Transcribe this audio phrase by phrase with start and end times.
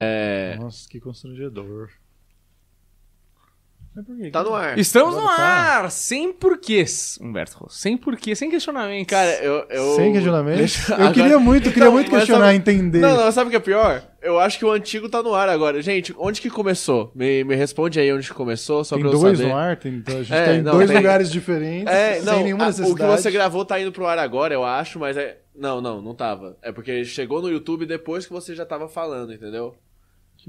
[0.00, 0.56] É.
[0.60, 1.88] Nossa, que constrangedor.
[4.20, 4.30] Quê?
[4.30, 4.78] Tá no ar.
[4.78, 5.42] Estamos no Agora tá.
[5.82, 7.66] ar, sem porquês, Humberto.
[7.68, 9.08] Sem porquê, sem questionamento.
[9.08, 9.66] Cara, eu.
[9.68, 9.96] eu...
[9.96, 10.58] Sem questionamento?
[10.58, 13.00] Deixa- Eu agora- queria muito, queria Então, muito questionar, sabe- entender.
[13.00, 14.00] Não, não, sabe o que é pior?
[14.22, 15.82] Eu acho que o antigo tá no ar agora.
[15.82, 17.10] Gente, onde que começou?
[17.12, 19.50] Me, me responde aí onde que começou, só tem pra eu dois saber.
[19.50, 22.20] no ar, tem, então a gente É, tá em não, dois tem- lugares diferentes, É,
[22.22, 22.92] não, sem nenhuma a- necessidade.
[22.92, 25.38] o que você gravou tá indo pro ar agora, eu acho, mas é.
[25.56, 26.56] Não, não, não tava.
[26.62, 29.74] É porque chegou no YouTube depois que você já tava falando, entendeu?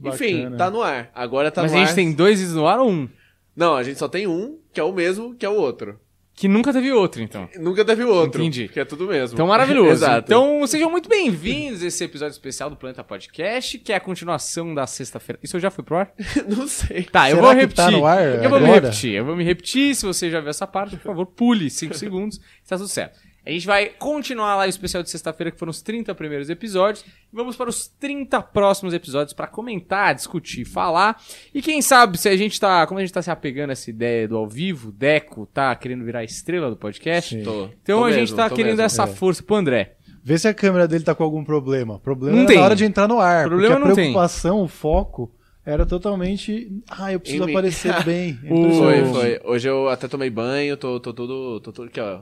[0.01, 0.57] Que Enfim, bacana.
[0.57, 1.11] tá no ar.
[1.13, 1.85] Agora tá Mas no a ar.
[1.87, 3.09] gente tem dois vídeos no ar ou um?
[3.55, 5.99] Não, a gente só tem um, que é o mesmo, que é o outro.
[6.33, 7.49] Que nunca teve outro, então.
[7.59, 8.41] Nunca teve outro.
[8.41, 8.69] Entendi.
[8.69, 9.33] Que é tudo mesmo.
[9.35, 9.91] Então, maravilhoso.
[10.05, 10.25] Exato.
[10.31, 14.73] Então, sejam muito bem-vindos a esse episódio especial do Planeta Podcast, que é a continuação
[14.73, 15.37] da sexta-feira.
[15.43, 16.13] Isso eu já fui pro ar?
[16.47, 17.03] não sei.
[17.03, 17.83] Tá, eu Será vou que repetir.
[17.83, 18.81] tá no ar eu vou me agora?
[18.87, 19.11] repetir.
[19.15, 19.93] Eu vou me repetir.
[19.93, 22.39] Se você já viu essa parte, por favor, pule 5 segundos.
[22.65, 23.19] Tá tudo certo.
[23.49, 27.03] A gente vai continuar lá o especial de sexta-feira, que foram os 30 primeiros episódios.
[27.03, 31.19] E vamos para os 30 próximos episódios para comentar, discutir, falar.
[31.53, 32.85] E quem sabe se a gente tá.
[32.85, 36.05] Como a gente tá se apegando a essa ideia do ao vivo, Deco tá querendo
[36.05, 37.35] virar a estrela do podcast.
[37.37, 37.43] Sim.
[37.43, 37.69] Tô.
[37.81, 38.81] Então tô a gente mesmo, tá querendo mesmo.
[38.83, 39.07] essa É.
[39.07, 39.95] força pro André.
[40.23, 41.97] Vê se a câmera dele tá com algum problema.
[41.99, 42.57] Problema Não tem.
[42.57, 43.47] na hora de entrar no ar.
[43.47, 44.03] Problema porque não a tem.
[44.11, 45.33] preocupação, o foco,
[45.65, 46.69] era totalmente.
[46.89, 47.51] Ah, eu preciso Em mim.
[47.53, 48.37] aparecer bem.
[48.49, 49.41] O- Foi, foi.
[49.43, 51.59] Hoje eu até tomei banho, tô, tô tudo.
[51.61, 52.21] Tô tudo aqui, ó.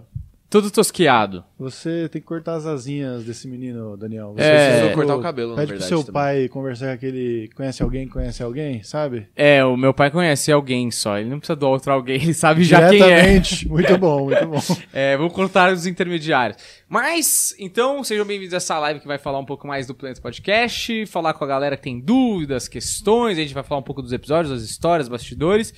[0.49, 1.43] Todo tosquiado.
[1.59, 4.33] Você tem que cortar as asinhas desse menino, Daniel.
[4.33, 4.53] Você É.
[4.55, 5.89] Preciso precisa cortar o cabelo, na Pede pro verdade.
[5.89, 6.13] seu também.
[6.13, 7.49] pai conversar com aquele.
[7.53, 9.27] Conhece alguém, conhece alguém, sabe?
[9.35, 11.17] É, o meu pai conhece alguém só.
[11.17, 13.07] Ele não precisa do outro alguém, ele sabe já quem é.
[13.07, 13.67] Diretamente.
[13.67, 14.61] Muito bom, muito bom.
[14.93, 16.57] É, vou cortar os intermediários.
[16.87, 20.21] Mas, então, sejam bem-vindos a essa live que vai falar um pouco mais do Planeta
[20.21, 24.01] Podcast, falar com a galera que tem dúvidas, questões, a gente vai falar um pouco
[24.01, 25.73] dos episódios, das histórias, bastidores.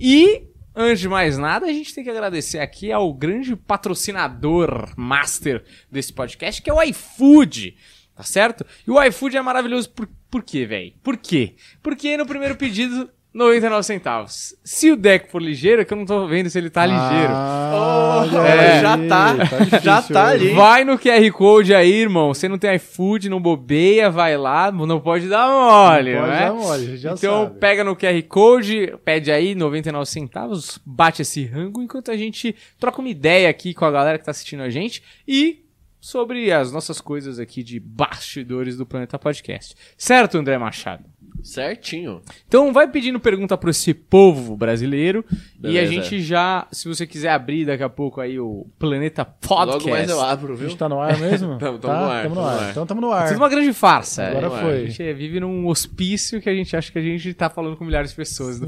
[0.00, 0.44] E,
[0.74, 6.12] antes de mais nada, a gente tem que agradecer aqui ao grande patrocinador master desse
[6.12, 7.76] podcast, que é o iFood.
[8.14, 8.64] Tá certo?
[8.86, 10.92] E o iFood é maravilhoso por, por quê, velho?
[11.02, 11.56] Por quê?
[11.82, 14.54] Porque no primeiro pedido, 99 centavos.
[14.62, 17.32] Se o deck for ligeiro, é que eu não tô vendo se ele tá ligeiro.
[17.32, 19.32] Ah, Oh, é, já tá.
[19.34, 20.50] difícil Já tá ali.
[20.52, 22.32] Vai no QR Code aí, irmão.
[22.32, 26.38] Você não tem iFood, não bobeia, vai lá, não pode dar mole, Pode né?
[26.40, 27.58] dar mole, já então sabe.
[27.58, 33.00] pega no QR Code, pede aí 99 centavos, bate esse rango enquanto a gente troca
[33.00, 35.64] uma ideia aqui com a galera que tá assistindo a gente e
[36.00, 39.74] sobre as nossas coisas aqui de bastidores do Planeta Podcast.
[39.98, 41.04] Certo, André Machado?
[41.44, 42.20] Certinho.
[42.48, 45.24] Então vai pedindo pergunta para esse povo brasileiro
[45.62, 45.92] e a Beleza.
[45.92, 49.72] gente já, se você quiser abrir daqui a pouco aí o Planeta Podcast.
[49.84, 50.68] Logo mais eu abro, A viu?
[50.68, 51.58] gente tá no ar mesmo?
[51.60, 52.00] Tamo- tamo tá?
[52.00, 52.54] no ar, Tamo no tamo ar.
[52.56, 52.70] no ar.
[52.70, 53.28] Então tamo no É ar.
[53.28, 54.26] tudo uma grande farsa.
[54.26, 54.50] Agora é.
[54.60, 54.72] foi.
[54.84, 57.84] A gente vive num hospício que a gente acha que a gente tá falando com
[57.84, 58.58] milhares de pessoas.
[58.58, 58.66] Da-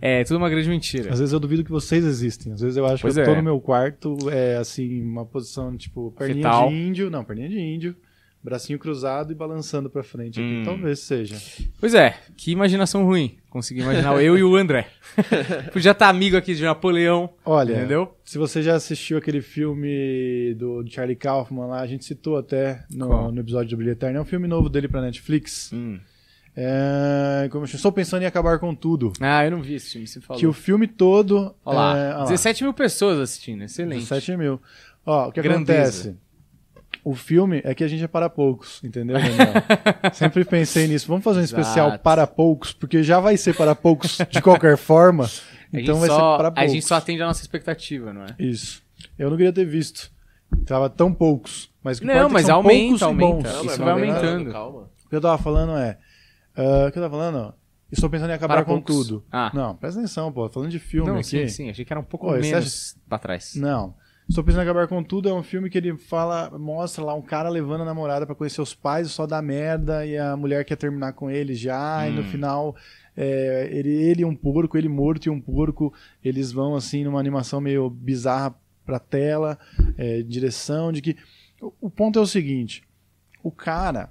[0.00, 1.12] é tudo uma grande mentira.
[1.12, 2.52] Às vezes eu duvido que vocês existem.
[2.52, 3.36] Às vezes eu acho Pois que eu tô é.
[3.36, 6.68] no meu quarto, é assim, uma posição tipo perninha Fetal.
[6.70, 7.10] de índio.
[7.10, 7.94] Não, perninha de índio.
[8.44, 10.38] Bracinho cruzado e balançando pra frente.
[10.38, 10.46] aqui.
[10.60, 10.62] Hum.
[10.66, 11.34] Talvez seja.
[11.80, 13.38] Pois é, que imaginação ruim.
[13.48, 14.86] Consegui imaginar eu e o André.
[15.72, 17.32] Podia estar amigo aqui de Napoleão.
[17.42, 18.14] Olha, Entendeu?
[18.22, 23.32] se você já assistiu aquele filme do Charlie Kaufman lá, a gente citou até no,
[23.32, 24.18] no episódio do Brilho Eterno.
[24.18, 25.70] É um filme novo dele pra Netflix.
[25.72, 25.98] Hum.
[26.56, 27.76] É, como eu chamo?
[27.76, 29.12] Estou pensando em acabar com tudo.
[29.20, 30.38] Ah, eu não vi esse filme, você falou.
[30.38, 31.54] Que o filme todo.
[31.64, 32.24] Olha lá, é, olha lá.
[32.24, 34.00] 17 mil pessoas assistindo, excelente.
[34.02, 34.60] 17 mil.
[35.06, 36.10] Ó, o que Grandeza.
[36.10, 36.23] acontece?
[37.04, 39.52] O filme é que a gente é para poucos, entendeu, Daniel?
[40.14, 41.06] Sempre pensei nisso.
[41.06, 42.02] Vamos fazer um especial Exato.
[42.02, 45.24] para poucos, porque já vai ser para poucos de qualquer forma.
[45.74, 46.72] A Então vai só- ser para A poucos.
[46.72, 48.28] gente só atende a nossa expectativa, não é?
[48.38, 48.82] Isso.
[49.18, 50.10] Eu não queria ter visto.
[50.64, 51.70] Tava tão poucos.
[51.82, 53.34] Mas o que Não, é que mas aumenta, poucos aumenta.
[53.34, 53.42] bons.
[53.54, 54.50] Não, Isso vai aumentando.
[54.52, 54.90] Calma.
[55.04, 55.98] O que eu tava falando é.
[56.56, 57.54] ah, o que eu tava falando?
[57.92, 58.96] Estou pensando em acabar Para com poucos.
[59.08, 59.24] tudo.
[59.30, 59.50] Ah.
[59.52, 60.48] Não, presta atenção, pô.
[60.48, 61.24] Falando de filme Não, aqui.
[61.26, 61.70] sim, sim.
[61.70, 63.54] Achei que era um pouco Pô, você menos pra trás.
[63.56, 63.94] Não.
[64.28, 67.20] Estou pensando em acabar com tudo é um filme que ele fala, mostra lá um
[67.20, 70.76] cara levando a namorada pra conhecer os pais, só dá merda e a mulher quer
[70.76, 72.24] terminar com ele já e no Hum.
[72.24, 72.76] final
[73.14, 75.92] é, ele, ele e um porco, ele morto e um porco,
[76.24, 78.54] eles vão assim numa animação meio bizarra
[78.84, 79.58] pra tela,
[79.96, 81.16] é, direção de que
[81.60, 82.82] o, o ponto é o seguinte,
[83.42, 84.10] o cara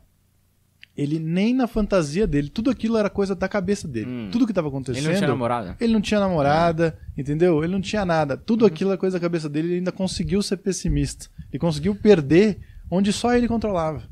[0.96, 4.06] ele nem na fantasia dele, tudo aquilo era coisa da cabeça dele.
[4.10, 4.30] Hum.
[4.32, 5.76] Tudo que tava Ele acontecendo não tinha namorada?
[5.80, 7.64] ele não tinha namorada, entendeu?
[7.64, 8.36] Ele não tinha nada.
[8.36, 8.42] Uhum.
[8.46, 11.28] Tudo aquilo é coisa da cabeça dele, ele ainda conseguiu ser pessimista.
[11.52, 12.60] Ele conseguiu perder
[12.92, 14.04] onde só ele controlava.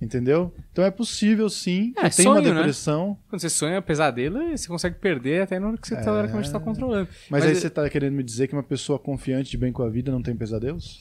[0.00, 0.54] Entendeu?
[0.70, 1.92] Então é possível sim.
[1.96, 2.52] É, tenho uma né?
[2.54, 6.52] depressão, Quando você sonha pesadelo, você consegue perder até na hora que você tá, teoricamente
[6.52, 7.08] tá controlando.
[7.28, 9.72] mas, Mas aí é- você tá querendo me dizer que uma pessoa confiante de bem
[9.72, 11.00] com a vida não tem pesadelos?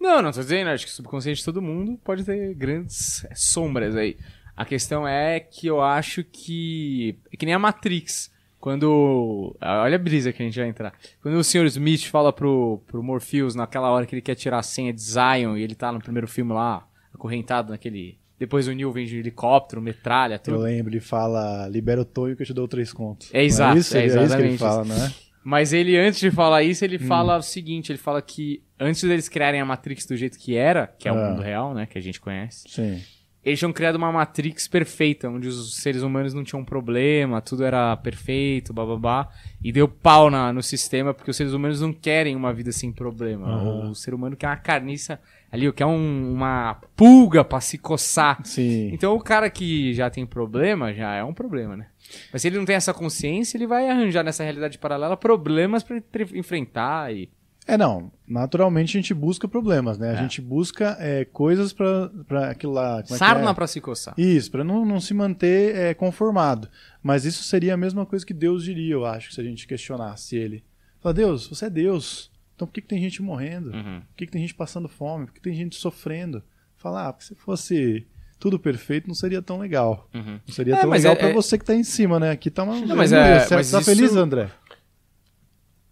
[0.00, 3.34] Não, não tô dizendo, acho que o subconsciente de todo mundo pode ter grandes é,
[3.34, 4.16] sombras aí.
[4.56, 7.18] A questão é que eu acho que.
[7.32, 8.34] É que nem a Matrix.
[8.58, 9.54] Quando.
[9.60, 10.92] Olha a brisa que a gente vai entrar.
[11.22, 11.66] Quando o Sr.
[11.66, 15.56] Smith fala pro, pro Morpheus naquela hora que ele quer tirar a senha de Zion
[15.56, 19.80] e ele tá no primeiro filme lá, acorrentado naquele Depois o Neil vem de helicóptero,
[19.80, 20.58] metralha, Eu tudo.
[20.58, 23.30] lembro, ele fala, libera o Tonho que eu te dou três contos.
[23.32, 23.96] É exato, Não isso?
[23.96, 25.14] é é, isso que exatamente ele fala, né?
[25.44, 27.06] Mas ele, antes de falar isso, ele Hum.
[27.06, 30.88] fala o seguinte: ele fala que antes deles criarem a Matrix do jeito que era,
[30.88, 31.30] que é o Ah.
[31.30, 31.86] mundo real, né?
[31.86, 33.00] Que a gente conhece, Sim.
[33.46, 37.96] Eles tinham criado uma Matrix perfeita, onde os seres humanos não tinham problema, tudo era
[37.96, 39.28] perfeito, bababá.
[39.62, 42.90] E deu pau na, no sistema, porque os seres humanos não querem uma vida sem
[42.92, 43.46] problema.
[43.46, 43.90] Aham.
[43.90, 45.20] O ser humano quer uma carniça
[45.50, 48.44] ali, quer um- uma pulga pra se coçar.
[48.44, 48.90] Sim.
[48.92, 51.86] Então o cara que já tem problema, já é um problema, né?
[52.32, 56.34] Mas se ele não tem essa consciência, ele vai arranjar nessa realidade paralela problemas ter-
[56.36, 57.28] enfrentar e...
[57.66, 58.12] É, não.
[58.28, 60.10] Naturalmente a gente busca problemas, né?
[60.10, 60.16] A É.
[60.22, 63.02] gente busca é, coisas pra, pra aquilo lá.
[63.02, 63.54] como é Sarna é?
[63.54, 64.14] pra se coçar.
[64.16, 66.68] Isso, pra não, não se manter é, conformado.
[67.02, 70.36] Mas isso seria a mesma coisa que Deus diria, eu acho, se a gente questionasse
[70.36, 70.64] ele.
[71.00, 72.30] Fala, Deus, você é Deus.
[72.54, 73.70] Então por que, que tem gente morrendo?
[73.70, 74.00] Uhum.
[74.00, 75.26] Por que, que tem gente passando fome?
[75.26, 76.42] Por que tem gente sofrendo?
[76.76, 78.06] Fala, ah, porque se fosse
[78.38, 80.08] tudo perfeito, não seria tão legal.
[80.14, 80.38] Uhum.
[80.46, 82.30] Não seria É, tão legal é- pra é- você que tá em cima, né?
[82.30, 82.74] Aqui tá uma.
[82.80, 84.48] Não, mas Você é- tá mas feliz, isso- André?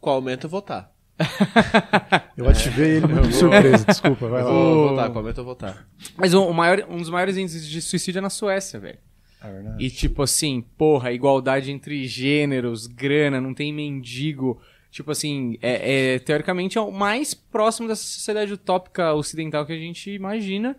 [0.01, 0.94] Com aumento eu vou estar.
[2.37, 4.51] Eu ativei ele muito de surpresa, desculpa, vai lá.
[4.51, 5.87] vou com aumento eu vou estar.
[6.17, 8.99] Mas o, o maior, um dos maiores índices de suicídio é na Suécia, velho.
[9.43, 9.85] É verdade.
[9.85, 14.61] E tipo assim, porra, igualdade entre gêneros, grana, não tem mendigo.
[14.91, 19.79] Tipo assim, é, é, teoricamente é o mais próximo dessa sociedade utópica ocidental que a
[19.79, 20.77] gente imagina.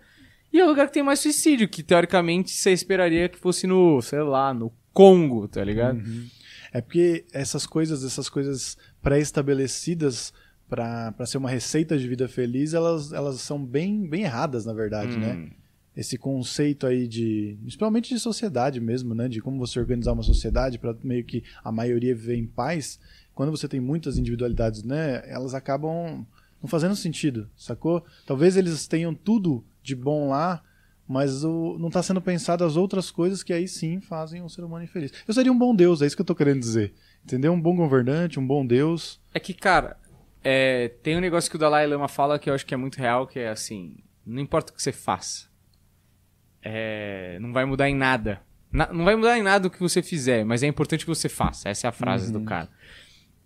[0.52, 4.02] E é o lugar que tem mais suicídio, que teoricamente você esperaria que fosse no,
[4.02, 6.02] sei lá, no Congo, tá ligado?
[6.72, 10.34] É porque essas coisas, essas coisas pré-estabelecidas
[10.68, 15.16] para ser uma receita de vida feliz, elas, elas são bem, bem erradas, na verdade,
[15.16, 15.36] né?
[15.36, 15.52] Hum.
[15.96, 19.30] Esse conceito aí de, principalmente de sociedade mesmo, né?
[19.30, 23.00] De como você organizar uma sociedade para meio que a maioria viver em paz.
[23.36, 25.22] Quando você tem muitas individualidades, né?
[25.30, 26.26] Elas acabam
[26.60, 28.04] não fazendo sentido, sacou?
[28.26, 30.64] Talvez eles tenham tudo de bom lá,
[31.08, 34.64] mas o, não está sendo pensado as outras coisas que aí sim fazem o ser
[34.64, 35.14] humano infeliz.
[35.28, 36.94] Eu seria um bom Deus, é isso que eu tô querendo dizer.
[37.26, 37.52] Entendeu?
[37.52, 39.20] Um bom governante, um bom Deus.
[39.34, 39.98] É que, cara,
[40.44, 42.98] é, tem um negócio que o Dalai Lama fala que eu acho que é muito
[42.98, 45.48] real, que é assim, não importa o que você faça,
[46.62, 48.42] é, não vai mudar em nada.
[48.72, 51.30] Na- não vai mudar em nada o que você fizer, mas é importante que você
[51.30, 51.70] faça.
[51.70, 52.70] Essa é a frase do cara.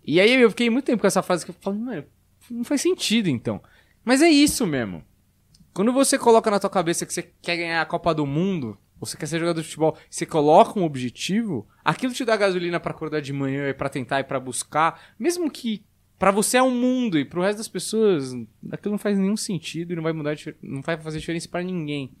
[0.04, 2.04] E aí eu fiquei muito tempo com essa frase que eu falo, mano,
[2.50, 3.62] não faz sentido então.
[4.04, 5.04] Mas é isso mesmo.
[5.72, 9.16] Quando você coloca na tua cabeça que você quer ganhar a Copa do Mundo, você
[9.16, 13.20] quer ser jogador de futebol, você coloca um objetivo, aquilo te dá gasolina pra acordar
[13.20, 15.82] de manhã e pra tentar e pra buscar, mesmo que
[16.18, 18.34] pra você é um mundo e pro resto das pessoas
[18.70, 22.12] aquilo não faz nenhum sentido e não vai mudar, não vai fazer diferença pra ninguém.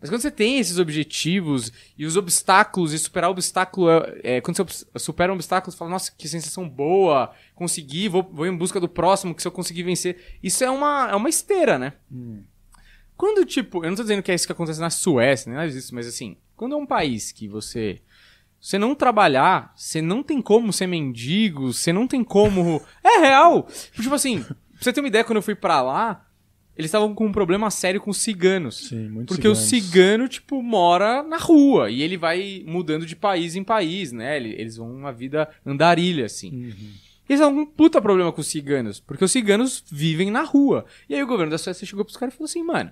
[0.00, 4.40] Mas quando você tem esses objetivos e os obstáculos, e superar o obstáculo, é, é,
[4.40, 8.56] quando você supera um obstáculo, você fala, nossa, que sensação boa, consegui, vou, vou em
[8.56, 10.38] busca do próximo, que se eu conseguir vencer.
[10.40, 11.94] Isso é uma, é uma esteira, né?
[13.18, 15.70] Quando, tipo, eu não tô dizendo que é isso que acontece na Suécia, nem nada
[15.70, 18.00] disso, mas assim, quando é um país que você.
[18.60, 22.80] Você não trabalhar, você não tem como ser mendigo, você não tem como.
[23.04, 23.68] É real!
[23.94, 26.24] Tipo assim, pra você ter uma ideia, quando eu fui pra lá,
[26.76, 28.88] eles estavam com um problema sério com os ciganos.
[28.88, 29.84] Sim, muito Porque o ciganos.
[29.90, 34.36] cigano, tipo, mora na rua e ele vai mudando de país em país, né?
[34.36, 36.50] Ele- Eles vão uma vida andarilha, assim.
[36.52, 36.90] Uhum.
[37.28, 40.86] Eles com um puta problema com os ciganos, porque os ciganos vivem na rua.
[41.08, 42.90] E aí o governo da Suécia chegou pros caras e falou assim, mano,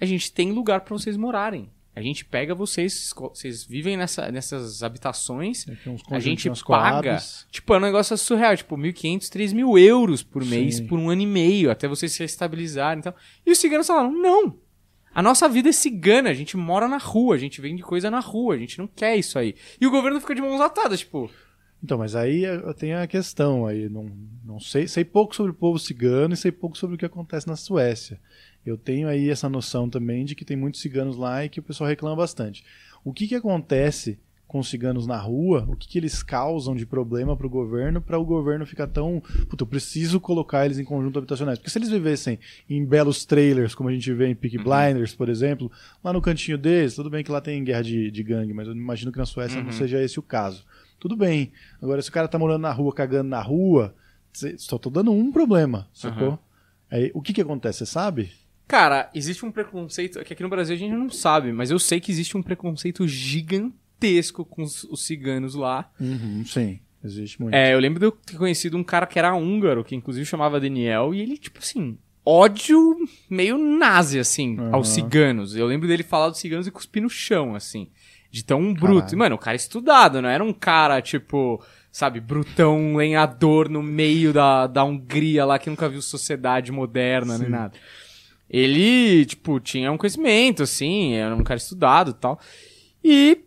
[0.00, 1.70] a gente tem lugar pra vocês morarem.
[1.94, 6.62] A gente pega vocês, vocês vivem nessa, nessas habitações, uns a gente paga.
[6.62, 7.46] coados.
[7.50, 10.86] Tipo, é um negócio surreal, tipo, 1.500, 3.000 euros por mês, Sim.
[10.88, 13.16] por um ano e meio, até vocês se estabilizarem e tal.
[13.46, 14.58] E os ciganos falaram, não,
[15.14, 18.20] a nossa vida é cigana, a gente mora na rua, a gente vende coisa na
[18.20, 19.54] rua, a gente não quer isso aí.
[19.80, 21.30] E o governo fica de mãos atadas, tipo,
[21.86, 24.10] Então, mas aí eu tenho a questão aí, não,
[24.44, 27.46] não sei, sei pouco sobre o povo cigano e sei pouco sobre o que acontece
[27.46, 28.18] na Suécia.
[28.66, 31.62] Eu tenho aí essa noção também de que tem muitos ciganos lá e que o
[31.62, 32.64] pessoal reclama bastante.
[33.04, 35.64] O que que acontece com os ciganos na rua?
[35.68, 39.22] O que que eles causam de problema para o governo para o governo ficar tão,
[39.48, 41.56] puta, eu preciso colocar eles em conjunto habitacionais?
[41.56, 45.28] Porque se eles vivessem em belos trailers, como a gente vê em Peaky Blinders, por
[45.28, 45.70] exemplo,
[46.02, 48.74] lá no cantinho deles, tudo bem que lá tem guerra de, de gangue, mas eu
[48.74, 50.66] imagino que na Suécia não seja esse o caso.
[50.98, 51.52] Tudo bem.
[51.80, 53.94] Agora, se o cara tá morando na rua, cagando na rua,
[54.58, 56.28] só tô dando um problema, sacou?
[56.28, 56.38] Aham.
[56.90, 58.32] Aí, o que que acontece, você sabe?
[58.68, 62.00] Cara, existe um preconceito, que aqui no Brasil a gente não sabe, mas eu sei
[62.00, 65.90] que existe um preconceito gigantesco com os, os ciganos lá.
[66.00, 67.54] Uhum, sim, existe muito.
[67.54, 70.60] É, eu lembro de eu ter conhecido um cara que era húngaro, que inclusive chamava
[70.60, 72.96] Daniel, e ele, tipo assim, ódio
[73.30, 74.74] meio nazi, assim, Aham.
[74.74, 75.54] aos ciganos.
[75.54, 77.88] Eu lembro dele falar dos ciganos e cuspir no chão, assim,
[78.36, 79.00] de tão bruto.
[79.00, 79.18] Caralho.
[79.18, 84.30] Mano, o cara é estudado, não era um cara, tipo, sabe, brutão, lenhador no meio
[84.30, 87.52] da, da Hungria lá, que nunca viu sociedade moderna nem Sim.
[87.52, 87.72] nada.
[88.48, 92.38] Ele, tipo, tinha um conhecimento, assim, era um cara estudado e tal.
[93.02, 93.40] E,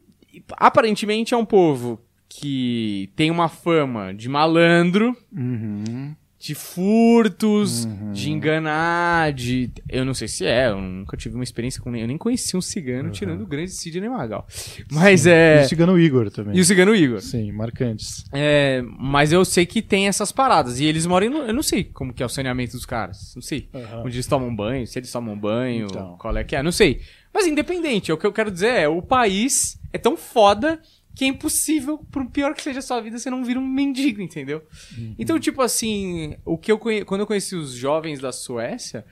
[0.57, 6.15] aparentemente, é um povo que tem uma fama de malandro, Uhum.
[6.39, 9.69] De furtos, de enganar, de.
[9.89, 11.93] Eu não sei se é, eu nunca tive uma experiência com.
[11.95, 14.47] Eu nem conheci um cigano tirando o grande Sidney Magal.
[14.89, 15.61] Mas E é.
[15.65, 16.55] o Cigano Igor também.
[16.57, 17.19] E o cigano Igor.
[17.19, 18.23] Sim, marcantes.
[18.31, 20.79] É, mas eu sei que tem essas paradas.
[20.79, 21.27] E eles moram.
[21.27, 23.33] em- Eu não sei como que é o saneamento dos caras.
[23.35, 23.67] Não sei.
[23.73, 24.03] Aham.
[24.05, 26.15] Onde eles tomam banho, se eles tomam banho, Então.
[26.17, 26.63] qual é que é.
[26.63, 27.01] Não sei.
[27.33, 30.79] Mas independente, o que eu quero dizer é: o país é tão foda
[31.19, 34.21] que é impossível, por pior que seja a sua vida, você não vira um mendigo,
[34.21, 34.63] entendeu?
[34.97, 35.15] Uhum.
[35.19, 37.03] Então, tipo assim, o que eu conhe...
[37.03, 39.05] quando eu conheci os jovens da Suécia,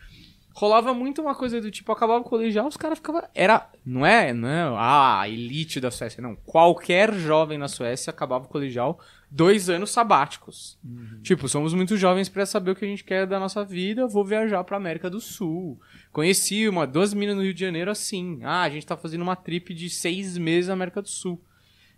[0.54, 3.24] rolava muito uma coisa do tipo, acabava o colegial, os caras ficavam.
[3.36, 3.70] Era.
[3.86, 6.38] Não é, não é ah, a elite da Suécia, não.
[6.46, 10.80] Qualquer jovem na Suécia acabava o colegial dois anos sabáticos.
[11.24, 14.24] Tipo, somos muito jovens pra saber o que a gente quer da nossa vida, vou
[14.24, 15.78] viajar pra América do Sul.
[16.14, 18.40] Conheci uma, duas minas no Rio de Janeiro assim.
[18.44, 21.44] Ah, a gente tá fazendo uma trip de seis meses na América do Sul.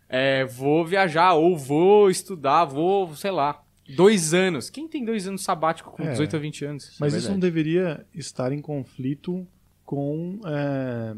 [0.10, 3.64] É, vou viajar, ou vou estudar, vou, sei lá.
[3.96, 4.70] Dois anos.
[4.70, 6.12] Quem tem dois anos sabático com É.
[6.12, 6.98] 18 a 20 anos?
[7.00, 9.48] Mas é isso não deveria estar em conflito
[9.86, 11.16] com é,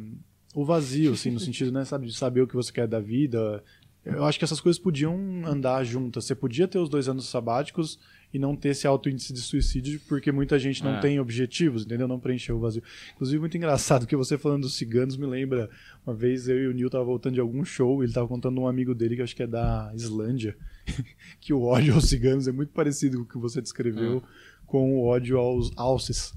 [0.56, 3.64] o vazio, assim, no sentido, né, sabe, de saber o que você quer da vida.
[4.04, 6.26] Eu acho que essas coisas podiam andar juntas.
[6.26, 8.00] Você podia ter os dois anos sabáticos
[8.34, 11.00] e não ter esse alto índice de suicídio, porque muita gente não É.
[11.00, 12.08] tem objetivos, entendeu?
[12.08, 12.82] Não preencheu o vazio.
[13.16, 15.70] Inclusive, muito engraçado que você falando dos ciganos me lembra,
[16.06, 18.68] uma vez eu e o Nil tava voltando de algum show, ele tava contando um
[18.68, 20.56] amigo dele, que acho que é da Islândia,
[21.42, 24.24] que o ódio aos ciganos é muito parecido com o que você descreveu
[24.66, 26.34] com o ódio aos alces.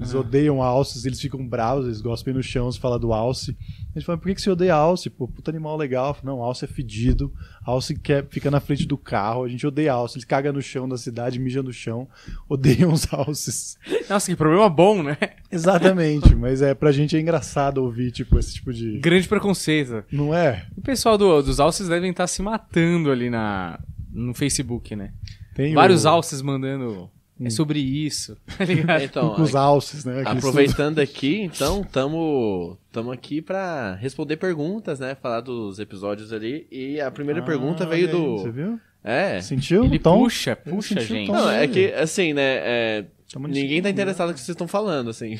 [0.00, 3.54] Eles odeiam alces, eles ficam bravos, eles gospem no chão, se fala do alce.
[3.94, 5.10] A gente fala, por que, que você odeia alce?
[5.10, 6.14] Pô, puta animal legal.
[6.14, 7.30] Falo, Não, alce é fedido,
[7.62, 10.16] alce quer, fica na frente do carro, a gente odeia alce.
[10.16, 12.08] Eles cagam no chão da cidade, mijam no chão,
[12.48, 13.76] odeiam os alces.
[14.08, 15.18] Nossa, que problema bom, né?
[15.52, 18.98] Exatamente, mas é pra gente é engraçado ouvir, tipo, esse tipo de...
[19.00, 20.02] Grande preconceito.
[20.10, 20.66] Não é?
[20.76, 23.78] O pessoal do- dos alces devem estar se matando ali na,
[24.10, 25.12] no Facebook, né?
[25.54, 26.08] Tem Vários o...
[26.08, 27.10] alces mandando.
[27.42, 28.36] É sobre isso.
[28.58, 29.02] Tá ligado?
[29.02, 30.22] Então, com os alces, né?
[30.26, 35.14] aproveitando aqui, então, tamo, tamo aqui pra responder perguntas, né?
[35.14, 36.66] Falar dos episódios ali.
[36.70, 38.52] E a primeira Ah, pergunta veio aí, Você do.
[38.52, 38.80] viu?
[39.02, 39.40] É.
[39.40, 39.84] Sentiu?
[39.84, 41.32] Ele Então, puxa, puxa, gente.
[41.32, 42.42] Não, é que, assim, né?
[42.42, 43.04] é,
[43.38, 45.38] ninguém tá de- interessado no que vocês estão falando, assim.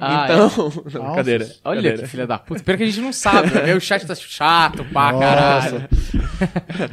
[0.00, 0.48] Ah, então.
[0.92, 1.16] Não, Alces?
[1.16, 1.44] cadeira.
[1.64, 2.02] Olha cadeira.
[2.02, 2.62] que filha da puta.
[2.62, 3.74] Pior que a gente não sabe, né?
[3.74, 5.18] O chat tá chato pra Nossa.
[5.24, 5.88] caralho.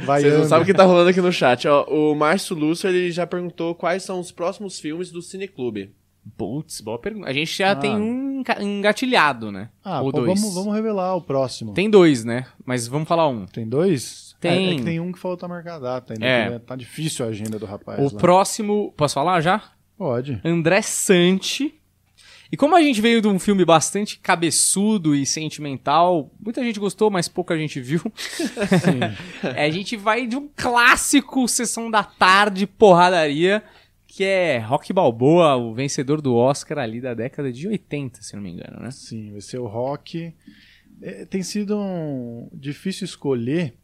[0.04, 0.48] Vai Vocês não Ana.
[0.48, 1.66] sabem o que tá rolando aqui no chat.
[1.68, 5.92] Ó, o Márcio Lúcio ele já perguntou quais são os próximos filmes do Cineclube.
[6.36, 7.28] Putz, boa pergunta.
[7.28, 7.76] A gente já Ah.
[7.76, 9.70] tem um enga- engatilhado, né?
[9.82, 10.38] Ah, Ou pô, dois.
[10.40, 11.72] vamos, vamos revelar o próximo.
[11.72, 12.44] Tem dois, né?
[12.66, 13.46] Mas vamos falar um.
[13.46, 14.34] Tem dois?
[14.40, 14.68] Tem.
[14.68, 16.24] É, é que tem um que falta marcar a data ainda.
[16.26, 16.50] É.
[16.50, 17.98] né, Tá difícil a agenda do rapaz.
[18.00, 18.20] O lá.
[18.20, 18.92] próximo.
[18.96, 19.62] Posso falar já?
[19.98, 20.40] Pode.
[20.44, 21.74] André Santi.
[22.50, 27.10] E como a gente veio de um filme bastante cabeçudo e sentimental, muita gente gostou,
[27.10, 28.00] mas pouca gente viu.
[29.54, 33.62] A gente vai de um clássico Sessão da Tarde, porradaria,
[34.06, 38.42] que é Rock Balboa, o vencedor do Oscar ali da década de 80, se não
[38.42, 38.90] me engano, né?
[38.90, 40.34] Sim, vai ser o rock.
[41.02, 42.48] É, tem sido um...
[42.50, 43.74] difícil escolher,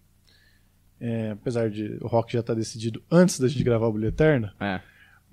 [0.99, 4.51] é, apesar de o rock já estar decidido antes da gente gravar o Brilho Eterno,
[4.59, 4.81] É.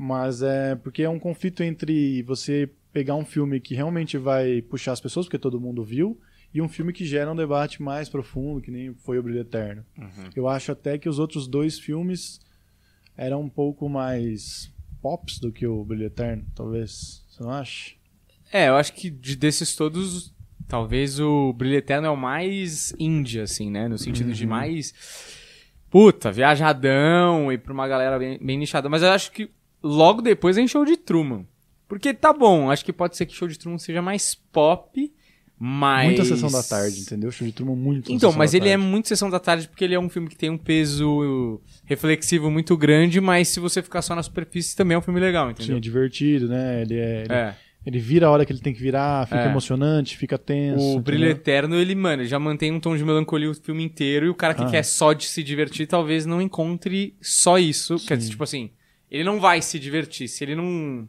[0.04, 4.94] mas é porque é um conflito entre você pegar um filme que realmente vai puxar
[4.94, 6.20] as pessoas, porque todo mundo viu,
[6.52, 9.86] e um filme que gera um debate mais profundo, que nem foi o Brilho Eterno.
[10.36, 12.40] Eu acho até que os outros dois filmes
[13.16, 17.24] eram um pouco mais pops do que o Brilho Eterno, talvez.
[17.30, 17.92] Você não acha?
[18.52, 20.34] É, eu acho que de- desses todos,
[20.68, 23.88] talvez o Brilho Eterno é o mais indie, assim, né?
[23.88, 24.94] No sentido de mais.
[25.92, 28.90] Puta, viajadão e pra uma galera bem, bem nichada.
[28.90, 29.50] Mas eu acho que
[29.84, 31.46] logo depois vem show de Truman.
[31.88, 35.12] Porque tá bom, acho que pode ser que show de Truman seja mais pop,
[35.60, 36.08] mas.
[36.08, 37.30] Muita sessão da tarde, entendeu?
[37.32, 38.84] Show de turma muito Então, mas ele é Tarde.
[38.90, 42.76] muito sessão da tarde porque ele é um filme que tem um peso reflexivo muito
[42.78, 45.78] grande, mas se você ficar só na superfície também é um filme legal, Sim, entendeu?
[45.78, 46.82] é divertido, né?
[46.82, 47.56] Ele, é, ele, É.
[47.86, 49.48] ele vira a hora que ele tem que virar, fica É.
[49.50, 50.96] emocionante, fica tenso.
[50.98, 51.38] O Brilho entendeu?
[51.42, 54.54] Eterno, ele, mano, já mantém um tom de melancolia o filme inteiro e o cara
[54.54, 54.70] que Ah.
[54.70, 57.98] quer só de se divertir talvez não encontre só isso.
[58.08, 58.72] Quer dizer, tipo assim,
[59.12, 61.08] ele não vai se divertir se ele não.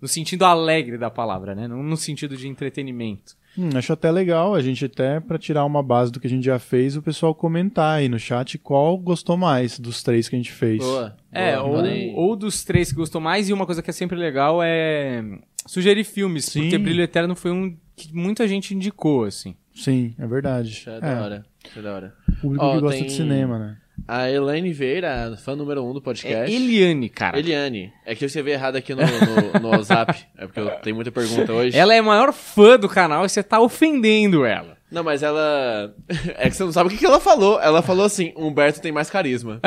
[0.00, 1.66] No sentido alegre da palavra, né?
[1.66, 3.36] Não no sentido de entretenimento.
[3.58, 6.44] Hum, acho até legal a gente até pra tirar uma base do que a gente
[6.44, 10.38] já fez, o pessoal comentar aí no chat qual gostou mais dos três que a
[10.38, 10.78] gente fez.
[10.78, 11.16] Boa.
[11.32, 11.82] É, boa,
[12.14, 15.24] ou, ou dos três que gostou mais, e uma coisa que é sempre legal é
[15.66, 16.60] sugerir filmes, Sim.
[16.62, 19.56] porque Brilho Eterno foi um que muita gente indicou, assim.
[19.74, 20.68] Sim, é verdade.
[20.70, 21.46] Isso é É, da hora.
[21.68, 22.14] Isso é da hora.
[22.40, 23.76] Público Ó, que gosta tem- de cinema, né?
[24.06, 26.54] A Elaine Vieira, fã número um do É podcast.
[26.54, 27.38] Eliane, cara.
[27.38, 27.92] Eliane.
[28.06, 30.14] É que eu escrevi errado aqui no, no, no WhatsApp.
[30.36, 31.76] É porque eu tenho muita pergunta hoje.
[31.76, 34.78] Ela é a maior fã do canal e você tá ofendendo ela.
[34.90, 35.94] Não, mas ela.
[36.38, 37.60] É que você não sabe o que, que ela falou.
[37.60, 39.60] Ela falou assim: Humberto tem mais carisma.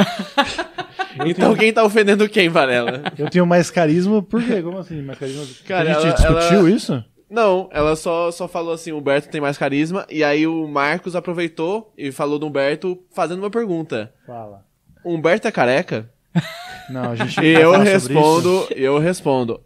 [1.25, 3.03] então quem tá ofendendo quem, Varela?
[3.17, 4.61] Eu tenho mais carisma, por quê?
[4.61, 5.01] Como assim?
[5.01, 5.45] Mais carisma?
[5.67, 7.05] Cara, a gente ela- discutiu ela- isso?
[7.31, 10.05] Não, ela só, só falou assim: Humberto tem mais carisma.
[10.09, 14.65] E aí o Marcos aproveitou e falou do Humberto fazendo uma pergunta: Fala.
[15.05, 16.11] Humberto é careca?
[16.89, 19.61] Não, a gente E vai eu respondo, eu respondo.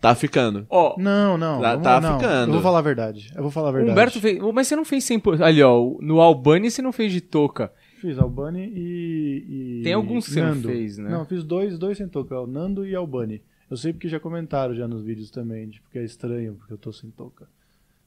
[0.00, 0.66] Tá ficando.
[0.70, 1.00] Ó, isso?
[1.00, 1.60] Não, não.
[1.60, 2.48] Tá- vamos- tá não, ficando.
[2.48, 3.30] Eu vou falar a verdade.
[3.36, 3.92] Eu vou falar a o verdade.
[3.92, 4.38] Humberto fez.
[4.54, 5.42] Mas você não fez 100%.
[5.42, 5.78] Ali, ó.
[6.00, 7.70] No Albani você não fez de touca.
[8.00, 11.10] Fiz Albani e, e- Tem alguns que você não fez, né?
[11.10, 13.42] Não, fiz dois, dois sem touca, o Nando e Albani.
[13.70, 16.78] Eu sei porque já comentaram já nos vídeos também, tipo, que é estranho porque eu
[16.78, 17.48] tô sem touca.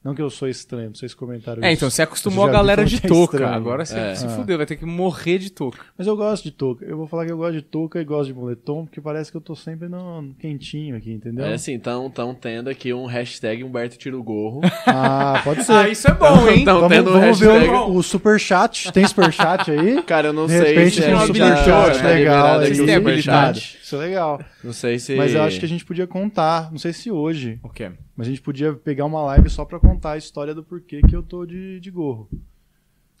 [0.04, 1.78] Não que eu sou estranho, vocês comentaram É, isso.
[1.78, 3.36] então você acostumou Você a galera de é touca.
[3.38, 3.54] estranho.
[3.54, 4.14] Agora você É.
[4.14, 4.28] se Ah.
[4.28, 5.78] fudeu, vai ter que morrer de touca.
[5.96, 6.84] Mas eu gosto de touca.
[6.84, 9.36] Eu vou falar que eu gosto de touca e gosto de moletom, porque parece que
[9.36, 11.46] eu tô sempre no, quentinho aqui, entendeu?
[11.46, 14.60] É assim, então tão tendo aqui um hashtag Humberto tira o gorro.
[14.86, 15.72] Ah, pode ser.
[15.72, 16.60] Ah, isso é bom, hein?
[16.62, 18.92] Então, vamos tendo vamos ver hashtag- o, o superchat.
[18.92, 20.02] Tem superchat aí?
[20.04, 22.96] Cara, eu não De sei se tem a um superchat tá legal tem superchat.
[22.96, 23.58] habilitado.
[23.58, 24.40] Isso é legal.
[24.62, 25.14] Não sei se...
[25.14, 27.90] Mas eu acho que a gente podia contar, não sei se hoje, O quê?
[28.16, 31.14] mas a gente podia pegar uma live só pra contar a história do porquê que
[31.14, 32.28] eu tô de, de gorro.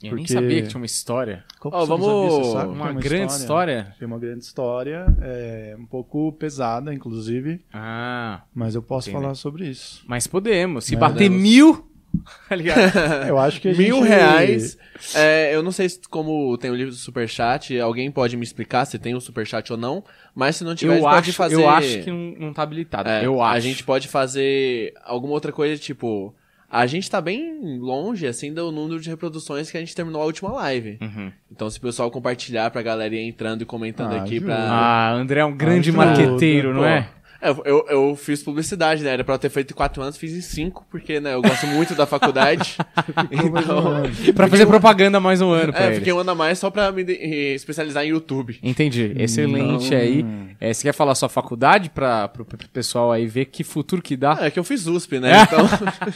[0.02, 1.44] Eu nem Porque- sabia que tinha uma história.
[1.64, 2.30] Não vamos- sabia?
[2.30, 3.94] Você sabe que Uma tem grande história.
[3.98, 9.22] Tem uma grande história, é, um pouco pesada, inclusive, Ah, mas eu posso Entendi.
[9.22, 10.04] falar sobre isso.
[10.06, 10.84] mas podemos.
[10.84, 11.40] Se É, bater podemos.
[11.42, 11.88] mil.
[12.48, 12.80] Tá ligado?
[13.26, 14.78] Eu acho que a Mil gente- reais.
[15.16, 18.84] É, eu não sei se, como tem o livro do Superchat, alguém pode me explicar
[18.84, 21.32] se tem o Superchat ou não, mas se não tiver, a eu, gente pode acho,
[21.32, 21.54] fazer...
[21.56, 23.08] eu acho que não, não tá habilitado.
[23.08, 23.56] É, eu acho.
[23.56, 26.32] A gente pode fazer alguma outra coisa, tipo...
[26.76, 30.24] A gente tá bem longe, assim, do número de reproduções que a gente terminou a
[30.24, 30.98] última live.
[31.00, 31.30] Uhum.
[31.52, 34.46] Então, se o pessoal compartilhar pra galera ir entrando e comentando Ah, aqui ajuda.
[34.56, 34.56] pra...
[34.72, 36.04] Ah, André é um grande Ajuda.
[36.04, 37.08] marqueteiro, não Pô, é?
[37.40, 39.10] É, eu, eu fiz publicidade, né?
[39.12, 41.66] Era pra eu ter feito em quatro anos, fiz em cinco, porque, né, eu gosto
[41.66, 42.76] muito da faculdade.
[43.30, 44.02] então,
[44.34, 45.96] Pra fazer propaganda mais um ano pra é, ele.
[45.96, 48.58] fiquei um ano a mais só pra me de- eh, especializar em YouTube.
[48.62, 49.12] Entendi.
[49.18, 49.98] Excelente Não.
[49.98, 50.24] aí.
[50.60, 54.38] É, você quer falar sua faculdade pra, pro pessoal aí ver que futuro que dá?
[54.40, 55.32] Ah, é que eu fiz USP, né?
[55.42, 55.68] Então.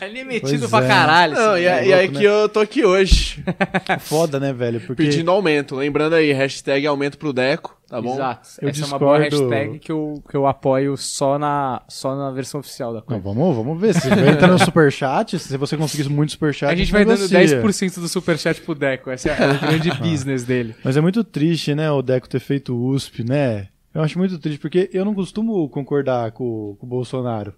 [0.08, 0.88] Ele é metido Pois pra é.
[0.88, 1.34] caralho.
[1.34, 1.88] Não, esse e, moleque.
[1.88, 3.44] e aí louco, que eu tô aqui hoje,
[4.00, 4.80] Foda, né, velho?
[4.80, 5.76] Porque pedindo aumento.
[5.76, 8.14] Lembrando aí, hashtag aumento pro Deco, tá bom?
[8.14, 8.48] Exato.
[8.60, 12.14] Eu Essa é uma boa discordo- hashtag que eu, que eu apoio só na, só
[12.14, 13.22] na versão oficial da Não, coisa.
[13.22, 13.94] vamos, vamos ver.
[13.94, 17.62] Se vai entrar no superchat, se você conseguir muito superchat, A gente vai dando negocia.
[17.62, 19.10] 10% do superchat pro Deco.
[19.10, 20.74] Esse é o grande business dele.
[20.84, 23.68] Mas é muito triste, né, o Deco ter feito USP, né?
[23.94, 27.54] Eu acho muito triste, porque eu não costumo concordar com, com o Bolsonaro,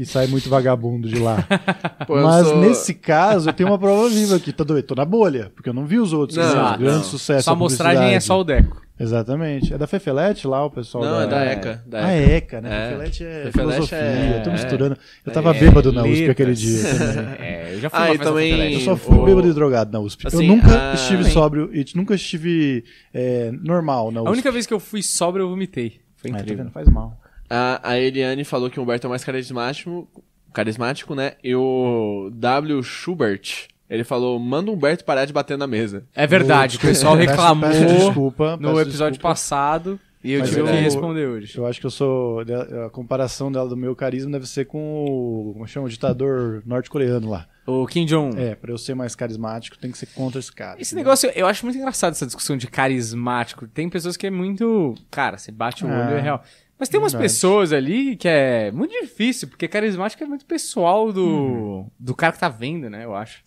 [0.00, 1.46] que sai muito vagabundo de lá.
[2.06, 4.50] Pô, eu Mas sou- nesse caso, eu tenho uma prova viva aqui.
[4.50, 6.38] Tô doido, tô na bolha, porque eu não vi os outros.
[6.38, 6.78] Não, não.
[6.78, 7.44] grande sucesso.
[7.44, 8.80] Só a mostragem é só o Deco.
[8.98, 9.72] Exatamente.
[9.74, 11.22] É da Fefelete lá, o pessoal Não, da...
[11.22, 11.82] é da ECA.
[11.86, 12.30] Da Ah, ECA.
[12.32, 12.68] é ECA, né?
[12.70, 12.88] É.
[12.90, 13.98] Fefelete é Fefelete filosofia.
[13.98, 14.52] é- Eu tô é.
[14.52, 14.96] misturando.
[15.26, 16.30] Eu tava É, bêbado na USP letras.
[16.30, 16.82] aquele dia
[17.14, 17.46] também.
[17.46, 18.72] É, eu já fui Ah, também-.
[18.74, 20.24] Eu só fui o- bêbado e drogado na USP.
[20.24, 21.32] eu Assim, nunca ah, estive também.
[21.32, 24.28] sóbrio e nunca estive é, normal na USP.
[24.28, 26.00] A única vez que eu fui sobra, eu vomitei.
[26.16, 26.64] Foi Ah, tá incrível.
[26.64, 26.72] vendo?
[26.72, 27.18] Faz mal.
[27.50, 30.08] A, a Eliane falou que o Humberto é o mais carismático,
[30.52, 31.32] carismático, né?
[31.42, 32.82] E o W.
[32.82, 36.04] Schubert, ele falou, manda o Humberto parar de bater na mesa.
[36.14, 39.28] É verdade, o pessoal Peço- reclamou peço desculpa, no peço episódio desculpa.
[39.34, 41.56] passado e eu Mas tive eu- que responder hoje.
[41.58, 42.40] Eu acho que eu sou.
[42.86, 45.52] A comparação dela do meu carisma deve ser com o.
[45.54, 45.86] Como chama?
[45.86, 47.46] O ditador norte-coreano lá.
[47.66, 48.38] O Kim Jong.
[48.40, 50.80] É, pra eu ser mais carismático, tem que ser contra esse cara.
[50.80, 51.04] Esse entendeu?
[51.04, 53.66] negócio, eu acho muito engraçado essa discussão de carismático.
[53.66, 54.94] Tem pessoas que é muito.
[55.10, 56.44] Cara, você bate o olho Ah, é real.
[56.80, 57.30] Mas tem umas verdade.
[57.32, 61.86] pessoas ali que é muito difícil, porque carismático é muito pessoal do, Uhum.
[61.98, 63.04] do cara que tá vendo, né?
[63.04, 63.42] Eu acho.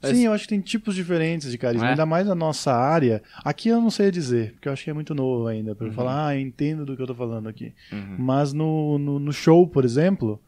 [0.00, 1.90] Sim, eu acho que tem tipos diferentes de carisma, É?
[1.90, 3.20] ainda mais na nossa área.
[3.44, 5.92] Aqui eu não sei dizer, porque eu acho que é muito novo ainda pra eu
[5.92, 7.72] falar, ah, eu entendo do que eu tô falando aqui.
[7.92, 8.14] Uhum.
[8.16, 10.40] Mas no, no, no show, por exemplo,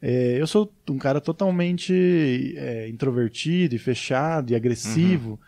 [0.00, 5.40] é, eu sou um cara totalmente é, introvertido e fechado e agressivo.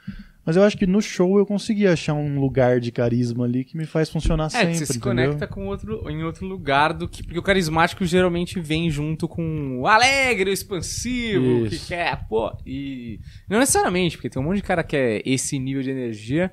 [0.46, 3.76] Mas eu acho que no show eu consegui achar um lugar de carisma ali que
[3.76, 4.66] me faz funcionar É, sempre.
[4.68, 5.24] que você se entendeu?
[5.26, 7.24] conecta com outro, em outro lugar do que.
[7.24, 11.88] Porque o carismático geralmente vem junto com o alegre, o expansivo, que Isso.
[11.88, 12.56] quer, pô.
[12.64, 13.18] E.
[13.48, 16.50] Não necessariamente, porque tem um monte de cara que é esse nível de energia.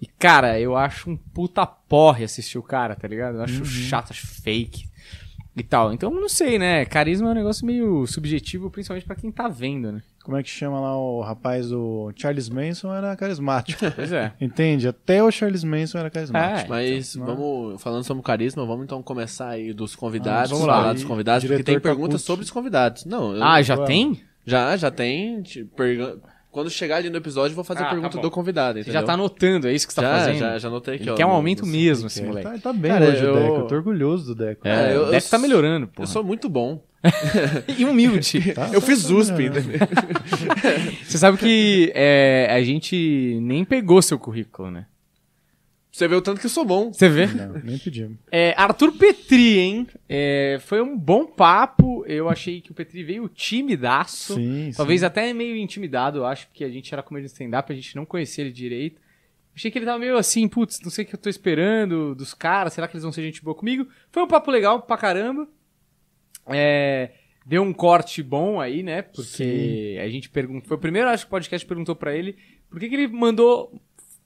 [0.00, 3.36] E, cara, eu acho um puta porre assistir o cara, tá ligado?
[3.36, 3.64] Eu acho Uhum.
[3.64, 4.84] chato, acho fake
[5.56, 5.92] e tal.
[5.92, 6.84] Então, não sei, né?
[6.84, 10.02] Carisma é um negócio meio subjetivo, principalmente pra quem tá vendo, né?
[10.24, 13.80] Como é que chama lá o rapaz, o Charles Manson era carismático.
[13.96, 14.32] Pois é.
[14.40, 14.86] Entende?
[14.88, 16.66] Até o Charles Manson era carismático.
[16.66, 20.86] É, Mas então, vamos, falando sobre carisma, vamos então começar aí dos convidados, Vamos falar
[20.86, 20.92] lá.
[20.92, 23.04] dos convidados, porque tem perguntas sobre os convidados.
[23.04, 24.20] Não, eu- Ah, já tem?
[24.46, 25.42] já, já tem.
[25.42, 26.20] te- pergu-
[26.52, 28.22] Quando chegar ali no episódio, eu vou fazer Ah, a tá pergunta bom.
[28.22, 29.00] do convidado, Você entendeu?
[29.00, 30.38] já tá anotando, é isso que você tá já, fazendo?
[30.38, 31.14] já, já anotei aqui, Ele ó.
[31.14, 32.46] quer um aumento mesmo, esse Ele moleque.
[32.50, 33.54] tá, tá bem Cara, hoje, eu- o Deco.
[33.56, 34.68] Eu tô orgulhoso do Deco.
[34.68, 36.02] É, É, eu- deve tá melhorando, pô.
[36.02, 36.84] Eu sou muito bom.
[37.78, 38.38] E humilde.
[38.54, 39.78] Tá- eu tá- fiz tá USP, entendeu?
[41.04, 44.84] Você sabe que é, a gente nem pegou seu currículo, né?
[45.92, 46.90] Você vê o tanto que eu sou bom.
[46.90, 47.26] Você vê?
[47.26, 48.16] Não, nem pedimos.
[48.30, 49.86] É, Arthur Petri, hein?
[50.08, 52.02] É, foi um bom papo.
[52.06, 54.34] Eu achei que o Petri veio timidaço.
[54.34, 55.06] Sim, Talvez sim.
[55.06, 58.42] até meio intimidado, eu acho, porque a gente era comediante stand-up, a gente não conhecia
[58.42, 59.02] ele direito.
[59.54, 62.32] Achei que ele tava meio assim, putz, não sei o que eu tô esperando dos
[62.32, 63.86] caras, será que eles vão ser gente boa comigo?
[64.10, 65.46] Foi um papo legal pra caramba.
[66.46, 67.10] É,
[67.44, 69.02] deu um corte bom aí, né?
[69.02, 70.68] Porque a gente perguntou.
[70.68, 72.34] Foi o primeiro, acho que o podcast perguntou pra ele
[72.70, 73.78] por que, que ele mandou.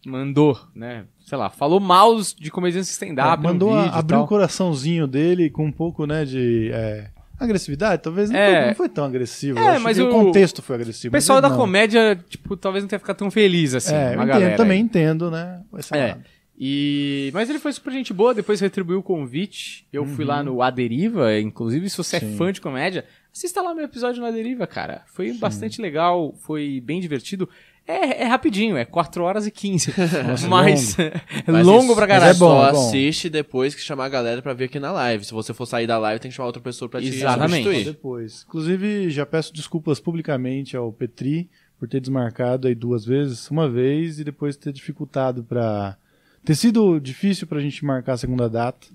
[0.07, 1.07] Mandou, né?
[1.27, 3.43] Sei lá, falou mal de comediantes stand-up.
[3.43, 8.01] no Mandou vídeo abrir o coraçãozinho dele com um pouco, né, de é, agressividade.
[8.03, 8.59] Talvez não, É.
[8.61, 9.59] foi, não foi tão agressivo.
[9.59, 11.11] É, mas o- o contexto foi agressivo.
[11.11, 11.57] O pessoal da não.
[11.57, 13.93] comédia, tipo, talvez não tenha ficado tão feliz assim.
[13.93, 14.85] É, eu entendo, também aí.
[14.85, 15.63] entendo, né?
[15.93, 16.17] É.
[16.59, 17.31] E...
[17.35, 19.87] Mas ele foi super gente boa, depois retribuiu o convite.
[19.93, 22.31] Eu fui lá no A Deriva, inclusive se você é Uhum.
[22.31, 22.37] Sim.
[22.37, 25.03] fã de comédia, assista lá meu episódio no A Deriva, cara.
[25.07, 27.49] Foi bastante legal, foi bem divertido.
[27.89, 29.95] É, é rapidinho, é 4 horas e 15.
[30.27, 31.13] Nossa, mas é
[31.47, 32.31] Mas longo isso- pra mas caralho.
[32.37, 32.89] é bom, Só é bom.
[32.89, 35.25] assiste depois que chamar a galera pra ver aqui na live.
[35.25, 37.63] Se você for sair da live, tem que chamar outra pessoa pra te Exatamente.
[37.65, 37.85] Substituir.
[37.85, 38.45] depois.
[38.49, 44.19] Inclusive, já peço desculpas publicamente ao Petri por ter desmarcado aí duas vezes, uma vez
[44.19, 45.97] e depois ter dificultado pra.
[46.45, 48.87] ter sido difícil pra gente marcar a segunda data,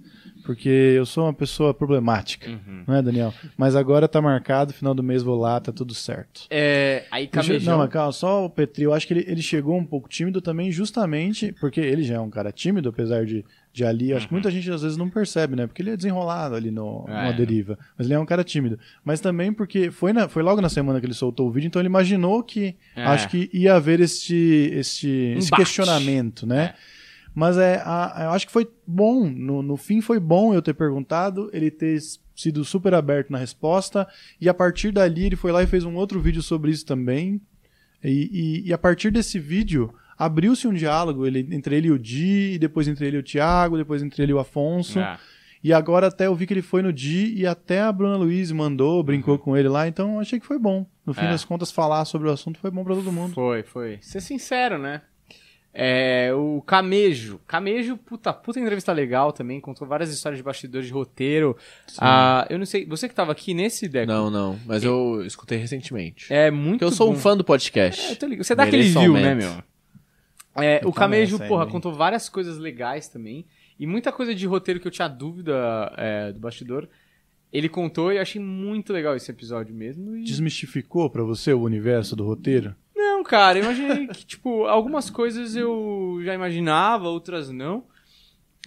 [0.43, 2.83] porque eu sou uma pessoa problemática, Uhum.
[2.87, 3.33] não é, Daniel?
[3.57, 6.41] Mas agora tá marcado, final do mês vou lá, tá tudo certo.
[6.49, 7.73] É, aí camejão.
[7.73, 10.41] Não, mas calma, só o Petri, eu acho que ele, ele chegou um pouco tímido
[10.41, 14.33] também, justamente porque ele já é um cara tímido, apesar de, de ali, acho que
[14.33, 15.65] muita gente às vezes não percebe, né?
[15.65, 17.11] Porque ele é desenrolado ali no, É.
[17.23, 17.77] numa deriva.
[17.97, 18.77] Mas ele é um cara tímido.
[19.05, 21.81] Mas também porque foi, na- foi logo na semana que ele soltou o vídeo, então
[21.81, 23.03] ele imaginou que É.
[23.03, 24.35] acho que ia haver este,
[24.73, 25.63] este, esse Embate.
[25.63, 26.73] questionamento, né?
[27.33, 29.25] Mas é, a- eu acho que foi bom.
[29.29, 31.97] No, no fim foi bom eu ter perguntado, ele ter
[32.35, 34.07] sido super aberto na resposta.
[34.39, 37.39] E a partir dali ele foi lá e fez um outro vídeo sobre isso também.
[38.03, 41.97] E, e- e a partir desse vídeo abriu-se um diálogo ele, entre ele e o
[41.99, 44.99] Di, e depois entre ele e o Thiago, depois entre ele e o Afonso.
[44.99, 45.17] É.
[45.63, 48.51] E agora até eu vi que ele foi no Di e até a Bruna Luiz
[48.51, 49.87] mandou, brincou com ele lá.
[49.87, 50.85] Então achei que foi bom.
[51.05, 51.27] No fim Uhum.
[51.27, 51.31] É.
[51.31, 53.33] das contas, falar sobre o assunto foi bom pra todo mundo.
[53.35, 53.99] Foi, foi.
[54.01, 55.01] Ser sincero, né?
[55.73, 57.39] É, o Camejo.
[57.47, 61.55] Camejo, puta, puta entrevista legal também, contou várias histórias de bastidores de roteiro.
[61.97, 64.11] Ah, eu não sei, você que tava aqui nesse Deco.
[64.11, 64.59] Não, não.
[64.65, 66.31] Mas eu escutei recentemente.
[66.31, 67.13] É muito Porque eu sou bom.
[67.13, 68.09] um fã do É, podcast.
[68.09, 68.43] eu tô ligado.
[68.43, 69.47] Você dá aquele Mereço view, né, aumento.
[69.53, 69.63] meu?
[70.63, 71.69] É, o Camejo, porra, hein?
[71.71, 73.45] contou várias coisas legais também.
[73.79, 76.87] E muita coisa de roteiro que eu tinha dúvida é, do bastidor.
[77.51, 80.15] Ele contou e eu achei muito legal esse episódio mesmo.
[80.17, 80.23] E...
[80.23, 82.75] Desmistificou pra você o universo do roteiro?
[83.01, 87.83] Não, cara, eu imaginei que, tipo, algumas coisas eu já imaginava, outras não.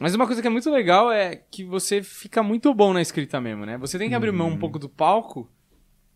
[0.00, 3.40] Mas uma coisa que é muito legal é que você fica muito bom na escrita
[3.40, 3.78] mesmo, né?
[3.78, 5.48] Você tem que abrir mão um pouco do palco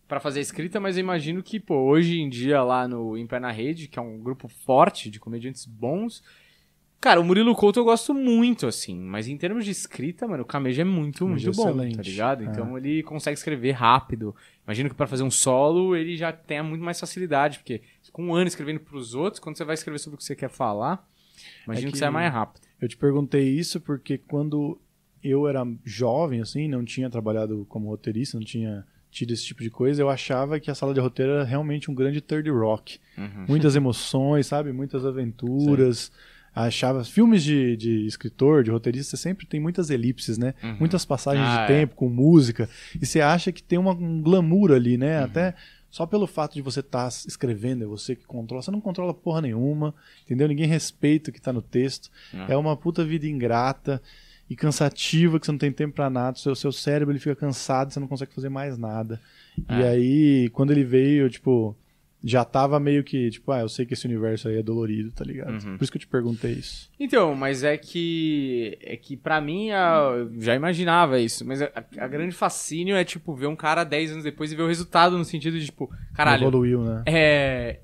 [0.05, 3.25] pra fazer a escrita, mas eu imagino que, pô, hoje em dia lá no Em
[3.25, 6.21] Pé na Rede, que é um grupo forte de comediantes bons,
[6.99, 10.45] cara, o Murilo Couto eu gosto muito, assim, mas em termos de escrita, mano, o
[10.45, 11.95] Camejo é muito, muito é bom, excelente.
[11.95, 12.43] tá ligado?
[12.43, 12.79] Então É.
[12.81, 14.35] ele consegue escrever rápido.
[14.65, 18.33] Imagino que pra fazer um solo ele já tenha muito mais facilidade, porque com um
[18.35, 21.07] ano escrevendo pros outros, quando você vai escrever sobre o que você quer falar,
[21.65, 22.61] imagino É que, que- você é mais rápido.
[22.81, 24.79] Eu te perguntei isso porque quando
[25.23, 29.69] eu era jovem, assim, não tinha trabalhado como roteirista, não tinha tido esse tipo de
[29.69, 32.99] coisa, eu achava que a sala de roteiro era realmente um grande third rock.
[33.17, 33.45] Uhum.
[33.49, 34.71] Muitas emoções, sabe?
[34.71, 36.11] Muitas aventuras.
[36.55, 37.03] Achava.
[37.03, 40.53] Filmes de, de escritor, de roteirista, sempre tem muitas elipses, né?
[40.79, 41.77] Muitas passagens Ah, de é.
[41.79, 42.67] tempo com música.
[42.99, 44.99] E você acha que tem uma, um glamour ali, Uhum.
[44.99, 45.23] né?
[45.23, 45.53] Até
[45.89, 48.61] só pelo fato de você estar escrevendo, é você que controla.
[48.61, 49.93] Você não controla porra nenhuma,
[50.25, 50.47] entendeu?
[50.47, 52.09] Ninguém respeita o que tá no texto.
[52.33, 52.53] É.
[52.53, 54.01] É uma puta vida ingrata
[54.49, 56.35] e cansativa, que você não tem tempo pra nada.
[56.37, 59.19] O seu, seu cérebro ele fica cansado, você não consegue fazer mais nada.
[59.69, 59.87] E É.
[59.89, 61.75] aí, quando ele veio, tipo,
[62.23, 65.23] já tava meio que, tipo, ah, eu sei que esse universo aí é dolorido, tá
[65.23, 65.51] ligado?
[65.53, 65.77] Uhum.
[65.77, 66.89] Por isso que eu te perguntei isso.
[66.99, 68.77] Então, mas é que.
[68.81, 71.45] É que pra mim, a- eu já imaginava isso.
[71.45, 74.63] Mas a, a grande fascínio é, tipo, ver um cara 10 anos depois e ver
[74.63, 77.03] o resultado no sentido de, tipo, caralho, Evoluiu, né?
[77.05, 77.79] é.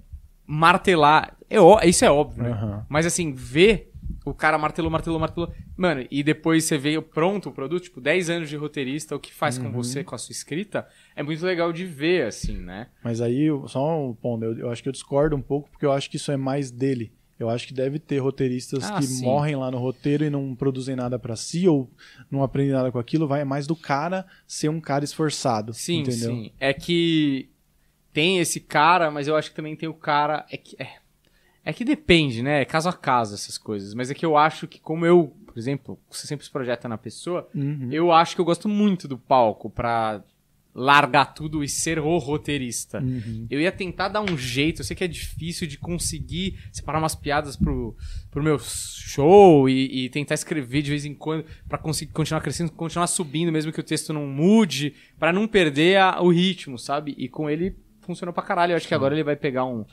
[0.46, 1.36] Martelar.
[1.50, 2.84] É, isso é óbvio, né?
[2.90, 3.92] Mas assim, ver
[4.26, 5.54] o cara martelou, martelou, martelou.
[5.78, 9.32] Mano, e depois você vê pronto o produto, tipo, 10 anos de roteirista, o que
[9.34, 9.66] faz Uhum.
[9.66, 12.88] com você, com a sua escrita, é muito legal de ver, assim, né?
[13.04, 15.92] Mas aí, só um ponto, eu, eu acho que eu discordo um pouco, porque eu
[15.92, 17.14] acho que isso é mais dele.
[17.38, 19.26] Eu acho que deve ter roteiristas Ah, que sim.
[19.26, 21.92] morrem lá no roteiro e não produzem nada pra si ou
[22.32, 23.28] não aprendem nada com aquilo.
[23.28, 25.74] Vai mais do cara ser um cara esforçado.
[25.74, 26.32] Sim, entendeu?
[26.32, 26.52] sim.
[26.58, 27.50] É que.
[28.14, 30.46] tem esse cara, mas eu acho que também tem o cara.
[30.50, 30.88] É que, é,
[31.66, 32.62] é que depende, né?
[32.62, 33.94] É caso a caso essas coisas.
[33.94, 36.98] Mas é que eu acho que, como eu, por exemplo, você sempre se projeta na
[36.98, 37.90] pessoa, Uhum.
[37.92, 40.24] eu acho que eu gosto muito do palco pra
[40.78, 43.00] largar tudo e ser o roteirista.
[43.02, 43.48] Uhum.
[43.50, 47.16] Eu ia tentar dar um jeito, eu sei que é difícil de conseguir separar umas
[47.16, 47.96] piadas pro,
[48.30, 52.74] pro meu show e, e tentar escrever de vez em quando pra conseguir continuar crescendo,
[52.74, 57.16] continuar subindo, mesmo que o texto não mude, pra não perder a- o ritmo, sabe?
[57.18, 58.74] E com ele funcionou pra caralho.
[58.74, 59.86] Eu acho que agora ele vai pegar um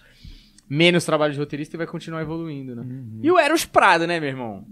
[0.75, 2.83] menos trabalho de roteirista e vai continuar evoluindo, né?
[3.23, 4.65] E o Eros Prado, né, meu irmão?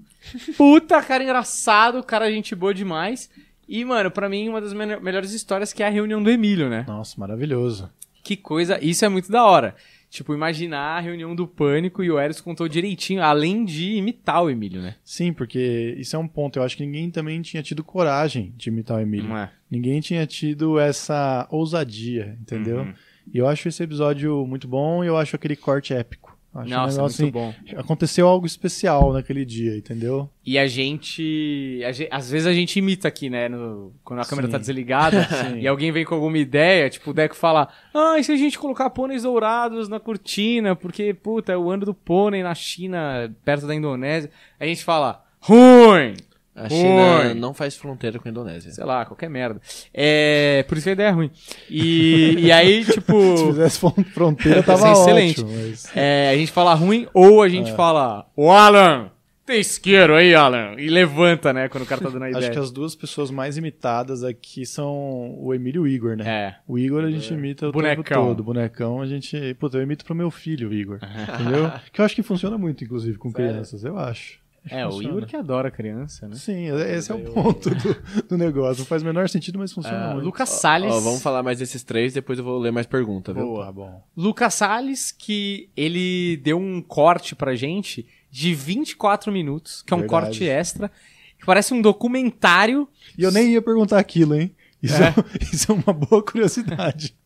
[0.57, 3.29] Puta, cara engraçado, cara gente boa demais.
[3.69, 6.69] E, mano, pra mim, uma das me- melhores histórias que é a reunião do Emílio,
[6.71, 6.85] né?
[6.89, 7.91] Nossa, maravilhoso.
[8.23, 9.75] Que coisa, isso é muito da hora.
[10.09, 14.51] Tipo, imaginar a reunião do pânico e o Eros contou direitinho, além de imitar o
[14.51, 14.97] Emílio, né?
[15.05, 16.59] Sim, porque isso é um ponto.
[16.59, 19.29] Eu acho que ninguém também tinha tido coragem de imitar o Emílio.
[19.29, 19.51] Não é?
[19.71, 22.79] Ninguém tinha tido essa ousadia, entendeu?
[22.79, 22.95] Uhum.
[23.33, 26.31] E eu acho esse episódio muito bom e eu acho aquele corte épico.
[26.53, 27.55] Acho um Nossa, negócio, muito bom.
[27.65, 30.29] assim, Aconteceu algo especial naquele dia, entendeu?
[30.45, 33.49] E a gente, a gen- Às vezes a gente imita aqui, né?
[33.49, 34.53] no- quando a câmera Sim.
[34.53, 35.29] tá desligada
[35.61, 38.59] e alguém vem com alguma ideia, tipo o Deco fala: Ah, e se a gente
[38.59, 40.75] colocar pôneis dourados na cortina?
[40.75, 44.29] Porque, puta, é o ano do pônei na China, perto da Indonésia.
[44.59, 46.15] A gente fala: Ruim!
[46.61, 47.35] A China Oi.
[47.35, 48.71] não faz fronteira com a Indonésia.
[48.73, 49.61] Sei lá, qualquer merda.
[49.95, 50.65] É.
[50.69, 51.31] Por isso que a ideia é ruim.
[51.69, 53.37] E, e aí, tipo.
[53.37, 55.41] Se fizesse fron- fronteira, tava ser excelente.
[55.41, 55.51] ótimo.
[55.69, 55.97] Mas...
[55.97, 57.51] É, a gente fala ruim ou a É.
[57.51, 59.11] gente fala, ô Alan,
[59.47, 60.75] tem isqueiro aí, Alan.
[60.79, 62.45] E levanta, né, quando o cara tá dando a ideia.
[62.45, 66.25] Acho que as duas pessoas mais imitadas aqui são o Emílio e o Igor, né?
[66.29, 66.55] É.
[66.69, 68.05] O Igor a gente imita o Bonecão.
[68.05, 68.41] tempo todo.
[68.41, 69.55] O bonecão a gente.
[69.55, 70.99] Puta, eu imito pro meu filho, o Igor.
[71.35, 71.73] entendeu?
[71.93, 73.51] Que eu acho que funciona muito, inclusive, com Sério?
[73.51, 73.83] crianças.
[73.85, 74.39] Eu acho.
[74.67, 75.17] É, que o funciona.
[75.17, 76.35] Igor que adora criança, né?
[76.37, 77.97] Sim, esse é o ponto do,
[78.29, 78.81] do negócio.
[78.81, 80.25] Não faz o menor sentido, mas funciona Ah, muito.
[80.27, 80.93] Lucas Salles.
[80.93, 83.45] Ó, vamos falar mais desses três, depois eu vou ler mais pergunta, viu?
[83.45, 84.05] Boa, bom.
[84.17, 90.01] Lucas Salles, que ele deu um corte pra gente de 24 minutos, que é um
[90.01, 90.27] Verdade.
[90.27, 90.91] corte extra,
[91.39, 92.87] que parece um documentário.
[93.17, 94.55] E eu nem ia perguntar aquilo, hein?
[94.83, 95.09] Isso É.
[95.09, 95.15] é,
[95.53, 97.17] isso é uma boa curiosidade.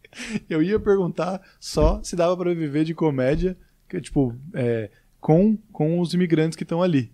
[0.49, 3.57] Eu ia perguntar só se dava pra viver de comédia,
[3.89, 4.89] que, tipo, é,
[5.21, 7.11] com, com os imigrantes que estão ali.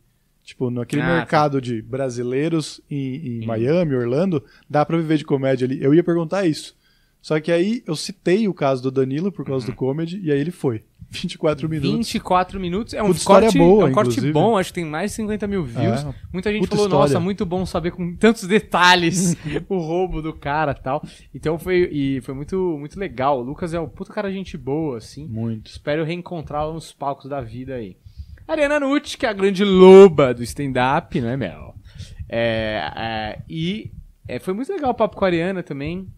[0.50, 1.14] Tipo, naquele Ah, tá.
[1.16, 5.80] mercado de brasileiros em, em Miami, Orlando, dá pra viver de comédia ali.
[5.80, 6.76] Eu ia perguntar isso.
[7.22, 10.40] Só que aí eu citei o caso do Danilo por causa do comedy, e aí
[10.40, 10.82] ele foi.
[11.12, 11.90] 24 minutos.
[11.96, 12.94] 24 minutos.
[12.94, 14.32] É um Puta corte, boa, é um corte inclusive.
[14.32, 16.04] bom, acho que tem mais de 50 mil views.
[16.04, 17.12] É, Muita gente puta falou, história.
[17.14, 19.36] nossa, muito bom saber com tantos detalhes
[19.68, 21.02] o roubo do cara e tal.
[21.34, 23.38] Então foi, e foi muito, muito legal.
[23.40, 25.26] O Lucas é um puta cara gente boa, assim.
[25.28, 25.68] Muito.
[25.70, 27.96] Espero reencontrá-lo nos palcos da vida aí.
[28.52, 31.74] Ariana Nucci, que é a grande loba do stand-up, né, Mel?
[32.28, 33.90] É, é, e
[34.28, 36.08] é, foi muito legal o papo com a Ariana também.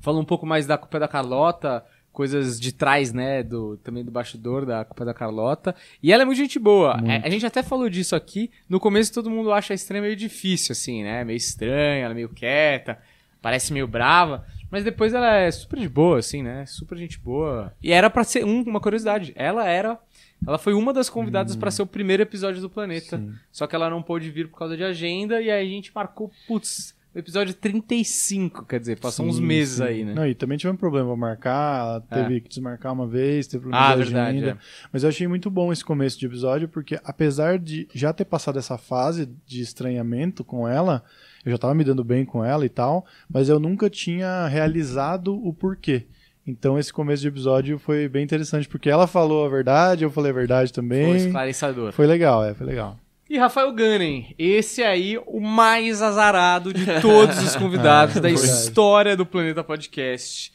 [0.00, 4.10] Falou um pouco mais da culpa da Carlota, coisas de trás, né, do, também do
[4.10, 5.74] bastidor da culpa da Carlota.
[6.02, 6.98] E ela é muito gente boa.
[7.06, 8.50] É, a gente até falou disso aqui.
[8.68, 11.24] No começo todo mundo acha a estranha meio difícil, assim, né?
[11.24, 12.98] Meio estranha, ela é meio quieta,
[13.42, 14.44] parece meio brava.
[14.70, 16.64] Mas depois ela é super de boa, assim, né?
[16.66, 17.72] Super gente boa.
[17.82, 19.32] E era pra ser um- uma curiosidade.
[19.36, 19.98] Ela era.
[20.46, 23.18] Ela foi uma das convidadas pra ser o primeiro episódio do Planeta.
[23.18, 23.32] Sim.
[23.50, 25.40] Só que ela não pôde vir por causa de agenda.
[25.40, 28.64] E aí a gente marcou, putz, o episódio 35.
[28.66, 29.82] Quer dizer, passou uns Sim, meses sim.
[29.82, 30.12] aí, né?
[30.14, 33.86] Não, e também tivemos problema pra marcar, ela teve que desmarcar uma vez, teve problema
[33.88, 34.50] Ah, de verdade, agenda.
[34.52, 34.88] é.
[34.92, 38.58] Mas eu achei muito bom esse começo de episódio, porque apesar de já ter passado
[38.58, 41.02] essa fase de estranhamento com ela,
[41.44, 45.34] eu já tava me dando bem com ela e tal, mas eu nunca tinha realizado
[45.34, 46.04] o porquê.
[46.46, 50.30] Então esse começo de episódio foi bem interessante, porque ela falou a verdade, eu falei
[50.30, 51.16] a verdade Foi também.
[51.16, 51.92] esclarecedor.
[51.92, 52.98] Foi legal, é, foi legal.
[53.28, 58.48] E Rafael Gunning, esse aí, o mais azarado de todos os convidados Ah, da verdade.
[58.48, 60.52] história do Planeta Podcast.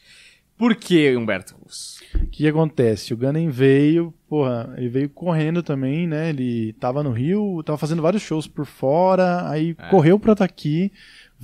[0.56, 2.00] Por que, Humberto Russo?
[2.14, 3.12] O que acontece?
[3.12, 6.30] O Gunning veio, porra, ele veio correndo também, né?
[6.30, 9.88] Ele tava no Rio, tava fazendo vários shows por fora, aí É.
[9.90, 10.90] correu pra estar aqui,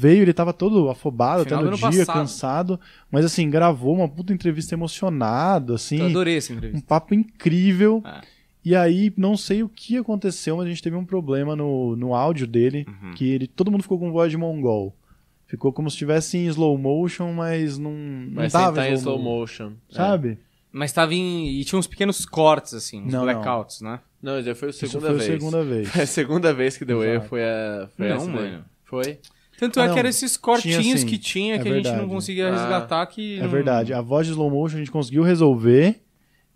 [0.00, 2.16] veio, ele tava todo afobado Final até no dia, passado.
[2.16, 2.80] cansado,
[3.10, 6.86] mas assim, gravou uma puta entrevista emocionado, Eu assim, adorei essa um entrevista.
[6.86, 8.00] papo incrível.
[8.06, 8.20] É.
[8.64, 12.14] E aí, não sei o que aconteceu, mas a gente teve um problema no, no
[12.14, 13.14] áudio dele, Uhum.
[13.14, 14.94] que ele, todo mundo ficou com voz de mongol.
[15.46, 19.18] Ficou como se estivesse em slow motion, mas não, não Mas tava tá em slow
[19.18, 19.72] motion.
[19.90, 19.94] É.
[19.94, 20.38] Sabe?
[20.70, 21.48] Mas tava em.
[21.58, 23.32] E tinha uns pequenos cortes, assim, uns Não, não.
[23.32, 23.98] blackouts, né?
[24.22, 25.22] Não, mas já foi a Isso segunda foi vez.
[25.22, 25.88] a segunda vez.
[25.90, 27.88] Foi a segunda vez que deu erro, foi a.
[27.96, 28.64] Foi Não, mano.
[28.84, 29.18] Foi?
[29.58, 29.94] Tanto Ah, é não.
[29.94, 32.10] que eram esses cortinhos Tinha, que tinha É que a gente não verdade.
[32.14, 32.50] conseguia Ah.
[32.52, 33.06] resgatar.
[33.06, 33.92] Que É não- verdade.
[33.92, 36.00] A voz de slow motion a gente conseguiu resolver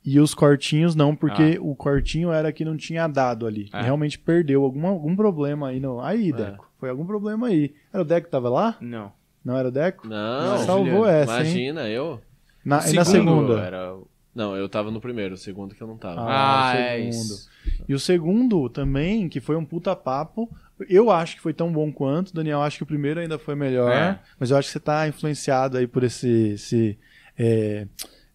[0.04, 3.68] e os cortinhos não, porque o cortinho era que não tinha dado ali.
[3.72, 3.82] Ah.
[3.82, 5.80] Realmente perdeu algum, algum problema aí.
[5.80, 6.00] No...
[6.00, 6.32] Aí, É.
[6.32, 6.70] Deco.
[6.78, 7.74] Foi algum problema aí.
[7.92, 8.76] Era o Deco que tava lá?
[8.80, 9.12] Não.
[9.44, 10.06] Não era o Deco?
[10.06, 10.58] Não.
[10.58, 11.40] Salvou Juliano, essa, hein?
[11.40, 12.20] Imagina, eu.
[12.64, 13.60] Na, O e na segundo segunda.
[13.60, 13.94] Era...
[14.34, 16.20] Não, eu tava no primeiro, o segundo que eu não tava.
[16.22, 17.10] Ah, Ah, o é segundo.
[17.10, 17.50] isso.
[17.88, 20.48] E o segundo também, que foi um puta papo.
[20.88, 22.34] Eu acho que foi tão bom quanto.
[22.34, 23.92] Daniel acha que o primeiro ainda foi melhor.
[23.92, 24.18] É.
[24.38, 26.52] Mas eu acho que você tá influenciado aí por esse.
[26.54, 26.98] esse
[27.38, 27.86] é,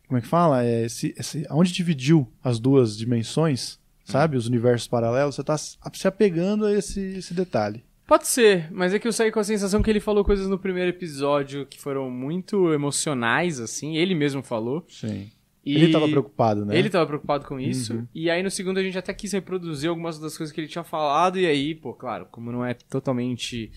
[0.07, 0.63] como é que fala?
[0.63, 4.37] É, esse, esse, onde dividiu as duas dimensões, sabe?
[4.37, 7.83] Os universos paralelos, você tá se se apegando a esse, esse detalhe.
[8.07, 10.57] Pode ser, mas é que eu saí com a sensação que ele falou coisas no
[10.57, 13.97] primeiro episódio que foram muito emocionais, assim.
[13.97, 14.85] Ele mesmo falou.
[14.87, 15.29] Sim.
[15.67, 16.77] E Ele tava preocupado, né?
[16.77, 17.93] Ele tava preocupado com isso.
[17.93, 18.07] Uhum.
[18.15, 20.83] E aí no segundo a gente até quis reproduzir algumas das coisas que ele tinha
[20.83, 21.37] falado.
[21.39, 23.71] E aí, pô, claro, como não é totalmente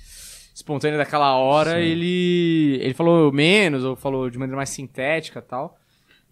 [0.54, 1.78] espontâneo daquela hora, Sim.
[1.78, 5.76] ele ele falou menos, ou falou de maneira mais sintética e tal.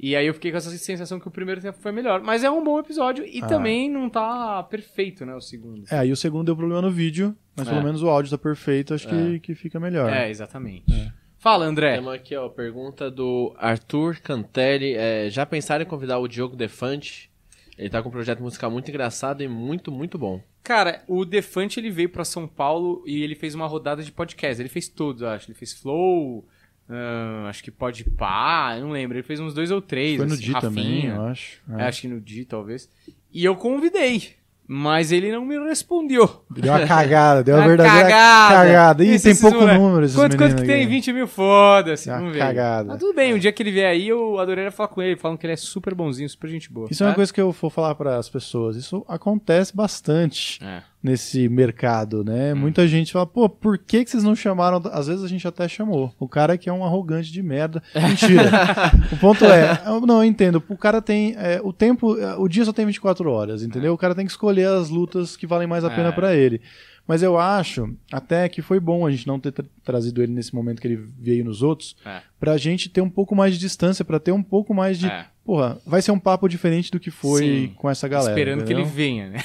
[0.01, 2.21] E aí eu fiquei com essa sensação que o primeiro tempo foi melhor.
[2.23, 3.47] Mas é um bom episódio e Ah.
[3.49, 5.83] também não tá perfeito, né, o segundo.
[5.91, 7.71] É, aí o segundo deu problema no vídeo, mas É.
[7.73, 10.13] pelo menos o áudio tá perfeito, acho que, que fica melhor.
[10.13, 10.85] É, exatamente.
[11.39, 11.95] Fala, André.
[11.95, 14.95] Temos aqui, ó, pergunta do Arthur Cantelli.
[14.95, 17.31] É, já pensaram em convidar o Diogo Defante?
[17.79, 20.43] Ele tá com um projeto musical muito engraçado e muito, muito bom.
[20.65, 24.61] Cara, o Defante ele veio pra São Paulo e ele fez uma rodada de podcast.
[24.61, 25.49] Ele fez todos, eu acho.
[25.49, 26.45] Ele fez Flow,
[27.49, 29.17] acho que Pode Pá, não lembro.
[29.17, 30.17] Ele fez uns dois ou três.
[30.17, 31.63] Foi no assim, Di também, eu acho.
[31.79, 32.91] É, acho que no Di, talvez.
[33.33, 34.35] E eu convidei,
[34.71, 36.45] mas ele não me respondeu.
[36.51, 38.55] Deu uma cagada, deu uma Uma verdadeira cagada.
[38.55, 39.05] cagada.
[39.05, 39.79] Ih, tem pouco moleque.
[39.79, 40.83] número esses Quanto, quanto que meninos tem?
[40.85, 40.87] aqui.
[40.95, 41.27] 20 mil?
[41.27, 42.11] Foda-se.
[42.11, 42.39] Não veio.
[42.39, 42.89] cagada.
[42.91, 45.39] Mas tudo bem, o dia que ele vier aí, eu adoraria falar com ele, falando
[45.39, 46.89] que ele é super bonzinho, super gente boa.
[46.91, 47.15] Isso é uma É?
[47.15, 48.77] coisa que eu vou falar para as pessoas.
[48.77, 50.83] Isso acontece bastante É.
[51.03, 52.53] nesse mercado, né?
[52.53, 52.57] Hum.
[52.57, 54.83] Muita gente fala, pô, por que, que vocês não chamaram?
[54.93, 56.13] Às vezes a gente até chamou.
[56.19, 57.83] O cara que é um arrogante de merda.
[57.95, 58.51] Mentira.
[59.13, 60.63] o ponto é, eu- não, eu entendo.
[60.69, 61.35] O cara tem.
[61.37, 62.19] é, o tempo.
[62.19, 63.93] é, O dia só tem 24 horas, entendeu?
[63.95, 66.13] O cara tem que escolher as lutas que valem mais a pena É.
[66.13, 66.61] pra ele.
[67.07, 70.55] Mas eu acho até que foi bom a gente não ter tra- trazido ele nesse
[70.55, 72.21] momento que ele veio nos outros, É.
[72.39, 75.07] pra gente ter um pouco mais de distância, pra ter um pouco mais de.
[75.07, 75.25] É.
[75.43, 77.73] Porra, vai ser um papo diferente do que foi Sim.
[77.77, 78.33] com essa galera.
[78.33, 78.95] Esperando que ele entendeu?
[78.95, 79.39] venha, né?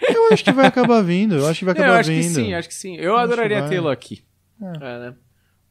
[0.00, 1.34] Eu acho que vai acabar vindo.
[1.36, 2.22] Eu acho que vai eu acabar acho vindo.
[2.22, 2.96] que sim, acho que sim.
[2.96, 4.22] Eu Acho adoraria que tê-lo aqui.
[4.62, 5.14] É, né?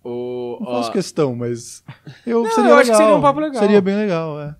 [0.03, 1.83] O, Não ó, faço questão, mas.
[2.25, 2.97] Eu, Não, seria eu acho que legal.
[3.01, 3.61] seria um papo legal.
[3.61, 4.55] Seria bem legal, é.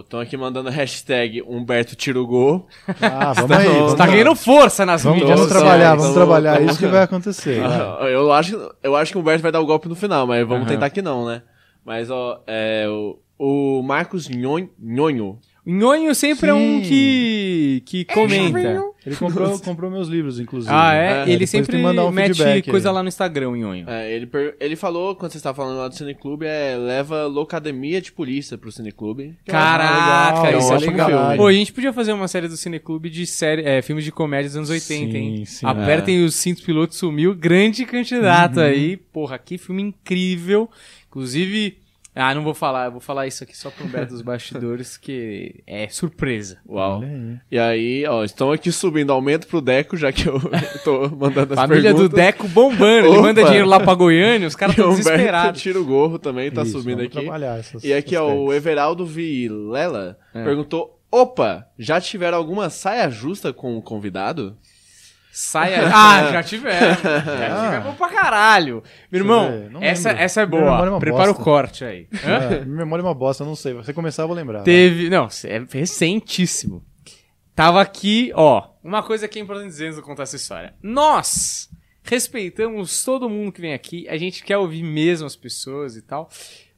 [0.00, 2.66] Estão aqui mandando hashtag Humberto Tirugol.
[3.00, 3.66] Ah, vamos aí.
[3.66, 6.54] Você Vamos, tá ganhando força nas vamos, mídias vamos trabalhar, então, vamos então, trabalhar.
[6.60, 7.60] então, Isso que vai acontecer.
[7.60, 8.12] vai.
[8.14, 10.64] eu, acho, eu acho que o Humberto vai dar o golpe no final, mas vamos
[10.66, 10.74] Aham.
[10.74, 11.42] tentar que não, né?
[11.84, 13.18] Mas, ó, é, o,
[13.78, 15.38] o Marcos Nhon- Nhonho.
[15.66, 16.88] Nhonho sempre é um Sim.
[16.88, 18.84] que, que comenta.
[19.06, 20.72] Ele comprou, comprou meus livros, inclusive.
[20.74, 21.24] Ah, é?
[21.26, 22.94] É, ele sempre um mete feedback coisa aí.
[22.94, 23.88] lá no Instagram, o Nhonho.
[23.88, 28.00] É, ele, per- ele falou, quando você estava falando lá do Cineclube, é leva Locademia
[28.00, 29.34] de Polícia pro Cineclube.
[29.46, 31.08] Caraca, legal, isso eu é legal.
[31.08, 31.36] filme.
[31.36, 34.48] Pô, a gente podia fazer uma série do Cineclube de série, é, filmes de comédia
[34.48, 35.36] dos anos 80, hein?
[35.38, 35.66] Sim, sim.
[35.66, 38.64] Apertem os cintos piloto sumiu, grande candidato Uhum.
[38.66, 38.96] aí.
[38.96, 40.68] Porra, que filme incrível.
[41.08, 41.78] Inclusive,
[42.14, 45.62] ah, não vou falar, eu vou falar isso aqui só pro Beto dos bastidores, que
[45.66, 46.58] é surpresa.
[46.68, 47.02] Uau.
[47.02, 47.36] Aí.
[47.50, 50.40] E aí, ó, estão aqui subindo aumento pro Deco, já que eu
[50.84, 52.24] tô mandando as Família do perguntas.
[52.24, 53.22] Deco bombando, ele Opa.
[53.22, 55.60] manda dinheiro lá pra Goiânia, os caras o estão desesperados.
[55.60, 57.28] tira o gorro também, tá Isso, subindo aqui.
[57.58, 58.52] essas- E aqui, ó, o.
[58.52, 60.44] Everaldo Vilela É.
[60.44, 64.56] perguntou: opa, já tiveram alguma saia justa com o convidado?
[65.36, 65.90] Saia.
[65.92, 67.02] Ah, já tivemos.
[67.02, 68.84] Já tivemos pra caralho.
[69.10, 70.88] Meu irmão, essa, essa é é boa.
[70.88, 71.42] uma Prepara o bosta.
[71.42, 72.06] corte aí.
[72.24, 73.72] É, minha memória é uma bosta, eu não sei.
[73.72, 74.62] Se você começar, eu vou lembrar.
[74.62, 75.10] Teve.
[75.10, 76.84] Não, é recentíssimo.
[77.52, 78.68] Tava aqui, ó.
[78.82, 80.72] Uma coisa que é importante dizer antes de contar essa história.
[80.80, 81.68] Nós
[82.04, 84.08] respeitamos todo mundo que vem aqui.
[84.08, 86.30] A gente quer ouvir mesmo as pessoas e tal.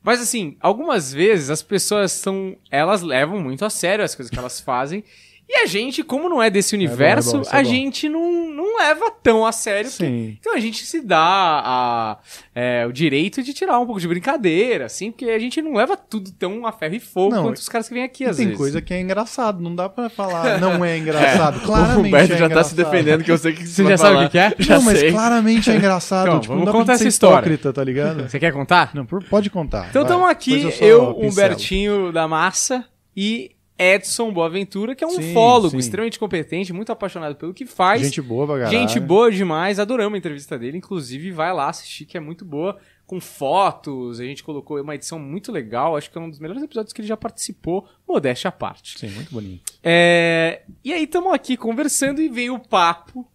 [0.03, 2.57] Mas assim, algumas vezes as pessoas são.
[2.71, 5.05] Elas levam muito a sério as coisas que elas fazem.
[5.48, 7.68] E a gente, como não é desse bom, é universo, bom, isso é a bom.
[7.68, 9.88] gente não, não leva tão a sério.
[9.88, 10.37] que- Sim.
[10.40, 11.18] então a gente se dá
[11.64, 12.18] a-
[12.52, 15.96] é, o direito de tirar um pouco de brincadeira, assim, porque a gente não leva
[15.96, 18.46] tudo tão a ferro e fogo Não, quanto os caras que vêm aqui, às tem
[18.46, 18.59] vezes.
[18.59, 21.59] coisa que é engraçado, não dá pra falar não é engraçado.
[21.59, 24.11] o Claramente Humberto é já tá se defendendo, que eu sei que Você já sabe
[24.14, 24.28] o falar.
[24.30, 24.52] que é?
[24.59, 25.12] Já não, mas sei.
[25.12, 26.26] claramente é engraçado.
[26.26, 27.37] Então, tipo, vamos não dá contar essa história.
[27.37, 28.28] hipócrita, tá ligado?
[28.28, 28.90] Você quer contar?
[28.94, 29.87] Não, pode contar.
[29.90, 31.20] Então estamos aqui, eu, pincelo.
[31.28, 32.85] Humbertinho da Massa
[33.16, 35.76] e Edson Boaventura, que é um Sim, ufólogo sim.
[35.78, 38.00] extremamente competente, muito apaixonado pelo que faz.
[38.02, 38.78] Gente boa pra caralho.
[38.78, 40.78] Gente boa demais, adoramos a entrevista dele.
[40.78, 44.18] Inclusive, vai lá assistir, que é muito boa, com fotos.
[44.18, 45.96] A gente colocou uma edição muito legal.
[45.96, 48.98] Acho que é um dos melhores episódios que ele já participou, modéstia à parte.
[48.98, 49.72] Sim, muito bonito.
[49.83, 53.27] É, E aí, estamos aqui conversando e veio o papo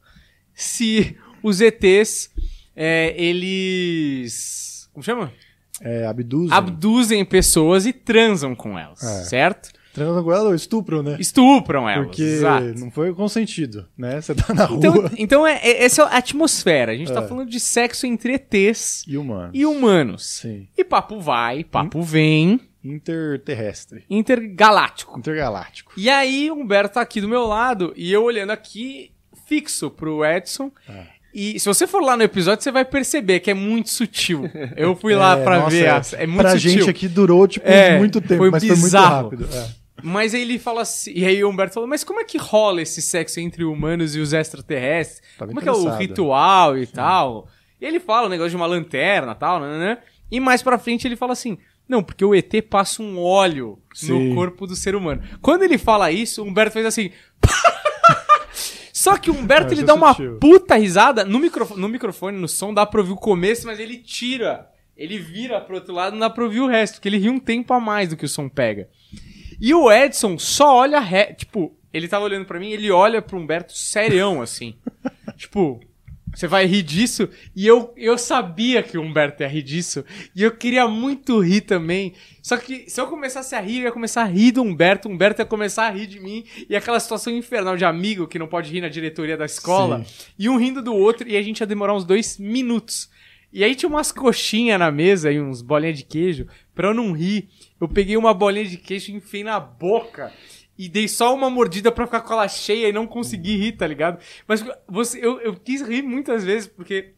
[0.53, 2.31] se os ETs,
[2.75, 4.89] é, eles.
[4.93, 5.31] Como chama?
[5.81, 6.51] É, abduz.
[6.51, 9.23] Abduzem pessoas e transam com elas, É.
[9.25, 9.71] certo?
[9.93, 11.17] Transam com ela ou estupram, né?
[11.19, 12.05] Estupram elas.
[12.07, 12.79] Porque exato.
[12.79, 14.21] não foi consentido, né?
[14.21, 16.91] Você tá na Então, rua então é, é- essa é a atmosfera.
[16.93, 17.27] A gente tá É.
[17.27, 19.51] falando de sexo entre ETs e humano.
[19.53, 20.25] e humanos.
[20.25, 20.67] Sim.
[20.77, 24.03] E papo vai, papo vem, Interterrestre.
[24.09, 25.17] intergaláctico.
[25.19, 25.91] Intergaláctico.
[25.97, 29.11] E aí, o Humberto tá aqui do meu lado e eu olhando aqui
[29.45, 30.71] fixo pro Edson.
[30.87, 31.03] É.
[31.33, 34.49] E se você for lá no episódio, você vai perceber que é muito sutil.
[34.75, 35.85] Eu fui lá É, pra nossa, ver.
[35.85, 36.23] é.
[36.23, 36.71] É, muito pra sutil.
[36.71, 39.29] gente aqui durou, tipo, É, muito tempo, foi mas bizarro.
[39.29, 39.57] foi muito rápido.
[39.77, 39.80] É.
[40.03, 41.11] Mas aí ele fala assim.
[41.15, 44.19] E aí o Humberto falou: Mas como é que rola esse sexo entre humanos e
[44.19, 45.21] os extraterrestres?
[45.37, 47.47] Tava como é que é o ritual e tal?
[47.79, 49.97] E ele fala o negócio de uma lanterna e tal, né, né?
[50.31, 51.57] E mais pra frente ele fala assim.
[51.87, 54.29] Não, porque o ET passa um óleo Sim.
[54.29, 55.21] no corpo do ser humano.
[55.41, 57.11] Quando ele fala isso, o Humberto fez assim.
[58.93, 60.37] Só que o Humberto ele dá uma sutil.
[60.37, 63.97] puta risada no, microfone, no microfone, no som, dá pra ouvir o começo, mas ele
[63.97, 64.69] tira.
[64.95, 67.39] Ele vira pro outro lado, não dá pra ouvir o resto, porque ele ri um
[67.39, 68.87] tempo a mais do que o som pega.
[69.62, 71.36] E o Edson só olha, re...
[71.36, 74.74] tipo, ele tava olhando pra mim, ele olha pro Humberto serião, assim.
[75.38, 75.80] tipo,
[76.34, 77.30] você vai rir disso?
[77.55, 80.03] E eu, eu sabia que o Humberto ia rir disso,
[80.36, 82.14] e eu queria muito rir também.
[82.41, 85.12] Só que se eu começasse a rir, eu ia começar a rir do Humberto, o
[85.12, 88.47] Humberto ia começar a rir de mim, e aquela situação infernal de amigo que não
[88.47, 90.03] pode rir na diretoria da escola,
[90.39, 93.09] e um rindo do outro, e a gente ia demorar uns dois minutos.
[93.53, 96.47] E aí tinha umas coxinhas na mesa e uns bolinhas de queijo.
[96.74, 97.49] Pra eu não rir,
[97.82, 100.32] eu peguei uma bolinha de queijo enfiei na boca.
[100.77, 103.86] E dei só uma mordida pra ficar com ela cheia e não consegui rir, tá
[103.86, 104.19] ligado?
[104.47, 107.13] Mas você, eu, eu quis rir muitas vezes, porque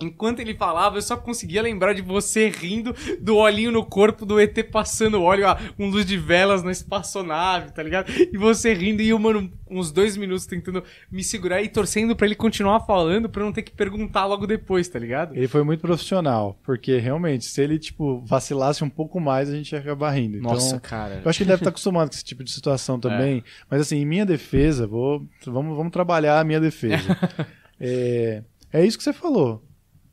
[0.00, 4.40] enquanto ele falava, eu só conseguia lembrar de você rindo do olhinho no corpo do
[4.40, 8.10] ET passando óleo, ah, um luz de velas na espaçonave, tá ligado?
[8.10, 12.26] E você rindo e eu, mano, uns dois minutos tentando me segurar e torcendo pra
[12.26, 15.36] ele continuar falando, pra eu não ter que perguntar logo depois, tá ligado?
[15.36, 19.72] Ele foi muito profissional, porque realmente, se ele, tipo, vacilasse um pouco mais, a gente
[19.72, 20.40] ia acabar rindo.
[20.40, 21.20] Nossa, então, cara.
[21.24, 23.42] eu acho que ele deve estar acostumado com esse tipo de situação também.
[23.70, 27.16] Mas assim, em minha defesa, vou, vamos, vamos trabalhar a minha defesa.
[27.80, 28.42] é,
[28.72, 29.67] é isso que você falou.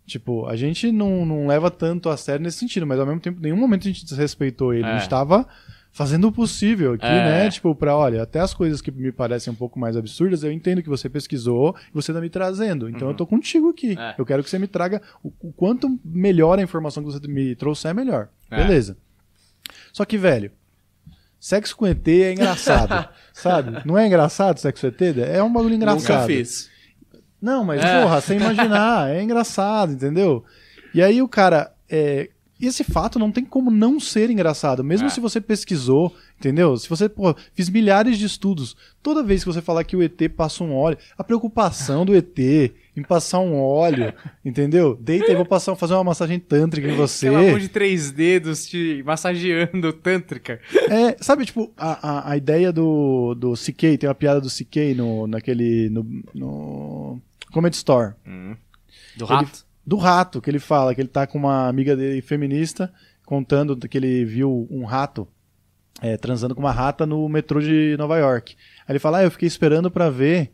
[0.06, 3.40] Tipo, a gente não, não leva tanto a sério nesse sentido, mas ao mesmo tempo,
[3.40, 4.86] em nenhum momento a gente desrespeitou ele.
[4.86, 5.00] A É.
[5.00, 5.48] gente tava
[5.92, 7.10] fazendo o possível aqui, É.
[7.44, 7.50] né?
[7.50, 10.84] Tipo, pra, olha, até as coisas que me parecem um pouco mais absurdas, eu entendo
[10.84, 12.88] que você pesquisou e você tá me trazendo.
[12.90, 13.98] Então eu tô contigo aqui.
[13.98, 14.14] É.
[14.18, 17.56] Eu quero que você me traga o, o quanto melhor a informação que você me
[17.56, 18.28] trouxer, melhor.
[18.52, 18.58] É.
[18.58, 18.98] Beleza.
[19.92, 20.52] Só que, velho,
[21.40, 23.82] sexo com ET é engraçado, sabe?
[23.86, 25.18] Não é engraçado sexo com ET?
[25.18, 26.20] É um bagulho engraçado.
[26.22, 26.70] Nunca fiz.
[27.42, 28.02] Não, mas, É.
[28.02, 30.44] porra, sem imaginar, é engraçado, entendeu?
[30.94, 31.72] E aí o cara.
[31.90, 32.30] É...
[32.60, 35.10] Esse fato não tem como não ser engraçado, mesmo É.
[35.10, 36.78] se você pesquisou, entendeu?
[36.78, 38.78] Se você, pô, fiz milhares de estudos.
[39.04, 42.40] Toda vez que você falar que o ET passa um óleo, a preocupação do ET
[42.96, 44.96] em passar um óleo, entendeu?
[45.02, 47.28] Deita e vou passar, fazer uma massagem tântrica em você.
[47.28, 50.60] Aquela mão de três dedos te massageando tântrica.
[50.90, 54.94] É, sabe, tipo, a, a, a ideia do, do CK, tem uma piada do CK
[54.96, 55.90] no, naquele.
[55.90, 57.22] no, no
[57.52, 58.14] Comedy Store.
[59.18, 59.66] Do Ele- rato?
[59.86, 62.92] do rato, que ele fala que ele tá com uma amiga dele feminista
[63.24, 65.28] contando que ele viu um rato
[66.02, 68.56] é, transando com uma rata no metrô de Nova York.
[68.88, 70.52] Aí ele fala, ah, eu fiquei esperando pra ver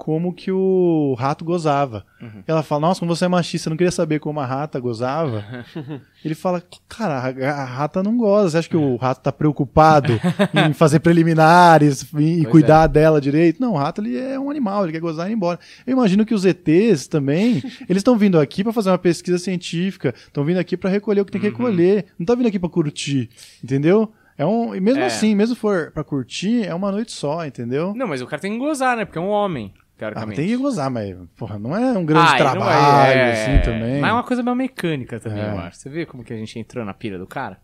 [0.00, 2.06] como que o rato gozava.
[2.46, 5.44] Ela fala, nossa, como você é machista, eu não queria saber como a rata gozava.
[6.24, 8.48] ele fala, cara, a, rata não goza.
[8.48, 10.18] Você acha que o rato tá preocupado
[10.70, 13.60] em fazer preliminares e, cuidar dela direito?
[13.60, 15.60] Não, o rato ele é um animal, ele quer gozar e ir embora.
[15.86, 20.14] Eu imagino que os ETs também, eles estão vindo aqui pra fazer uma pesquisa científica,
[20.16, 22.70] estão vindo aqui pra recolher o que tem que recolher, não tá vindo aqui pra
[22.70, 23.28] curtir,
[23.62, 24.10] entendeu?
[24.40, 25.06] É um, e mesmo É.
[25.06, 27.92] assim, mesmo for pra curtir, é uma noite só, entendeu?
[27.94, 29.04] Não, mas o cara tem que gozar, né?
[29.04, 29.70] Porque é um homem,
[30.06, 30.36] Ah, teoricamente.
[30.36, 34.00] tem que gozar, mas porra, não é um grande Ah, não trabalho é, assim também.
[34.00, 35.50] Mas é uma coisa meio mecânica também, É.
[35.50, 35.78] eu acho.
[35.78, 37.58] Você vê como que a gente entrou na pira do cara?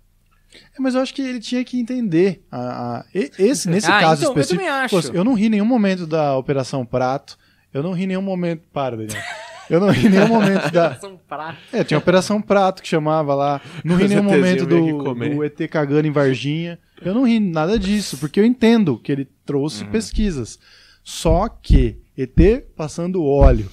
[0.54, 2.44] É, mas eu acho que ele tinha que entender.
[2.50, 4.64] A, a- esse, nesse Ah, caso então, eu específico.
[4.64, 5.10] também acho.
[5.10, 7.36] pô, eu não ri em nenhum momento da Operação Prato.
[7.74, 8.62] Eu não ri em nenhum momento.
[8.72, 9.20] Para, Daniel.
[9.68, 10.94] Eu não ri em nenhum momento da.
[10.94, 11.56] São pra...
[11.72, 13.60] É, tinha Operação Prato que chamava lá.
[13.84, 16.78] Não ri em nenhum momento do, do ET cagando em Varginha.
[17.02, 19.90] Eu não ri nada disso, porque eu entendo que ele trouxe Uhum.
[19.90, 20.58] pesquisas.
[21.02, 23.68] Só que ET passando óleo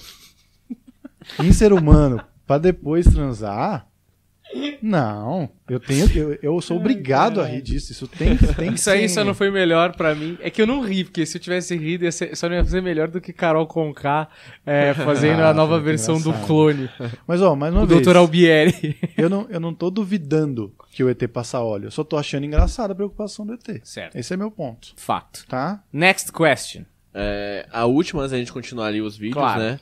[1.40, 3.86] em ser humano pra depois transar.
[4.80, 7.90] Não, eu tenho, eu, eu sou obrigado a rir disso.
[7.90, 10.38] Isso tem, tem que Isso aí só não foi melhor pra mim.
[10.40, 12.64] É que eu não ri, porque se eu tivesse rido, ia ser- só não ia
[12.64, 14.28] ser melhor do que Carol Conká
[14.64, 16.46] é, fazendo Ah, a nova versão do engraçado.
[16.46, 16.90] clone.
[17.26, 18.16] Mas ó, mais uma O vez, Dr.
[18.16, 18.96] Albieri.
[19.16, 21.86] eu não, eu não tô duvidando que o ET passa óleo.
[21.86, 23.80] Eu só tô achando engraçada a preocupação do ET.
[23.82, 24.14] Certo.
[24.14, 25.46] Esse é meu ponto, Fato.
[25.48, 25.82] tá?
[25.92, 26.82] Next question.
[27.14, 29.60] É, a última, antes da gente continuar ali os vídeos, Claro.
[29.60, 29.80] né?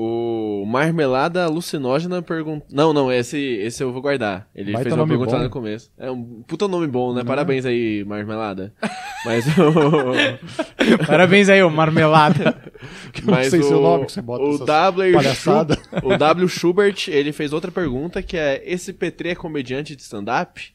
[0.00, 2.64] O Marmelada Alucinógena pergunta.
[2.70, 4.48] Não, não, esse, esse eu vou guardar.
[4.54, 5.44] Ele Baita fez uma pergunta lá bom.
[5.44, 5.90] no começo.
[5.98, 7.22] É um puta nome bom, né?
[7.22, 7.26] Né?
[7.26, 8.72] Parabéns aí, Marmelada.
[9.26, 10.14] Mas o.
[11.04, 12.56] Parabéns aí, ô marmelada.
[13.26, 15.14] Mas sei o, seu nome que você bota o W.
[15.14, 15.76] palhaçada.
[16.04, 16.48] O W.
[16.48, 20.72] Schubert, ele fez outra pergunta que é: esse Petri é comediante de stand-up?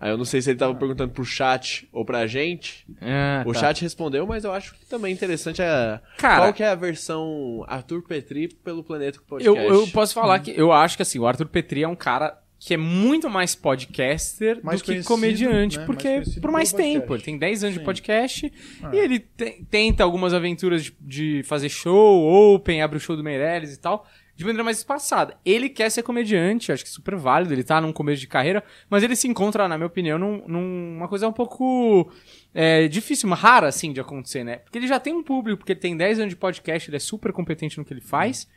[0.00, 2.86] Aí eu não sei se ele tava perguntando pro chat ou pra gente.
[3.00, 3.58] Ah, O tá.
[3.60, 7.64] chat respondeu, mas eu acho que também interessante é Cara- qual que é a versão
[7.66, 9.66] Arthur Petri pelo Planeta Eu, Podcast.
[9.68, 12.74] eu posso falar que eu acho que assim, o Arthur Petri é um cara que
[12.74, 15.84] é muito mais podcaster Mais do que comediante, né?
[15.86, 17.06] porque Mais por mais tempo.
[17.06, 17.30] podcast.
[17.30, 17.84] Ele tem 10 anos de Sim.
[17.84, 18.90] podcast Ah.
[18.92, 23.22] e ele te- tenta algumas aventuras de, de fazer show, open, abre o show do
[23.24, 24.06] Meirelles e tal,
[24.38, 25.36] de maneira mais espaçada.
[25.44, 28.62] Ele quer ser comediante, acho que é super válido, ele tá num começo de carreira,
[28.88, 32.08] mas ele se encontra, na minha opinião, num- numa coisa um pouco
[32.54, 34.58] é, difícil, rara, assim, de acontecer, né?
[34.58, 37.00] Porque ele já tem um público, porque ele tem 10 anos de podcast, ele é
[37.00, 38.48] super competente no que ele faz.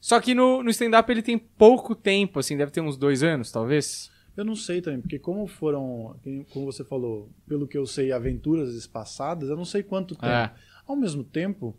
[0.00, 3.52] Só que no, no stand-up ele tem pouco tempo, assim, deve ter uns dois anos,
[3.52, 4.10] talvez.
[4.34, 6.16] Eu não sei também, porque como foram,
[6.50, 10.26] como você falou, pelo que eu sei, aventuras espaçadas, eu não sei quanto tempo.
[10.32, 10.50] É.
[10.88, 11.76] Ao mesmo tempo,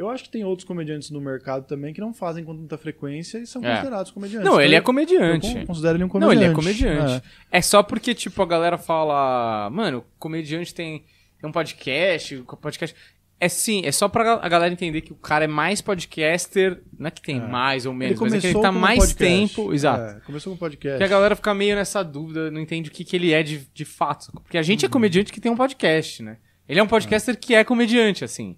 [0.00, 3.38] eu acho que tem outros comediantes no mercado também que não fazem com tanta frequência
[3.38, 3.70] e são É.
[3.76, 4.44] considerados comediantes.
[4.44, 5.54] Não, Então, ele é eu comediante.
[5.54, 6.42] con- considero ele um Não, comediante.
[6.44, 7.22] ele é comediante.
[7.52, 7.60] É.
[7.60, 11.04] só porque, tipo, a galera fala, mano, comediante tem,
[11.40, 12.96] tem um podcast, podcast.
[13.42, 17.06] É sim, é só pra a galera entender que o cara é mais podcaster, não
[17.06, 17.40] é que tem É.
[17.40, 19.54] mais ou Ele menos, mas é que ele tá mais podcast.
[19.56, 19.72] tempo.
[19.72, 20.18] Exato.
[20.18, 20.98] É, começou com podcast.
[20.98, 23.66] Que a galera fica meio nessa dúvida, não entende o que, que ele é de,
[23.72, 24.30] de fato.
[24.42, 26.36] Porque a gente é comediante que tem um podcast, né?
[26.68, 28.56] Ele é um podcaster que é comediante, assim.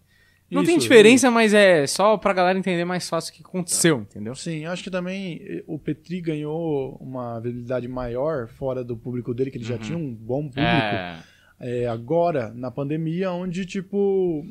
[0.52, 4.00] Não tem Isso, diferença, mas é só pra galera entender mais fácil o que aconteceu,
[4.02, 4.34] entendeu?
[4.34, 9.50] Sim, acho que também eh, o Petri ganhou uma visibilidade maior fora do público dele,
[9.50, 10.60] que ele já tinha um bom público.
[10.60, 11.18] É.
[11.64, 14.44] É, agora, na pandemia, onde, tipo,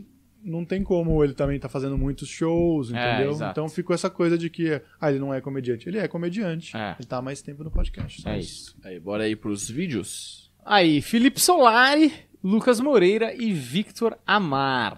[0.43, 3.31] não tem como ele também tá fazendo muitos shows, É, entendeu?
[3.31, 3.51] exato.
[3.51, 5.87] então ficou essa coisa de que, ah, ele não é comediante.
[5.89, 6.75] Ele é comediante.
[6.75, 6.95] É.
[6.97, 8.27] Ele tá há mais tempo no podcast.
[8.27, 8.75] É isso.
[8.83, 10.49] Aí, bora aí pros vídeos.
[10.65, 14.97] Aí, Felipe Solari, Lucas Moreira e Victor Amar.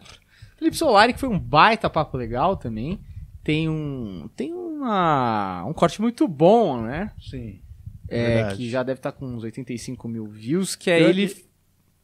[0.64, 2.99] Felipe Solari, que foi um baita papo legal também.
[3.43, 4.30] Tem um.
[4.36, 5.66] Tem uma.
[5.66, 7.11] um corte muito bom, né?
[7.22, 7.59] Sim.
[8.07, 8.55] É, Verdade.
[8.57, 11.28] que já deve estar com uns 85 mil views, que é Pior ele.
[11.28, 11.45] que-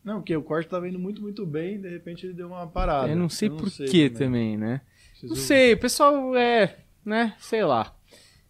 [0.04, 2.68] Não, porque o corte tava indo muito, muito bem e de repente ele deu uma
[2.68, 3.10] parada.
[3.10, 4.82] Eu não sei Eu por que também, né?
[5.12, 7.94] Preciso- Não sei, o pessoal é, né, sei lá.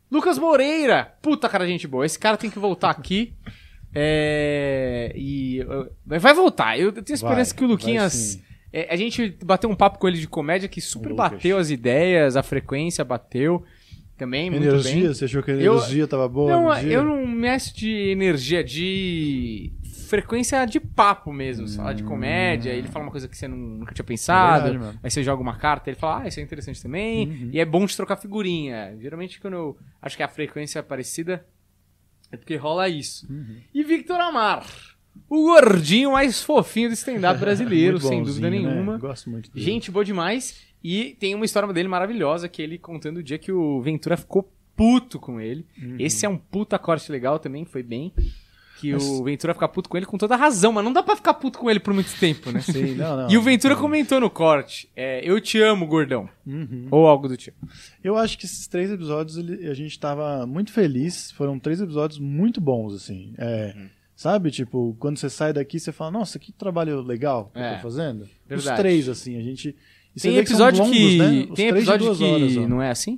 [0.10, 2.05] Lucas Moreira, puta cara gente boa.
[2.05, 3.34] Esse cara tem que voltar aqui.
[3.91, 5.66] É, e
[6.05, 6.80] vai voltar.
[6.80, 8.39] Eu tenho esperança Vai, que o Luquinhas.
[8.72, 11.32] É, a gente bateu um papo com ele de comédia que super Lucas.
[11.32, 13.64] bateu as ideias, a frequência bateu
[14.18, 15.08] também muito Energia, bem.
[15.08, 16.52] você achou que a Eu- energia tava boa?
[16.52, 19.72] Não, eu não meço de energia, de
[20.08, 21.68] frequência de papo mesmo.
[21.68, 24.68] Você fala de comédia, ele fala uma coisa que você nunca tinha pensado.
[24.68, 27.28] É verdade, aí você joga uma carta, ele fala, ah, isso é interessante também.
[27.30, 27.50] Uhum.
[27.54, 28.98] E é bom de trocar figurinha.
[29.00, 31.46] Geralmente quando eu acho que a frequência é parecida,
[32.32, 33.26] é porque rola isso.
[33.32, 33.58] Uhum.
[33.74, 34.66] E Victor Amar,
[35.28, 38.58] o gordinho mais fofinho do stand-up brasileiro, sem dúvida né?
[38.60, 38.98] nenhuma.
[38.98, 39.66] Gosto muito dele.
[39.66, 40.68] Gente boa demais.
[40.84, 44.50] E tem uma história dele maravilhosa, que ele contando o dia que o Ventura ficou
[44.76, 45.66] puto com ele.
[45.82, 45.96] Uhum.
[46.00, 48.14] Esse é um puta corte legal também, foi bem.
[48.80, 51.14] Que Mas- o Ventura fica puto com ele com toda razão, mas não dá pra
[51.18, 52.62] ficar puto com ele por muito tempo, né?
[52.62, 53.30] Sim, não, não.
[53.30, 56.30] E o Ventura comentou no corte: é, Eu te amo, gordão.
[56.48, 56.88] Uhum.
[56.90, 57.58] Ou algo do tipo.
[58.02, 61.30] Eu acho que esses três episódios ele- a gente tava muito feliz.
[61.34, 63.34] Foram três episódios muito bons, assim.
[63.38, 63.90] É, Uhum.
[64.20, 67.76] Sabe, tipo, quando você sai daqui, você fala, nossa, que trabalho legal que É, eu
[67.78, 68.24] tô fazendo.
[68.24, 68.78] Os verdade.
[68.78, 69.74] três, assim, a gente.
[70.14, 71.18] e Tem vê que episódio longos, que.
[71.18, 71.48] né?
[71.50, 72.68] Os Tem episódio que horas, ó.
[72.68, 73.18] não é assim?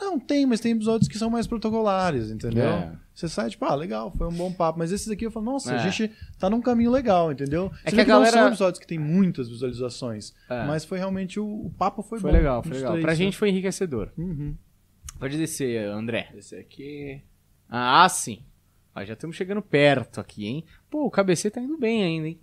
[0.00, 2.64] Não, tem, mas tem episódios que são mais protocolares, entendeu?
[2.64, 2.92] É.
[3.14, 4.78] Você sai, tipo, ah, legal, foi um bom papo.
[4.78, 5.76] Mas esses aqui eu falo, nossa, É.
[5.76, 7.70] a gente tá num caminho legal, entendeu?
[7.84, 10.32] É Você que a não galera- são episódios que tem muitas visualizações.
[10.48, 10.64] É.
[10.66, 12.36] Mas foi realmente o, o papo foi, Foi bom.
[12.38, 12.92] legal, foi legal.
[12.92, 13.16] três, Pra né?
[13.18, 14.08] gente foi enriquecedor.
[14.16, 14.54] Uhum.
[15.20, 16.30] Pode descer, André.
[16.34, 17.20] Esse aqui.
[17.68, 18.40] Ah, sim.
[18.94, 20.64] Ó, já estamos chegando perto aqui, hein?
[20.88, 22.40] Pô, o KBC tá indo bem ainda, hein?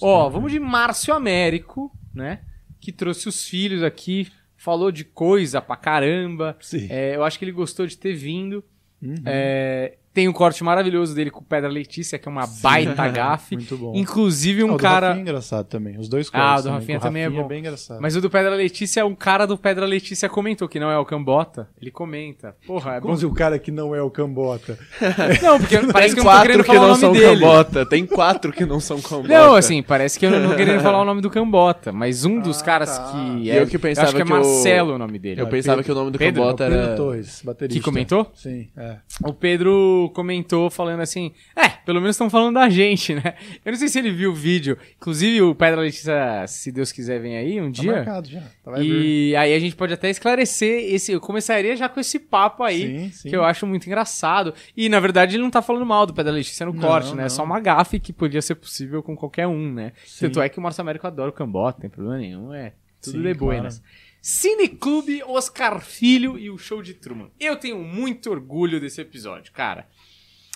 [0.00, 2.40] Ó, vamos de Márcio Américo, né?
[2.80, 6.56] Que trouxe os filhos aqui, falou de coisa pra caramba.
[6.60, 6.86] Sim.
[6.90, 8.64] É, eu acho que ele gostou de ter vindo.
[9.00, 9.14] Uhum.
[9.26, 13.56] É, tem um corte maravilhoso dele com o Pedra Letícia, que é uma baita gafe.
[13.56, 13.92] Muito bom.
[13.94, 15.06] Inclusive Ah, um o do cara.
[15.08, 15.98] Rafinha é engraçado também.
[15.98, 17.46] Os dois Ah, cortes o do Rafinha Com o também é bom.
[17.48, 18.00] bem engraçado.
[18.00, 21.04] Mas o do Pedra Letícia, um cara do Pedra Letícia comentou que não é o
[21.04, 21.68] Cambota.
[21.80, 22.54] Ele comenta.
[22.66, 23.06] Porra, é bom.
[23.06, 24.78] Como se o cara que não é o Cambota.
[25.42, 27.40] Não, porque parece que eu não tô querendo que falar o não nome são dele.
[27.40, 27.86] cambota.
[27.86, 29.28] Tem quatro que não são cambota.
[29.28, 32.38] Não, assim, parece que eu não tô querendo falar o nome do Cambota, mas um
[32.40, 33.12] dos Ah, caras tá.
[33.12, 33.60] que é.
[33.62, 35.40] eu que pensava acho que é que o- Marcelo o nome dele.
[35.40, 35.84] Eu pensava Pedro.
[35.84, 36.42] que o nome do Pedro?
[36.42, 36.96] cambota Pedro era.
[36.96, 37.78] Torres, baterista.
[37.78, 38.30] Que comentou?
[38.34, 38.96] Sim, é.
[39.24, 43.34] O Pedro Comentou falando assim: É, pelo menos estão falando da gente, né?
[43.64, 44.76] Eu não sei se ele viu o vídeo.
[44.96, 47.92] Inclusive, o Pedra Letícia, se Deus quiser, vem aí um Tá dia.
[47.92, 48.40] marcado já.
[48.62, 48.90] Tá, vai vir.
[49.30, 51.12] E aí a gente pode até esclarecer esse.
[51.12, 53.28] Eu começaria já com esse papo aí, Sim, sim.
[53.30, 54.54] que eu acho muito engraçado.
[54.76, 57.22] E na verdade ele não tá falando mal do Pedra Letícia no Não, corte, né?
[57.22, 57.30] É não.
[57.30, 59.92] só uma gafe que podia ser possível com qualquer um, né?
[60.04, 60.26] Sim.
[60.26, 62.72] Tanto é que o Márcio Américo adora o Cambota, não tem problema nenhum, é
[63.02, 63.68] tudo Sim, de claro.
[64.22, 67.28] Cineclube Oscar Filho e o Show de Truman.
[67.40, 69.88] Eu tenho muito orgulho desse episódio, cara.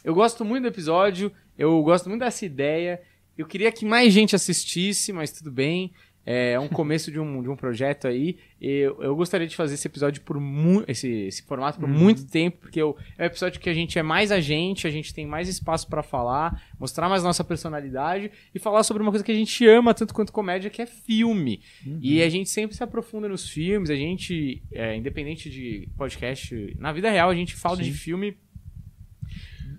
[0.05, 3.03] Eu gosto muito do episódio, eu gosto muito dessa ideia.
[3.37, 5.93] Eu queria que mais gente assistisse, mas tudo bem.
[6.29, 8.37] É um começo de um, de um projeto aí.
[8.61, 12.59] Eu, eu gostaria de fazer esse episódio por mu esse, esse formato por muito tempo,
[12.63, 15.25] porque eu, é um episódio que a gente é mais a gente, a gente tem
[15.25, 19.35] mais espaço pra falar, mostrar mais nossa personalidade e falar sobre uma coisa que a
[19.37, 21.61] gente ama tanto quanto comédia, que é filme.
[22.01, 26.93] E a gente sempre se aprofunda nos filmes, a gente, é, independente de podcast, na
[26.93, 27.85] vida real a gente fala Sim.
[27.85, 28.37] de filme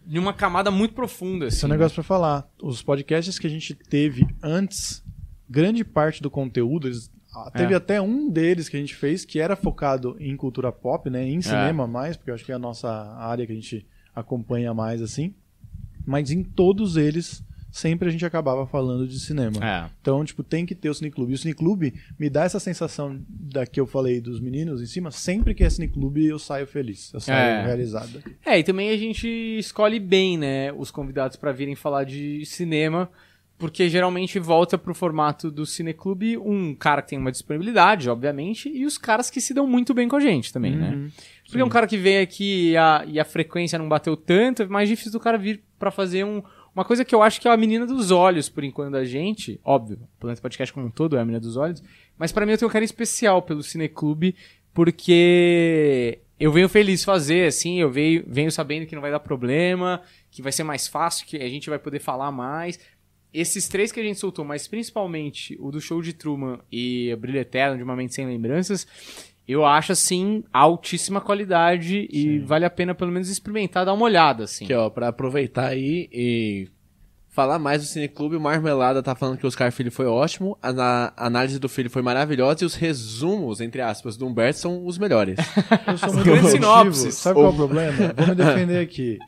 [0.05, 1.47] de uma camada muito profunda.
[1.47, 2.49] Esse é Assim, um negócio pra falar.
[2.63, 5.03] Os podcasts que a gente teve antes,
[5.49, 7.77] grande parte do conteúdo, eles- ah, teve É.
[7.77, 11.23] até um deles que a gente fez que era focado em cultura pop, né?
[11.23, 11.29] É.
[11.29, 13.85] Em cinema mais, porque eu acho que é a nossa área que a gente
[14.15, 15.33] acompanha mais, assim.
[16.05, 19.57] Mas em todos eles, sempre a gente acabava falando de cinema.
[19.63, 19.89] É.
[20.01, 21.33] Então, tipo, tem que ter o cineclube.
[21.33, 25.11] E o cineclube me dá essa sensação da que eu falei dos meninos em cima.
[25.11, 27.13] Sempre que é cineclube, eu saio feliz.
[27.13, 27.65] Eu saio É.
[27.65, 28.23] realizado.
[28.45, 29.27] É, e também a gente
[29.59, 33.09] escolhe bem, né, os convidados pra virem falar de cinema,
[33.57, 38.85] porque geralmente volta pro formato do cineclube um cara que tem uma disponibilidade, obviamente, e
[38.85, 40.91] os caras que se dão muito bem com a gente também, né?
[40.91, 41.11] Uhum.
[41.45, 44.67] Porque um cara que vem aqui e a, e a frequência não bateu tanto, é
[44.67, 46.43] mais difícil do cara vir pra fazer um,
[46.75, 49.59] uma coisa que eu acho que é a menina dos olhos, por enquanto, da gente.
[49.63, 51.81] Óbvio, o Planeta Podcast como um todo é a menina dos olhos.
[52.17, 54.35] Mas pra mim eu tenho um carinho especial pelo Cineclube,
[54.73, 60.03] porque eu venho feliz fazer, assim, eu venho, venho sabendo que não vai dar problema,
[60.29, 62.79] que vai ser mais fácil, que a gente vai poder falar mais.
[63.39, 67.17] Esses três que a gente soltou, mas principalmente o do show de Truman e o
[67.17, 68.87] Brilho Eterno de Uma Mente Sem Lembranças,
[69.47, 74.43] eu acho, assim, altíssima qualidade e vale a pena pelo menos experimentar, dar uma olhada,
[74.43, 74.65] assim.
[74.65, 76.67] Aqui, ó, pra aproveitar aí e
[77.29, 81.13] falar mais do Cineclube, o Marmelada tá falando que o Oscar Filho foi ótimo, a,
[81.15, 84.97] a análise do Filho foi maravilhosa e os resumos, entre aspas, do Humberto são os
[84.97, 85.37] melhores.
[85.87, 86.93] Eu sou muito grandes objetivo.
[86.93, 87.15] sinopses.
[87.15, 88.13] Sabe qual é o problema?
[88.17, 89.19] Vou me defender aqui.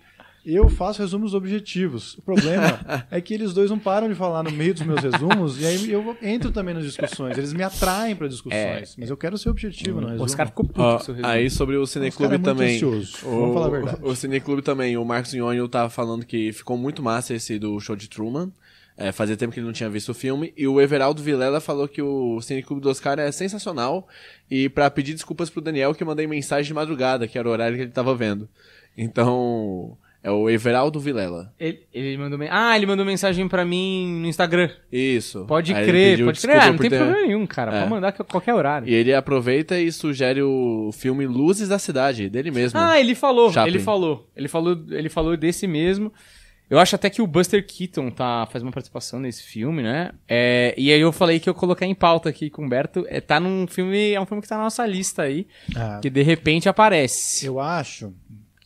[0.54, 2.18] Eu faço resumos objetivos.
[2.18, 2.80] O problema
[3.12, 5.92] é que eles dois não param de falar no meio dos meus resumos e aí
[5.92, 7.38] eu entro também nas discussões.
[7.38, 10.26] Eles me atraem para discussões, mas eu quero ser objetivo no o resumo.
[10.26, 11.32] Oscar ficou puto Ó, com o seu resumo.
[11.32, 12.76] aí sobre o Os Cineclube é também.
[12.76, 13.18] ansioso.
[13.26, 13.98] O, Vamos falar a verdade.
[14.02, 17.96] O Cineclube também, o Marcos Nhonho tá falando que ficou muito massa esse do show
[17.96, 18.52] de Truman.
[19.02, 20.54] É, fazia tempo que ele não tinha visto o filme.
[20.58, 24.06] E o Everaldo Vilela falou que o Cineclube do Oscar é sensacional.
[24.52, 27.52] E pra pedir desculpas pro Daniel, que eu mandei mensagem de madrugada, que era o
[27.52, 28.50] horário que ele tava vendo.
[28.98, 31.54] Então, é o Everaldo Vilela.
[31.60, 34.70] Ele, ele mandou men- Ah, ele mandou mensagem pra mim no Instagram.
[34.92, 35.46] Isso.
[35.46, 36.56] Pode Aí ele crer, pediu pode crer.
[36.56, 37.72] desculpa Ah, não por tem ter- problema nenhum, cara.
[37.76, 37.80] É.
[37.80, 38.88] Pode mandar que- qualquer horário.
[38.88, 42.80] E ele aproveita e sugere o filme Luzes da Cidade, dele mesmo.
[42.80, 43.74] Ah, ele falou, Chaplin.
[43.76, 44.30] ele falou.
[44.36, 46.12] Ele falou, ele falou desse mesmo.
[46.70, 50.12] Eu acho até que o Buster Keaton tá, faz uma participação nesse filme, né?
[50.28, 53.06] É, e aí eu falei que eu coloquei em pauta aqui com o Humberto.
[53.10, 54.12] É, tá num filme.
[54.12, 55.48] É um filme que tá na nossa lista aí.
[55.76, 57.44] Ah, Que de repente aparece.
[57.48, 58.14] eu acho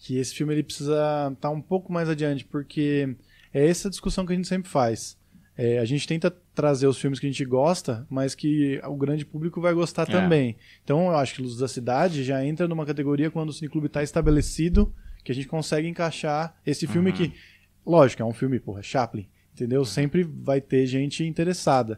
[0.06, 3.16] que esse filme ele precisa estar um pouco mais adiante, porque
[3.54, 5.18] é essa discussão que a gente sempre faz.
[5.58, 9.24] É, a gente tenta trazer os filmes que a gente gosta, mas que o grande
[9.26, 10.06] público vai gostar É.
[10.12, 10.58] também.
[10.84, 14.04] Então eu acho que Luz da Cidade já entra numa categoria quando o cineclube está
[14.04, 14.94] estabelecido,
[15.24, 17.16] que a gente consegue encaixar esse filme Uhum.
[17.16, 17.34] que,
[17.86, 19.86] lógico, é um filme, porra, Chaplin, entendeu?
[19.86, 21.98] Sempre vai ter gente interessada.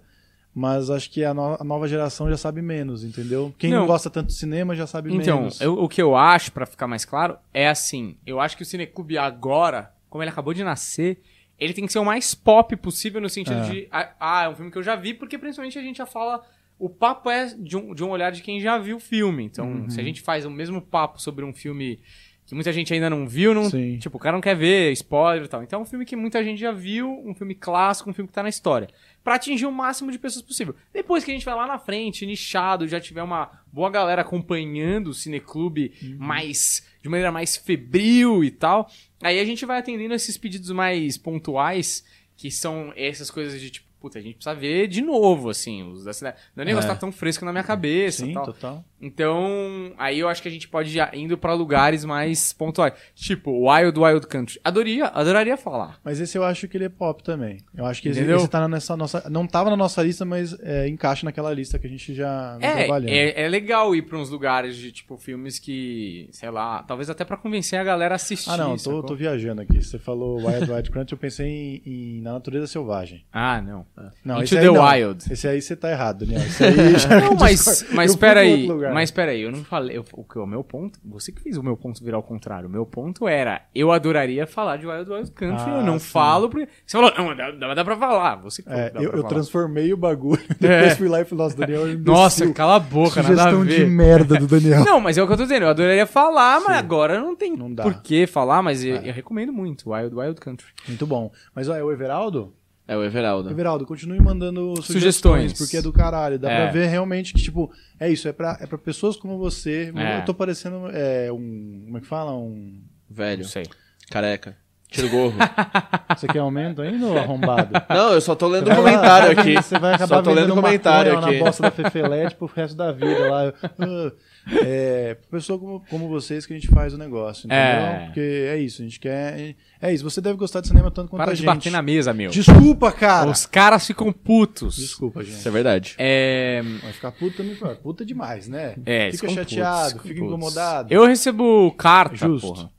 [0.58, 3.54] Mas acho que a, no- a nova geração já sabe menos, entendeu?
[3.58, 3.88] Quem não, Não.
[3.88, 5.60] gosta tanto de cinema já sabe Então, menos.
[5.60, 8.66] eu- o que eu acho, pra ficar mais claro, é assim: eu acho que o
[8.66, 11.22] Cineclube agora, como ele acabou de nascer,
[11.60, 13.70] ele tem que ser o mais pop possível no sentido É.
[13.70, 13.88] de.
[13.92, 16.42] Ah, ah, é um filme que eu já vi, porque principalmente a gente já fala.
[16.80, 19.44] O papo é de um, de um olhar de quem já viu o filme.
[19.46, 19.90] Então, Uhum.
[19.90, 22.00] se a gente faz o mesmo papo sobre um filme
[22.46, 23.98] que muita gente ainda não viu, não, Sim.
[23.98, 25.64] tipo, o cara não quer ver, spoiler e tal.
[25.64, 28.34] Então é um filme que muita gente já viu, um filme clássico, um filme que
[28.34, 28.90] tá na história.
[29.26, 30.76] Pra atingir o máximo de pessoas possível.
[30.94, 35.08] Depois que a gente vai lá na frente, nichado, já tiver uma boa galera acompanhando
[35.08, 38.88] o Cineclube mais, de maneira mais febril e tal,
[39.24, 42.06] aí a gente vai atendendo esses pedidos mais pontuais,
[42.38, 45.82] que são essas coisas de tipo, puta, a gente precisa ver de novo, assim.
[45.84, 46.38] Os da cidade.
[46.56, 46.94] Não é negócio É.
[46.94, 48.46] tá tão fresco na minha cabeça Sim, tal.
[48.46, 48.86] total.
[49.02, 52.94] Então, aí eu acho que a gente pode ir indo pra lugares mais pontuais.
[53.16, 54.60] Tipo, Wild Wild Country.
[54.64, 56.00] Adoraria, adoraria falar.
[56.04, 57.58] Mas esse eu acho que ele é pop também.
[57.76, 58.38] Eu acho que esse, Entendeu?
[58.38, 59.28] esse tá nessa nossa.
[59.30, 62.76] Não tava na nossa lista, mas é, encaixa naquela lista que a gente já É,
[62.78, 63.10] trabalhando.
[63.10, 67.24] é, é legal ir pra uns lugares de, tipo, filmes que, sei lá, talvez até
[67.26, 68.50] pra convencer a galera a assistir.
[68.50, 69.82] Ah, não, tô, tô viajando aqui.
[69.82, 73.26] Você falou Wild Wild Country, eu pensei em, em Na Natureza Selvagem.
[73.32, 73.86] Ah, não.
[74.26, 74.84] Não, Into esse aí the não.
[74.86, 75.34] Wild.
[75.34, 76.42] Esse aí você tá errado, Daniel.
[76.46, 80.38] Esse aí já Não, mas, mas peraí, mas peraí, eu não falei, eu- o que
[80.38, 83.26] o meu ponto, você que fez o meu ponto virar ao contrário, o meu ponto
[83.28, 86.08] era, eu adoraria falar de Wild Wild Country, Ah, eu não sim.
[86.08, 89.02] falo, porque você falou, não, dá, dá, dá pra falar, você que falou É, eu,
[89.04, 89.30] eu falar.
[89.30, 90.96] transformei o bagulho, depois É.
[90.96, 92.14] fui lá e falei, nossa, Daniel é imbecil.
[92.14, 93.90] Nossa, cala a boca, nada a Sugestão de ver.
[93.90, 94.84] merda do Daniel.
[94.84, 97.56] Não, mas é o que eu tô dizendo, eu adoraria falar, mas agora não tem
[97.56, 97.84] Não dá.
[97.84, 99.10] por que falar, mas eu, É.
[99.10, 100.68] eu recomendo muito, Wild Wild Country.
[100.88, 101.32] Muito bom.
[101.56, 102.54] Mas é o Everaldo?
[102.88, 103.50] É o Everaldo.
[103.50, 105.54] Everaldo, continue mandando sugestões, Sugestões.
[105.58, 106.38] porque é do caralho.
[106.38, 106.64] Dá É.
[106.64, 109.92] pra ver realmente que, tipo, é isso, é pra, é pra pessoas como você.
[109.96, 110.20] É.
[110.20, 111.82] Eu tô parecendo é, um.
[111.86, 112.34] Como é que fala?
[112.34, 112.80] Um.
[113.10, 113.42] Velho.
[113.44, 113.66] Não sei.
[114.12, 114.56] Careca.
[114.88, 115.34] Tira o gorro.
[116.16, 117.70] Você quer aumento ainda ou arrombado?
[117.90, 119.56] Não, eu só tô lendo lá, comentário vai, aqui.
[119.56, 121.40] Você vai acabar Só tô lendo comentário lá aqui.
[121.40, 123.54] na bosta da Fefelete pro resto da vida lá.
[123.80, 124.12] Ah,
[124.68, 127.58] É, pessoa como, como vocês que a gente faz o negócio, entendeu?
[127.58, 128.04] É.
[128.06, 129.56] Porque é isso, a gente quer.
[129.82, 131.48] É isso, você deve gostar de cinema tanto quanto Para a de gente.
[131.48, 132.30] bater na mesa, meu.
[132.30, 133.30] Desculpa, cara!
[133.30, 134.76] Os caras ficam putos.
[134.78, 135.38] Desculpa, gente.
[135.38, 135.96] Isso é verdade.
[135.98, 138.76] É, Vai ficar puto também, pô, puta demais, né?
[138.86, 140.94] é, fica chateado, putos, fica incomodado.
[140.94, 142.48] Eu recebo carta, Justo.
[142.48, 142.70] porra.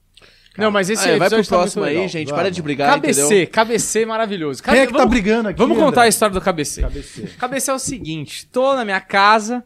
[0.57, 2.09] Não, mas esse Ah, é, vai pro tá próximo muito aí, legal.
[2.09, 2.33] gente.
[2.33, 3.47] Para de brigar, KBC, entendeu?
[3.53, 4.63] KBC maravilhoso.
[4.63, 5.59] Quem é que vamos, tá brigando aqui?
[5.59, 6.05] Vamos contar André?
[6.05, 6.83] a história do KBC.
[6.83, 7.23] KBC.
[7.39, 9.63] KBC é o seguinte, tô na minha casa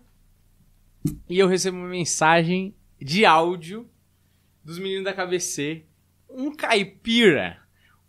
[1.28, 3.88] e eu recebo uma mensagem de áudio
[4.64, 5.84] dos meninos da KBC,
[6.28, 7.58] um caipira,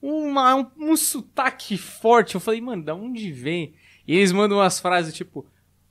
[0.02, 2.36] uma, um, um sotaque forte.
[2.36, 3.74] Eu falei, mano, da onde vem?
[4.08, 5.46] E eles mandam umas frases tipo,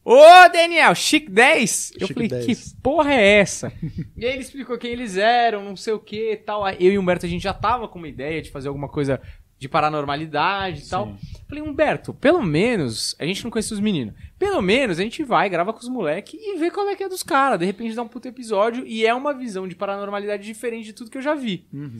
[0.04, 0.16] Ô,
[0.50, 1.92] Daniel, Chic 10.
[2.00, 2.46] Eu Chic falei, 10.
[2.46, 3.72] que porra é essa?
[4.16, 6.66] e aí ele explicou quem eles eram, não sei o que e tal.
[6.68, 9.20] Eu e o Humberto, a gente já tava com uma ideia de fazer alguma coisa
[9.60, 11.06] de paranormalidade e tal.
[11.06, 11.16] Sim.
[11.46, 14.14] Falei, Humberto, pelo menos, a gente não conhece os meninos.
[14.38, 17.08] Pelo menos a gente vai, grava com os moleques e vê qual é que é
[17.08, 17.58] dos caras.
[17.58, 21.10] De repente dá um puto episódio e é uma visão de paranormalidade diferente de tudo
[21.10, 21.66] que eu já vi.
[21.72, 21.98] Uhum.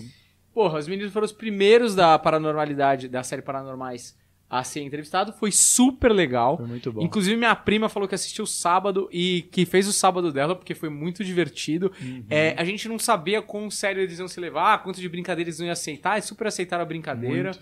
[0.55, 4.17] Porra, os meninos foram os primeiros da paranormalidade, da série Paranormais
[4.51, 5.33] a ser entrevistado.
[5.33, 6.57] Foi super legal.
[6.57, 7.03] Foi muito bom.
[7.03, 10.89] Inclusive, minha prima falou que assistiu sábado e que fez o sábado dela, porque foi
[10.89, 11.93] muito divertido.
[12.03, 12.25] Uhum.
[12.29, 15.61] É, a gente não sabia quão sério eles iam se levar, quanto de brincadeira eles
[15.61, 17.53] iam aceitar, e super aceitaram a brincadeira.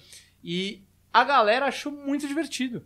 [0.43, 0.83] E
[1.13, 2.83] a galera achou muito divertido.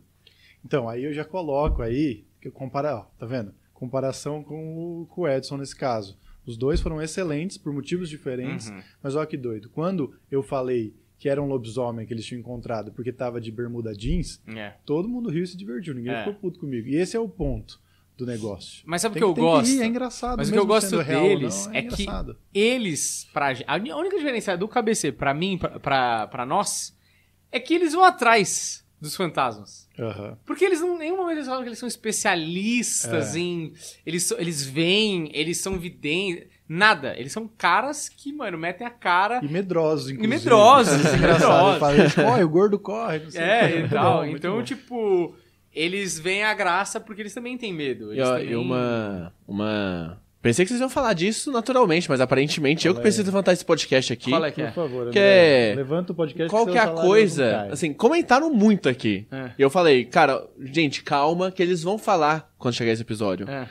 [0.64, 3.54] Então, aí eu já coloco aí, que eu compara, ó, tá vendo?
[3.72, 6.18] Comparação com o, com o Edson nesse caso.
[6.44, 8.82] Os dois foram excelentes por motivos diferentes, Uhum.
[9.00, 9.68] mas olha que doido.
[9.70, 10.92] Quando eu falei
[11.22, 14.72] que era um lobisomem que eles tinham encontrado porque tava de bermuda jeans, É.
[14.84, 16.18] todo mundo riu e se divertiu, ninguém É.
[16.18, 16.88] ficou puto comigo.
[16.88, 17.80] E esse é o ponto
[18.18, 18.82] do negócio.
[18.84, 19.70] Mas sabe o Tem que eu tem que gosto?
[19.72, 20.38] rir, é engraçado.
[20.38, 22.36] Mas o que eu gosto sendo real deles não, é que- engraçado.
[22.52, 26.92] Eles, pra, a única diferença do KBC pra mim, pra nós,
[27.52, 29.88] é que eles vão atrás dos fantasmas.
[29.96, 30.36] Aham.
[30.44, 33.38] Porque eles não, em nenhum momento eles falam que eles são especialistas É.
[33.38, 33.72] em.
[34.04, 36.48] Eles, eles veem, eles são videntes.
[36.68, 37.14] Nada.
[37.18, 39.40] Eles são caras que, mano, metem a cara.
[39.42, 40.28] E medrosos, inclusive.
[40.36, 41.52] medrosos, Isso é engraçado.
[41.52, 41.78] medrosos.
[41.78, 43.18] Fala, "Gente, corre, o gordo corre.
[43.18, 44.26] não sei o É, quê." e tal.
[44.26, 44.62] Então, bom.
[44.62, 45.34] tipo,
[45.74, 48.12] eles veem a graça porque eles também têm medo.
[48.14, 48.50] E, Eles ó, também...
[48.50, 50.18] e uma, uma.
[50.40, 53.64] Pensei que vocês iam falar disso naturalmente, mas aparentemente eu que Fala preciso levantar esse
[53.64, 54.30] podcast aqui.
[54.30, 54.72] Qual é que Por é?
[54.72, 57.68] favor, Que é- levanta o podcast Qual que é a coisa?
[57.70, 59.24] Assim, comentaram muito aqui.
[59.30, 59.50] É.
[59.56, 63.48] E eu falei, cara, gente, calma, que eles vão falar quando chegar esse episódio.
[63.48, 63.68] É.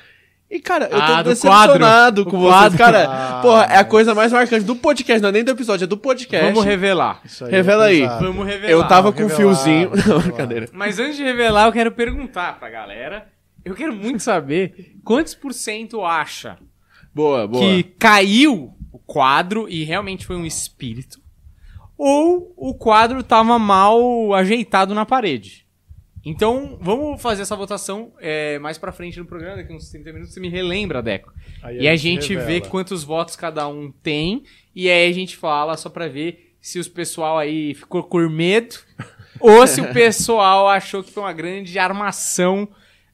[0.52, 2.26] E, cara, eu Ah, tô do decepcionado quadro.
[2.26, 2.54] com O vocês.
[2.56, 2.78] quadro.
[2.78, 5.86] Cara, Ah, porra, é a coisa mais marcante do podcast, não é nem do episódio,
[5.86, 6.46] é do podcast.
[6.48, 7.22] Vamos revelar.
[7.24, 8.02] Isso aí Revela é aí.
[8.20, 8.72] Vamos revelar.
[8.72, 9.92] Eu tava com um fiozinho.
[10.06, 10.68] Não, brincadeira.
[10.74, 13.28] Mas antes de revelar, eu quero perguntar pra galera.
[13.64, 16.58] Eu quero muito saber quantos por cento acha
[17.16, 17.64] Boa, boa.
[17.64, 21.20] que caiu o quadro e realmente foi um espírito,
[21.98, 25.61] ou o quadro tava mal ajeitado na parede.
[26.24, 30.34] Então, vamos fazer essa votação é, mais pra frente no programa, daqui uns 30 minutos,
[30.34, 31.34] você me relembra, Deco.
[31.64, 32.70] Aí E a gente vê revela.
[32.70, 34.44] quantos votos cada um tem,
[34.76, 38.76] e aí a gente fala só pra ver se os pessoal aí ficou com medo,
[39.40, 42.68] ou se o pessoal achou que foi uma grande armação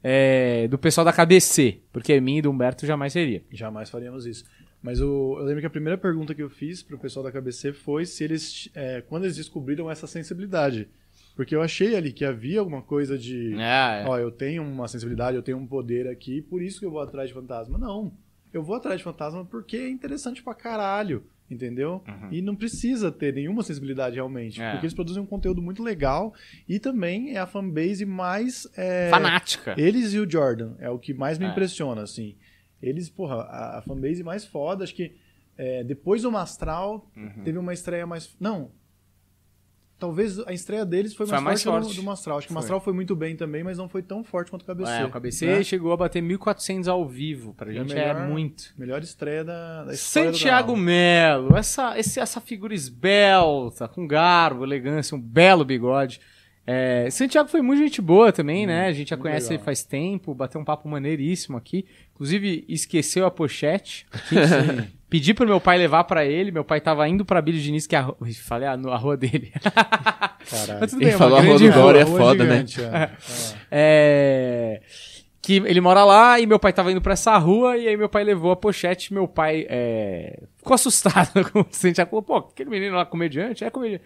[0.04, 3.42] é, do pessoal da KBC, porque mim e do Humberto jamais seria.
[3.52, 4.44] Jamais faríamos isso.
[4.82, 7.74] Mas o- eu lembro que a primeira pergunta que eu fiz pro pessoal da KBC
[7.74, 10.88] foi se eles, é, quando eles descobriram essa sensibilidade.
[11.38, 15.38] Porque eu achei ali que havia alguma coisa de, É, ó, eu tenho uma sensibilidade,
[15.38, 17.78] eu tenho um poder aqui, por isso que eu vou atrás de fantasma.
[17.78, 18.12] Não.
[18.52, 21.24] Eu vou atrás de fantasma porque é interessante pra caralho.
[21.50, 22.04] Entendeu?
[22.30, 24.62] E não precisa ter nenhuma sensibilidade realmente.
[24.62, 24.70] É.
[24.72, 26.34] Porque eles produzem um conteúdo muito legal
[26.68, 28.68] e também é a fanbase mais.
[28.76, 29.74] é, Fanática.
[29.78, 31.50] Eles e o Jordan é o que mais me É.
[31.50, 32.36] impressiona, assim.
[32.82, 35.16] Eles, porra, a, a fanbase mais foda, acho que
[35.58, 37.44] é, depois do Mastral Uhum.
[37.46, 38.36] teve uma estreia mais.
[38.42, 38.70] Não.
[40.00, 41.96] Talvez a estreia deles foi Foi mais, mais forte, forte.
[41.96, 42.38] Do, do Mastral.
[42.38, 44.66] Acho que o Mastral foi muito bem também, mas não foi tão forte quanto o
[44.66, 44.92] KBC.
[44.92, 45.64] É, o KBC né?
[45.64, 47.54] chegou a bater 1.400 ao vivo.
[47.56, 48.74] Pra É gente melhor- é muito.
[48.78, 50.76] Melhor estreia da, da história Santiago.
[50.78, 56.20] Melo, essa, esse- essa figura esbelta, com garbo, elegância, um belo bigode.
[56.70, 58.88] É, Santiago foi muito gente boa também, né?
[58.88, 59.58] A gente já conhece legal.
[59.60, 61.86] ele faz tempo, bateu um papo maneiríssimo aqui.
[62.14, 64.06] Inclusive, esqueceu a pochete.
[64.28, 64.88] Sim.
[65.10, 66.52] Pedi pro meu pai levar pra ele.
[66.52, 68.18] Meu pai tava indo pra Billy Diniz, que é a rua.
[68.44, 69.52] Falei, ah, no- a rua dele.
[70.50, 70.80] Caralho.
[70.82, 72.66] Mas tudo Ele bem, falou a rua do Glória é Rua foda, né?
[72.68, 73.10] gigante, é.
[73.72, 74.82] É,
[75.42, 78.10] Que ele mora lá e meu pai tava indo pra essa rua e aí meu
[78.10, 79.14] pai levou a pochete.
[79.14, 82.22] Meu pai é, ficou assustado com o Santiago.
[82.22, 83.64] Pô, aquele menino lá comediante?
[83.64, 84.04] É comediante.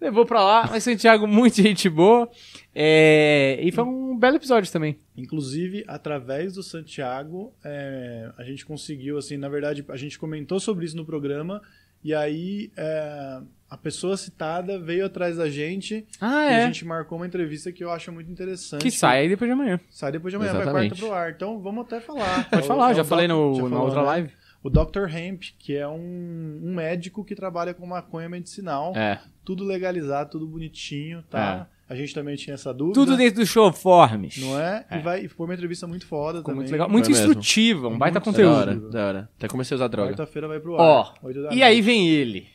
[0.00, 2.28] Levou pra lá, mas Santiago, muito gente boa.
[2.74, 4.98] É, E foi um belo episódio também.
[5.16, 10.84] Inclusive, através do Santiago, é, a gente conseguiu, assim, na verdade, a gente comentou sobre
[10.86, 11.60] isso no programa,
[12.02, 16.62] e aí é, a pessoa citada veio atrás da gente Ah, e é.
[16.62, 18.80] a gente marcou uma entrevista que eu acho muito interessante.
[18.80, 19.78] Que sai aí depois de amanhã.
[19.90, 20.90] Sai depois de amanhã, vai Exatamente.
[20.92, 21.30] quarta pro ar.
[21.32, 22.48] Então vamos até falar.
[22.48, 24.06] Pode É o- falar, é já falei no, já na falou, outra né?
[24.06, 24.30] live.
[24.62, 25.08] O Dr.
[25.14, 28.92] Hemp, que é um, um médico que trabalha com maconha medicinal.
[28.94, 29.18] É.
[29.44, 31.66] Tudo legalizado, tudo bonitinho, tá?
[31.88, 32.94] A gente também tinha essa dúvida.
[32.94, 34.36] Tudo dentro do show Formes.
[34.38, 34.84] Não é?
[34.88, 34.98] É.
[34.98, 36.56] E, vai, e foi uma entrevista muito foda Ficou também.
[36.58, 36.88] muito legal.
[36.88, 37.26] Muito Foi mesmo.
[37.30, 38.54] instrutiva, um baita Muito Da conteúdo.
[38.56, 39.30] hora, da hora.
[39.36, 40.10] Até comecei a usar droga.
[40.10, 41.14] Quarta-feira vai pro Ó, ar.
[41.22, 41.62] da e noite.
[41.62, 42.46] aí vem ele.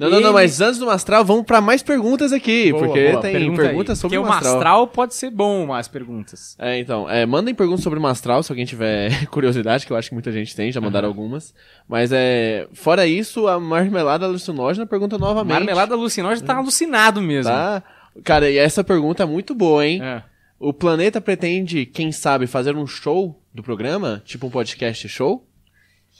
[0.00, 3.10] Não, não, não, Ele- mas antes do Mastral, vamos pra mais perguntas aqui, Boa, porque
[3.10, 3.68] boa, tem pergunta aí.
[3.68, 4.54] perguntas sobre Porque o o Mastral.
[4.54, 6.56] Mastral pode ser bom, mais perguntas.
[6.58, 10.08] É, então, é, mandem perguntas sobre o Mastral, se alguém tiver curiosidade, que eu acho
[10.08, 11.52] que muita gente tem, já mandaram algumas.
[11.86, 15.52] Mas, é, fora isso, a marmelada alucinógena pergunta novamente.
[15.52, 17.52] Marmelada alucinógena tá alucinado mesmo.
[17.52, 17.82] Tá?
[18.24, 20.00] Cara, e essa pergunta é muito boa, hein?
[20.02, 20.22] É.
[20.58, 24.22] O planeta pretende, quem sabe, fazer um show do programa?
[24.24, 25.46] Tipo um podcast show?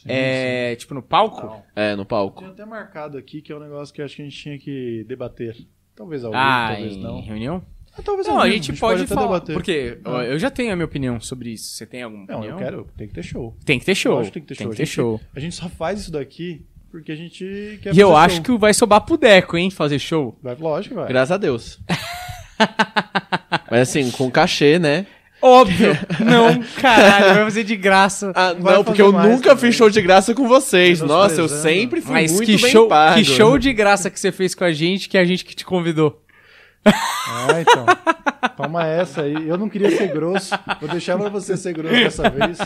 [0.07, 1.62] É, tipo no palco?
[1.76, 2.38] É, no palco.
[2.40, 5.05] Tinha até marcado aqui que é um negócio que acho que a gente tinha que
[5.09, 5.57] debater.
[5.94, 7.20] Talvez ao vivo, Ah, talvez em não.
[7.20, 7.62] reunião?
[7.96, 9.26] Ah, talvez Não, a vivo, gente pode, até falar.
[9.40, 9.55] debater.
[9.55, 10.22] Porque Ah.
[10.24, 11.74] eu já tenho a minha opinião sobre isso.
[11.74, 12.59] Você tem alguma Não, opinião?
[12.59, 12.88] eu quero.
[12.96, 13.57] Tem que ter show.
[13.64, 14.14] Tem que ter show.
[14.14, 14.68] Lógico que tem que ter show.
[14.68, 15.20] Tem que A ter gente- show.
[15.34, 18.44] A gente só faz isso daqui porque a gente quer E eu fazer acho show.
[18.44, 20.38] que vai sobrar pro Deco, hein, fazer show.
[20.42, 21.09] Vai, lógico, vai.
[21.09, 21.78] Graças a Deus.
[23.70, 25.07] Mas assim, com cachê, né?
[25.43, 25.97] Óbvio.
[26.24, 28.32] não, caralho, vai fazer de graça.
[28.34, 29.70] Ah, não, porque eu mais nunca também.
[29.70, 31.01] fiz show de graça com vocês.
[31.01, 31.41] Menosprezando.
[31.41, 33.14] Nossa, eu sempre fui Mas muito que bem show, pago.
[33.16, 35.64] que show de graça que você fez com a gente, que a gente que te
[35.64, 36.22] convidou.
[36.84, 37.86] Ah, então.
[38.57, 39.49] Toma essa aí.
[39.49, 40.55] Eu não queria ser grosso.
[40.80, 42.59] Vou deixar pra você ser grosso dessa vez.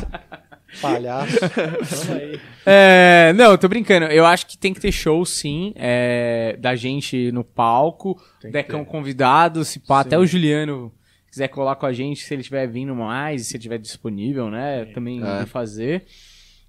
[0.80, 1.38] Palhaço.
[1.38, 2.40] Toma aí.
[2.66, 4.06] É, não, eu tô brincando.
[4.06, 8.90] Eu acho que tem que ter show, sim, é, da gente no palco, Decão ter.
[8.90, 10.08] convidado, se pá, Sim.
[10.08, 10.92] até o Juliano
[11.34, 14.50] quiser colar com a gente, se ele estiver vindo mais, e se ele estiver disponível,
[14.50, 15.44] né, também É.
[15.46, 16.04] fazer.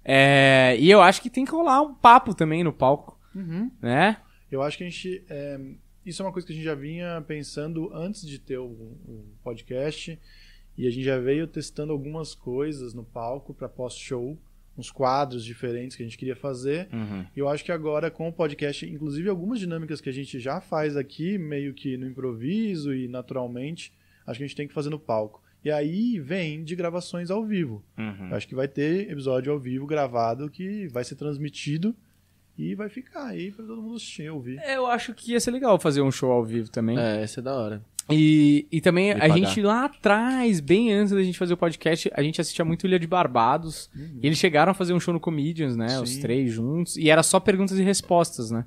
[0.04, 3.70] É, e eu acho que tem que rolar um papo também no palco, Uhum.
[3.82, 4.18] né?
[4.50, 5.24] Eu acho que a gente.
[5.28, 5.60] é,
[6.04, 9.24] isso é uma coisa que a gente já vinha pensando antes de ter o, o
[9.42, 10.18] podcast.
[10.78, 14.38] E a gente já veio testando algumas coisas no palco para pós-show,
[14.78, 16.88] uns quadros diferentes que a gente queria fazer.
[17.34, 20.60] E eu acho que agora com o podcast, inclusive algumas dinâmicas que a gente já
[20.60, 23.90] faz aqui, meio que no improviso e naturalmente,
[24.26, 25.42] acho que a gente tem que fazer no palco.
[25.64, 27.82] E aí vem de gravações ao vivo.
[27.98, 28.28] Uhum.
[28.32, 31.94] Acho que vai ter episódio ao vivo gravado que vai ser transmitido
[32.56, 34.60] e vai ficar aí para todo mundo assistir, ouvir.
[34.66, 36.98] Eu acho que ia ser legal fazer um show ao vivo também.
[36.98, 37.82] É, esse é da hora.
[38.08, 39.34] E, e também Me a pagar.
[39.34, 43.00] gente lá atrás, bem antes da gente fazer o podcast, a gente assistia muito Ilha
[43.00, 43.90] de Barbados.
[43.94, 44.20] Uhum.
[44.22, 45.98] E eles chegaram a fazer um show no Comedians, né?
[46.00, 46.20] Os Sim.
[46.20, 46.96] três juntos.
[46.96, 48.64] E era só perguntas e respostas, né?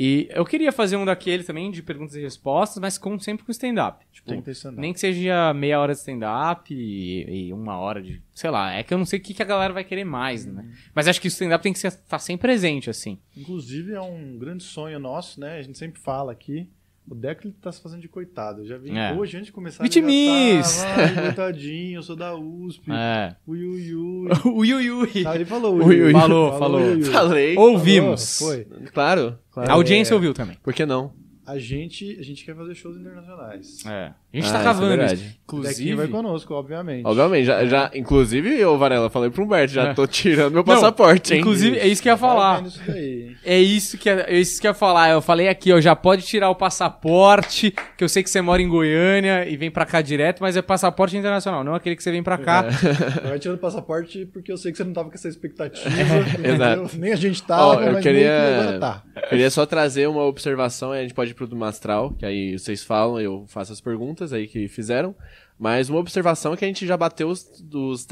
[0.00, 3.50] E eu queria fazer um daquele também, de perguntas e respostas, mas com, sempre com
[3.50, 4.06] stand-up.
[4.12, 4.80] Tipo, Tem que ter stand-up.
[4.80, 8.22] nem que seja meia hora de stand-up e, e uma hora de.
[8.32, 10.46] Sei lá, é que eu não sei o que, que a galera vai querer mais,
[10.46, 10.62] né?
[10.62, 10.72] Uhum.
[10.94, 13.18] Mas acho que o stand-up tem que estar sempre presente, assim.
[13.36, 15.58] Inclusive é um grande sonho nosso, né?
[15.58, 16.70] A gente sempre fala aqui.
[17.10, 18.60] O Deco ele tá se fazendo de coitado.
[18.62, 19.12] Eu já vi É.
[19.14, 20.06] hoje, antes de começar, tava,
[21.16, 22.82] "Ai, coitadinho, eu sou da USP.
[22.92, 23.34] É.
[23.46, 24.28] Ui, ui, ui.
[24.44, 25.26] o Yui Yui.
[25.26, 26.06] Ah, ele falou Ui, ui, ui.
[26.08, 26.12] ui.
[26.12, 26.80] Falou, falou.
[26.82, 27.04] ui, ui.
[27.04, 27.56] Falei.
[27.56, 28.38] Ouvimos.
[28.38, 28.64] Falou, Foi.
[28.92, 29.70] Claro, claro.
[29.70, 30.56] A audiência ouviu também.
[30.62, 31.12] Por que não?
[31.46, 33.84] A gente, a gente quer fazer shows internacionais.
[33.86, 34.12] É.
[34.30, 34.96] A gente Ah, tá isso é cavando.
[34.98, 35.94] Dequinho Inclusive.
[35.94, 37.06] vai conosco, obviamente.
[37.06, 39.94] Obviamente, já, já, inclusive eu, Varela, falei pro Humberto, já É.
[39.94, 41.40] tô tirando meu Não, passaporte, hein?
[41.40, 42.62] Inclusive, é isso que eu ia falar.
[43.42, 45.08] É isso que é isso que eu ia falar.
[45.08, 48.60] Eu falei aqui, ó, já pode tirar o passaporte, que eu sei que você mora
[48.60, 52.10] em Goiânia e vem pra cá direto, mas é passaporte internacional, não aquele que você
[52.10, 52.66] vem pra cá.
[53.22, 55.88] Vai tirando o passaporte porque eu sei que você não tava com essa expectativa.
[55.98, 56.54] É, entendeu?
[56.54, 56.98] exato.
[56.98, 59.02] Nem a gente tava, Ó, mas eu queria, que tá.
[59.30, 62.58] queria só trazer uma observação, aí a gente pode ir pro do Mastral, que aí
[62.58, 65.14] vocês falam, eu faço as perguntas aí que fizeram.
[65.58, 68.06] Mas uma observação é que a gente já bateu os dos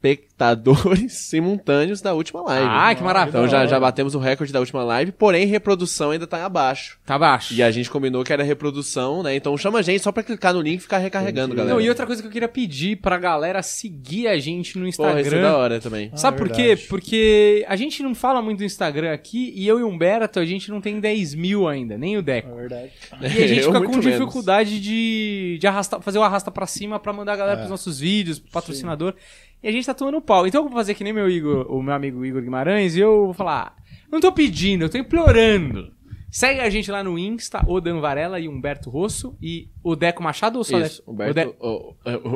[0.00, 2.66] telespectadores simultâneos da última live.
[2.70, 3.30] Ah, que maravilha.
[3.30, 6.98] Então já, já batemos o recorde da última live, porém reprodução ainda tá abaixo.
[7.04, 7.54] Tá baixo.
[7.54, 9.34] E a gente combinou que era reprodução, né?
[9.34, 11.74] Então chama a gente só pra clicar no link e ficar recarregando, galera.
[11.74, 14.88] Não, e outra coisa que eu queria pedir pra galera seguir a gente no Porra,
[14.90, 15.52] isso é da Instagram.
[15.56, 16.10] hora também.
[16.14, 16.76] Sabe Ah, por quê?
[16.88, 20.46] Porque a gente não fala muito do Instagram aqui e eu e o Humberto, a
[20.46, 22.50] gente não tem 10 mil ainda, nem o Deco.
[22.50, 22.90] É verdade.
[23.20, 24.04] E a gente Eu fica com menos.
[24.04, 27.60] dificuldade de, de arrastar, fazer o arrasta pra cima pra mandar a galera É.
[27.60, 29.14] pros nossos vídeos, pro patrocinador.
[29.62, 30.46] E a gente tá tomando pau.
[30.46, 33.26] Então eu vou fazer que nem meu Igor, o meu amigo Igor Guimarães, e eu
[33.26, 33.76] vou falar:
[34.10, 35.92] não tô pedindo, eu tô implorando.
[36.30, 39.34] Segue a gente lá no Insta, o Dan Varela e Humberto Rosso.
[39.42, 41.10] E o Deco Machado ou só Isso, Deco?
[41.10, 41.56] Humberto.
[41.58, 42.28] O, De- o-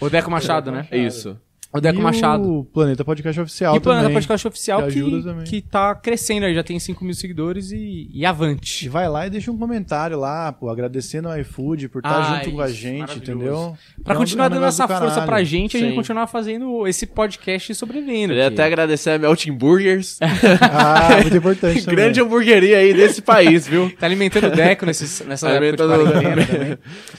[0.00, 0.86] o- o Deco Machado, né?
[0.90, 1.38] é isso.
[1.72, 2.42] O Deco e Machado.
[2.60, 4.14] o Planeta Podcast Oficial E o Planeta também.
[4.16, 5.44] Podcast Oficial que que, ajuda também.
[5.44, 8.88] que tá crescendo aí, já tem 5 mil seguidores e, e E avante.
[8.88, 12.52] vai lá e deixa um comentário lá, pô, agradecendo ao iFood por estar Ah, junto
[12.52, 13.76] com a isso, gente, entendeu?
[14.02, 16.86] Pra É um- continuar é um dando essa força pra gente, a gente continuar fazendo
[16.86, 18.28] esse podcast sobrevivendo.
[18.28, 20.18] Queria até agradecer a Melting Burgers.
[20.60, 21.96] Ah, muito importante também.
[21.96, 23.90] Grande hamburgueria aí desse país, viu?
[23.98, 26.78] Tá alimentando o Deco nesses, nessa Tá época de também.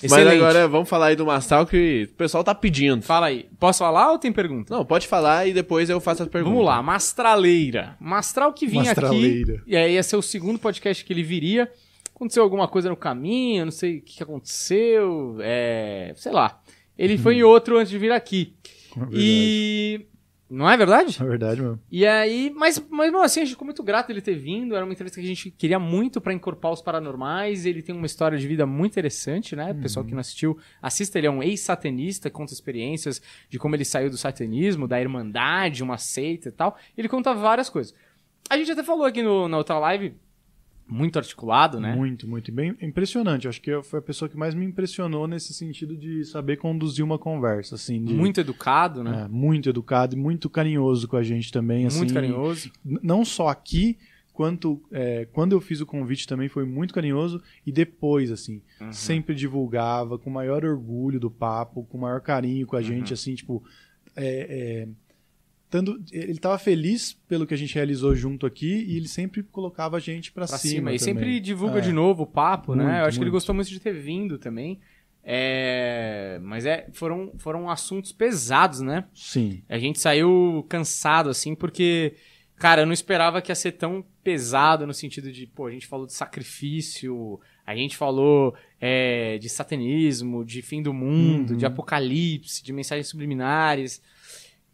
[0.09, 3.01] Mas agora vamos falar aí do Mastral que o pessoal tá pedindo.
[3.01, 3.45] Fala aí.
[3.59, 4.71] Posso falar ou tem pergunta?
[4.75, 6.53] Não, pode falar e depois eu faço as perguntas.
[6.53, 7.97] Vamos lá, Mastraleira.
[7.99, 9.01] Mastral que vinha aqui.
[9.01, 9.63] Mastraleira.
[9.65, 11.71] E aí ia ser o segundo podcast que ele viria.
[12.15, 15.37] Aconteceu alguma coisa no caminho, não sei o que aconteceu.
[15.41, 16.13] É.
[16.15, 16.61] Sei lá.
[16.95, 18.53] Ele foi em outro antes de vir aqui.
[18.97, 19.05] É.
[19.13, 20.07] E.
[20.49, 21.17] Não é verdade?
[21.21, 21.79] É verdade, mesmo.
[21.91, 24.75] E aí, mas, mas mesmo assim, a gente ficou muito grato ele ter vindo.
[24.75, 27.65] Era uma entrevista que a gente queria muito pra incorporar os paranormais.
[27.65, 29.71] Ele tem uma história de vida muito interessante, né?
[29.71, 31.17] O pessoal que não assistiu, assista.
[31.17, 35.97] Ele é um ex-satanista, conta experiências de como ele saiu do satanismo, da irmandade, uma
[35.97, 36.77] seita e tal.
[36.97, 37.93] Ele conta várias coisas.
[38.49, 40.15] A gente até falou aqui no, na outra live,
[40.87, 41.95] muito articulado, né?
[41.95, 42.51] Muito, muito.
[42.51, 43.47] Bem impressionante.
[43.47, 47.17] Acho que foi a pessoa que mais me impressionou nesse sentido de saber conduzir uma
[47.19, 48.03] conversa, assim.
[48.03, 49.23] de- Muito educado, né?
[49.25, 51.97] é, muito educado e muito carinhoso com a gente também, assim.
[51.97, 52.71] muito carinhoso.
[52.83, 53.97] Não só aqui,
[54.31, 58.61] quanto é, quando eu fiz o convite também foi muito carinhoso e depois, assim.
[58.79, 58.91] Uhum.
[58.93, 62.85] Sempre divulgava com o maior orgulho do papo, com o maior carinho com a Uhum.
[62.85, 63.63] gente, assim, tipo.
[64.15, 64.87] é, é,
[65.69, 69.97] tando- ele estava feliz pelo que a gente realizou junto aqui e ele sempre colocava
[69.97, 70.57] a gente pra cima.
[70.59, 70.77] cima.
[70.79, 70.99] E também.
[70.99, 71.81] sempre divulga É.
[71.81, 72.83] de novo o papo, né?
[72.83, 73.33] Muito, Eu acho que ele muito.
[73.33, 74.79] gostou muito de ter vindo também.
[75.49, 79.03] É, Mas é, foram, foram assuntos pesados, né?
[79.13, 79.61] Sim.
[79.67, 82.13] A gente saiu cansado, assim, porque,
[82.55, 85.85] cara, eu não esperava que ia ser tão pesado no sentido de, pô, a gente
[85.85, 91.57] falou de sacrifício, a gente falou é, de satanismo, de fim do mundo, Uhum.
[91.57, 94.01] de apocalipse, de mensagens subliminares.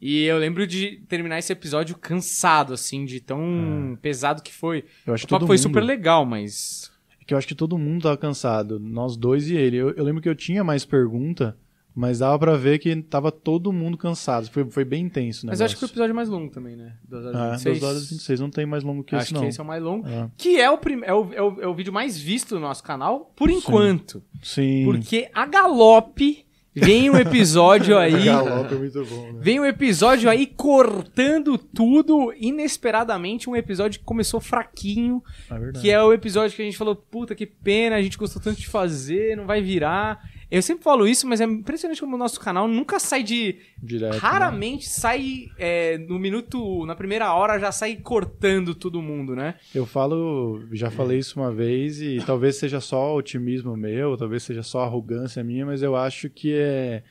[0.05, 4.83] E eu lembro de terminar esse episódio cansado, assim, de tão pesado que foi.
[5.07, 6.91] Eu acho O que todo papo foi mundo- super legal, mas.
[7.21, 9.77] É que eu acho que todo mundo tava cansado, nós dois e ele.
[9.77, 11.57] Eu, eu lembro que eu tinha mais pergunta,
[11.95, 14.49] mas dava pra ver que tava todo mundo cansado.
[14.51, 15.51] Foi, foi bem intenso, né?
[15.51, 16.97] Mas eu acho que foi o episódio mais longo também, né?
[17.07, 17.79] 2 horas e Ah, 26.
[17.79, 19.41] 2 horas e 26, não tem mais longo que Acho esse, não.
[19.41, 20.05] que esse é o mais longo.
[20.05, 20.29] É.
[20.37, 20.99] Que é o, prim...
[21.03, 24.21] é, o, é, o, é o vídeo mais visto do nosso canal, por enquanto.
[24.41, 24.83] Sim.
[24.83, 28.25] Porque a galope vem um episódio aí.
[28.25, 29.39] Galope é muito bom, né?
[29.41, 33.49] Vem um episódio aí cortando tudo inesperadamente.
[33.49, 35.23] Um episódio que começou fraquinho.
[35.49, 35.79] É.
[35.79, 38.59] Que é o episódio que a gente falou: puta que pena, a gente gostou tanto
[38.59, 40.19] de fazer, não vai virar.
[40.53, 43.57] Eu sempre falo isso, mas é impressionante como o nosso canal nunca sai de.
[43.81, 44.19] Direto, né?
[44.19, 49.55] Raramente sai é, no minuto, na primeira hora, já sai cortando todo mundo, né?
[49.73, 54.61] Eu falo, já falei isso uma vez e talvez seja só otimismo meu, talvez seja
[54.61, 57.01] só arrogância minha, mas eu acho que é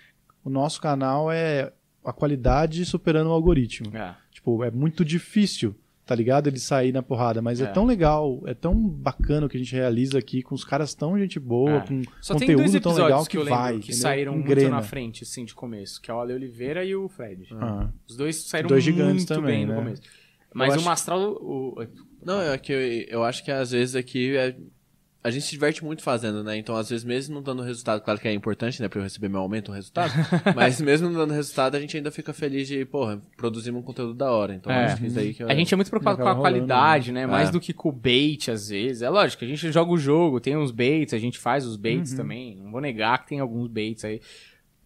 [0.44, 1.72] o nosso canal é
[2.04, 3.96] a qualidade superando o algoritmo.
[3.96, 4.14] É.
[4.30, 5.74] Tipo, é muito difícil,
[6.04, 6.48] tá ligado?
[6.48, 7.66] Ele sair na porrada, mas é, É.
[7.68, 11.18] tão legal, é tão bacana o que a gente realiza aqui com os caras tão
[11.18, 11.80] gente boa, É.
[11.86, 13.96] com Só tem dois conteúdo tão legal que, que, vai, que entendeu?
[13.96, 14.70] saíram muito Engrena.
[14.70, 17.46] na frente, assim, de começo, que é o Ale Oliveira e o Fred.
[17.52, 17.88] Ah.
[18.08, 19.78] Os dois saíram Dois muito gigantes também, bem no né?
[19.78, 20.02] começo.
[20.54, 21.86] Mas Eu o acho- Mastral, o,
[22.24, 22.78] Não, é que eu,
[23.08, 24.54] eu acho que às vezes aqui é-
[25.24, 26.56] a gente se diverte muito fazendo, né?
[26.56, 29.28] Então, às vezes, mesmo não dando resultado, claro que é importante, né, pra eu receber
[29.28, 30.12] meu aumento, um resultado,
[30.56, 34.14] mas mesmo não dando resultado, a gente ainda fica feliz de, porra, produzimos um conteúdo
[34.14, 34.54] da hora.
[34.54, 34.86] Então, É.
[34.86, 37.26] acho que isso aí que A gente é muito preocupado com a rolando, qualidade, né?
[37.26, 37.52] Mais É.
[37.52, 39.02] do que com o bait, às vezes.
[39.02, 42.14] É lógico, a gente joga o jogo, tem uns baits, a gente faz os baits
[42.14, 42.56] também.
[42.56, 44.20] Não vou negar que tem alguns baits aí.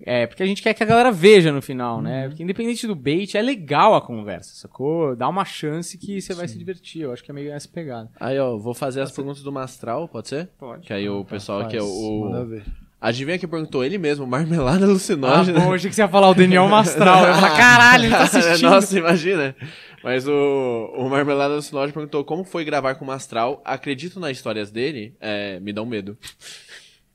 [0.04, 2.28] É, porque a gente quer que a galera veja no final, né?
[2.28, 5.16] Porque independente do bait, é legal a conversa, sacou?
[5.16, 7.02] Dá uma chance que você vai se divertir.
[7.02, 8.10] Eu acho que é meio essa pegada.
[8.20, 10.48] Aí, ó, vou fazer as perguntas do Mastral, pode ser?
[10.58, 10.86] Pode.
[10.86, 12.28] Que aí o pessoal Faz, que é o...
[12.30, 12.62] Manda ver.
[13.00, 15.60] Adivinha que perguntou ele mesmo, marmelada Ah, alucinógena.
[15.60, 17.22] bom, achei que você ia falar o Daniel Mastral.
[17.24, 18.70] Eu ia falar, caralho, ele tá assistindo.
[18.70, 19.54] Nossa, imagina.
[20.02, 23.60] Mas o, o Marmelada Alucinógena perguntou como foi gravar com o Mastral.
[23.64, 25.14] Acredito nas histórias dele?
[25.20, 26.16] É, me dão medo.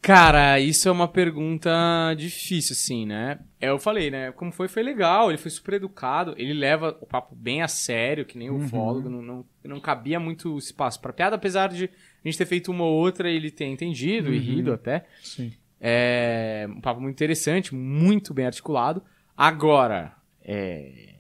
[0.02, 1.70] Cara, isso é uma pergunta
[2.18, 3.40] difícil, assim, né?
[3.60, 4.32] É, Eu falei, né?
[4.32, 5.30] Como foi, foi legal.
[5.30, 6.34] Ele foi super educado.
[6.38, 9.10] Ele leva o papo bem a sério, que nem o ufólogo.
[9.10, 12.84] Não, não, não cabia muito espaço pra piada, apesar de a gente ter feito uma
[12.84, 15.06] ou outra e ele ter entendido e rido até.
[15.22, 15.54] Sim.
[15.80, 19.04] É um papo muito interessante, muito bem articulado.
[19.38, 21.11] Agora, é...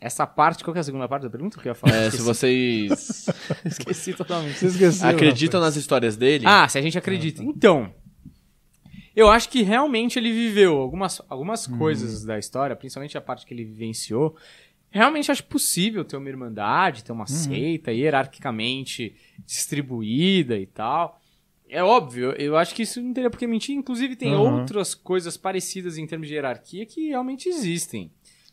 [0.00, 1.94] essa parte, qual que é a segunda parte da pergunta que eu ia falar?
[1.94, 3.26] É, se vocês
[3.64, 4.58] Esqueci totalmente.
[4.58, 5.08] Você esqueceu.
[5.08, 5.74] acreditam rapaz.
[5.74, 7.42] nas histórias dele, Ah, se a gente acredita.
[7.44, 7.92] Então,
[9.14, 13.52] eu acho que realmente ele viveu algumas, algumas coisas da história, principalmente a parte que
[13.52, 14.36] ele vivenciou.
[14.92, 19.14] Realmente acho possível ter uma irmandade, ter uma seita hierarquicamente
[19.46, 21.20] distribuída e tal.
[21.68, 23.76] É óbvio, eu acho que isso não teria por que mentir.
[23.76, 24.60] Inclusive, tem Uhum.
[24.60, 28.10] outras coisas parecidas em termos de hierarquia que realmente existem.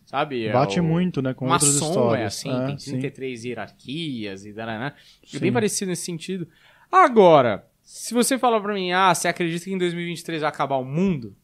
[0.08, 0.46] Sabe?
[0.48, 2.22] É Bate o- muito, né, com outras Maçom histórias.
[2.24, 2.92] é assim, Ah, tem sim.
[2.92, 4.94] 33 hierarquias e daraná.
[5.22, 5.40] É Sim.
[5.40, 6.48] bem parecido nesse sentido.
[6.90, 10.86] Agora, se você falar pra mim, ah, você acredita que em 2023 vai acabar o
[10.86, 11.36] mundo?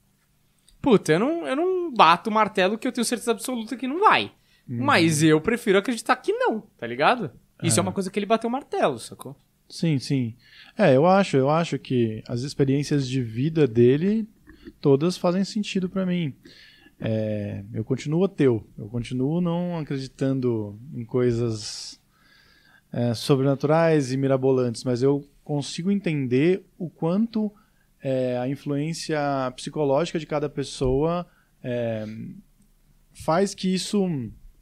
[0.82, 3.99] Puta, eu não, eu não bato o martelo que eu tenho certeza absoluta que não
[3.99, 4.32] vai.
[4.68, 4.82] Uhum.
[4.84, 7.32] Mas eu prefiro acreditar que não, tá ligado?
[7.61, 9.36] Isso é, uma coisa que ele bateu o martelo, sacou?
[9.70, 10.36] Sim, sim.
[10.78, 14.26] É, eu acho, eu acho que as experiências de vida dele
[14.80, 16.34] todas fazem sentido pra mim.
[17.06, 21.99] É, eu continuo ateu, eu continuo não acreditando em coisas
[22.93, 27.51] é, sobrenaturais e mirabolantes, mas eu consigo entender o quanto
[28.01, 29.20] é, a influência
[29.56, 31.28] psicológica de cada pessoa
[31.62, 32.06] é,
[33.14, 34.08] faz que isso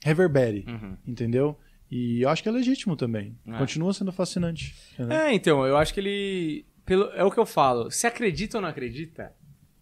[0.03, 0.97] reverbere, Uhum.
[1.05, 1.57] entendeu?
[1.91, 3.37] E eu acho que é legítimo também.
[3.45, 3.57] É.
[3.57, 4.73] Continua sendo fascinante.
[4.93, 5.15] entendeu?
[5.17, 6.65] É, então, eu acho que ele.
[6.85, 7.91] Pelo, é o que eu falo.
[7.91, 9.33] Se acredita ou não acredita,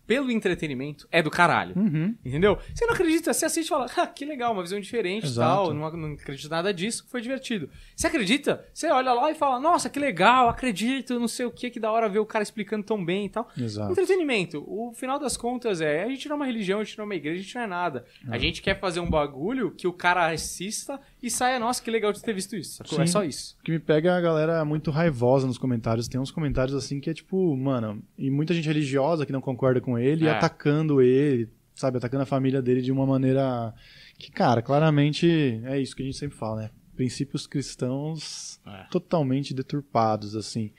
[0.09, 1.77] pelo entretenimento, é do caralho.
[1.77, 2.15] Uhum.
[2.25, 2.57] Entendeu?
[2.73, 5.71] Você não acredita, você assiste e fala, ah, que legal, uma visão diferente e tal,
[5.71, 7.69] não, não acredito nada disso, foi divertido.
[7.95, 8.65] Você acredita?
[8.73, 11.91] Você olha lá e fala, nossa, que legal, acredito, não sei o que, que da
[11.91, 13.47] hora ver o cara explicando tão bem e tal.
[13.55, 13.91] Exato.
[13.91, 17.03] Entretenimento, o final das contas é, a gente não é uma religião, a gente não
[17.03, 18.05] é uma igreja, a gente não é nada.
[18.27, 22.11] A gente quer fazer um bagulho que o cara assista e saia, nossa, que legal
[22.11, 22.81] de ter visto isso.
[22.81, 23.05] É Sim.
[23.05, 23.55] só isso.
[23.59, 26.07] O que me pega é a galera muito raivosa nos comentários.
[26.07, 29.81] Tem uns comentários assim que é tipo, mano, e muita gente religiosa que não concorda
[29.81, 30.31] com ele, É.
[30.31, 33.73] atacando ele, sabe, atacando a família dele de uma maneira
[34.17, 36.69] que, cara, claramente é isso que a gente sempre fala, né?
[36.95, 38.85] Princípios cristãos É.
[38.91, 40.71] totalmente deturpados, assim.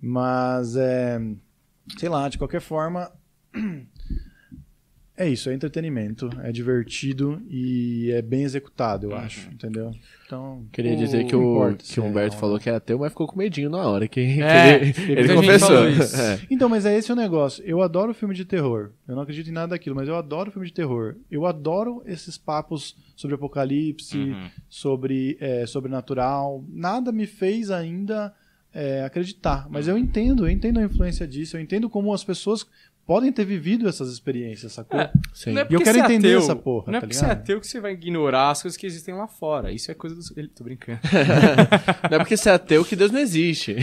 [0.00, 1.18] Mas, é,
[1.98, 3.10] sei lá, de qualquer forma,
[5.16, 9.16] é isso, é entretenimento, é divertido e é bem executado, eu Uhum.
[9.18, 9.92] acho, entendeu?
[10.26, 12.98] Então, Queria dizer que o, importa que o é Humberto ou falou que era ateu,
[12.98, 14.08] mas ficou com medinho na hora.
[14.08, 15.86] Que, que É, ele, muita ele gente confessou.
[15.86, 16.40] É.
[16.50, 17.62] Então, mas é esse o negócio.
[17.64, 18.90] Eu adoro filme de terror.
[19.06, 21.14] Eu não acredito em nada daquilo, mas eu adoro filme de terror.
[21.30, 24.48] Eu adoro esses papos sobre apocalipse, Uhum.
[24.68, 26.64] sobre é, sobrenatural.
[26.68, 28.34] Nada me fez ainda
[28.72, 29.68] é, acreditar.
[29.70, 31.56] Mas eu entendo, eu entendo a influência disso.
[31.56, 32.66] Eu entendo como as pessoas
[33.06, 34.98] podem ter vivido essas experiências, sacou?
[35.00, 35.12] É.
[35.32, 35.58] Sim.
[35.58, 37.28] É E eu quero é entender ateu- essa porra, Não é tá porque você é
[37.28, 37.40] ligado?
[37.42, 39.72] ateu que você vai ignorar as coisas que existem lá fora.
[39.72, 40.22] Isso é coisa do.
[40.36, 41.00] Ele- Tô brincando.
[42.10, 43.74] Não é porque você é ateu que Deus não existe.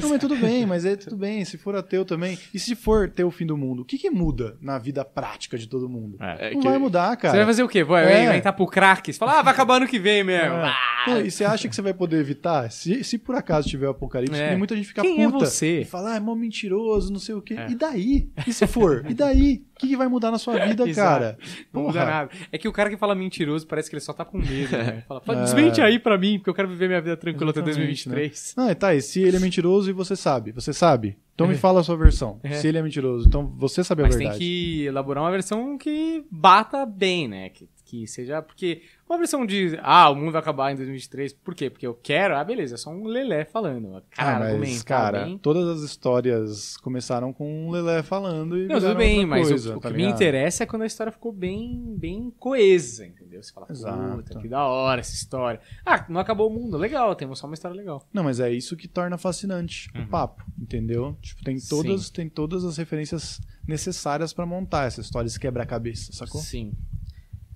[0.00, 1.44] Não, mas tudo bem, mas é tudo bem.
[1.44, 2.38] Se for ateu também.
[2.54, 5.58] E se for ter o fim do mundo, o que, que muda na vida prática
[5.58, 6.16] de todo mundo?
[6.20, 7.32] É Não que- vai mudar, cara.
[7.32, 7.82] Você vai fazer o quê?
[7.84, 8.24] Vai É.
[8.26, 9.12] inventar pro crack?
[9.12, 10.54] Você fala, ah, vai acabar ano que vem mesmo.
[10.56, 10.68] É.
[10.68, 10.76] Ah.
[11.04, 12.70] Pô, e você acha que você vai poder evitar?
[12.70, 14.48] Se, se por acaso tiver o apocalipse, É.
[14.50, 15.46] tem muita gente fica Quem é puta.
[15.46, 15.80] você?
[15.80, 17.54] E fala, ah, é mó mentiroso, não sei o quê.
[17.54, 17.70] É.
[17.70, 18.28] E daí?
[18.46, 19.04] E se for?
[19.08, 19.62] E daí?
[19.76, 21.38] O que, que vai mudar na sua vida, cara?
[21.72, 22.30] Não muda nada.
[22.52, 25.04] É que o cara que fala mentiroso parece que ele só tá com medo, né?
[25.08, 25.42] Fala, É.
[25.42, 28.54] desmente aí pra mim, porque eu quero viver minha vida tranquila até Exatamente, 2023.
[28.56, 30.52] Não, tá, e se ele é mentiroso e você sabe?
[30.52, 31.16] Você sabe?
[31.34, 32.38] Então me fala a sua versão.
[32.42, 32.52] É.
[32.52, 34.38] Se ele é mentiroso, então você sabe a Mas tem verdade.
[34.44, 37.48] que elaborar uma versão que bata bem, né?
[37.48, 38.42] Que, que seja.
[38.42, 41.32] Porque Uma versão de, ah, o mundo vai acabar em 2023.
[41.32, 41.68] Por quê?
[41.68, 42.36] Porque eu quero.
[42.36, 44.00] Ah, beleza, é só um lelé falando.
[44.10, 45.36] Cara, ah, mas, cara, bem.
[45.36, 49.78] todas as histórias começaram com um Lelé falando e Não, tudo bem, mas coisa, o,
[49.78, 50.14] o tá que me ligado?
[50.14, 53.42] interessa é quando a história ficou bem, bem coesa, entendeu?
[53.42, 54.38] Você fala, puta, Exato.
[54.38, 55.60] que da hora essa história.
[55.84, 58.06] Ah, não acabou o mundo, legal, temos só uma história legal.
[58.12, 60.02] Não, mas é isso que torna fascinante Uhum.
[60.04, 61.16] o papo, entendeu?
[61.20, 66.40] Tipo, tem todas, tem todas as referências necessárias pra montar essa história, esse quebra-cabeça, sacou?
[66.40, 66.74] Sim.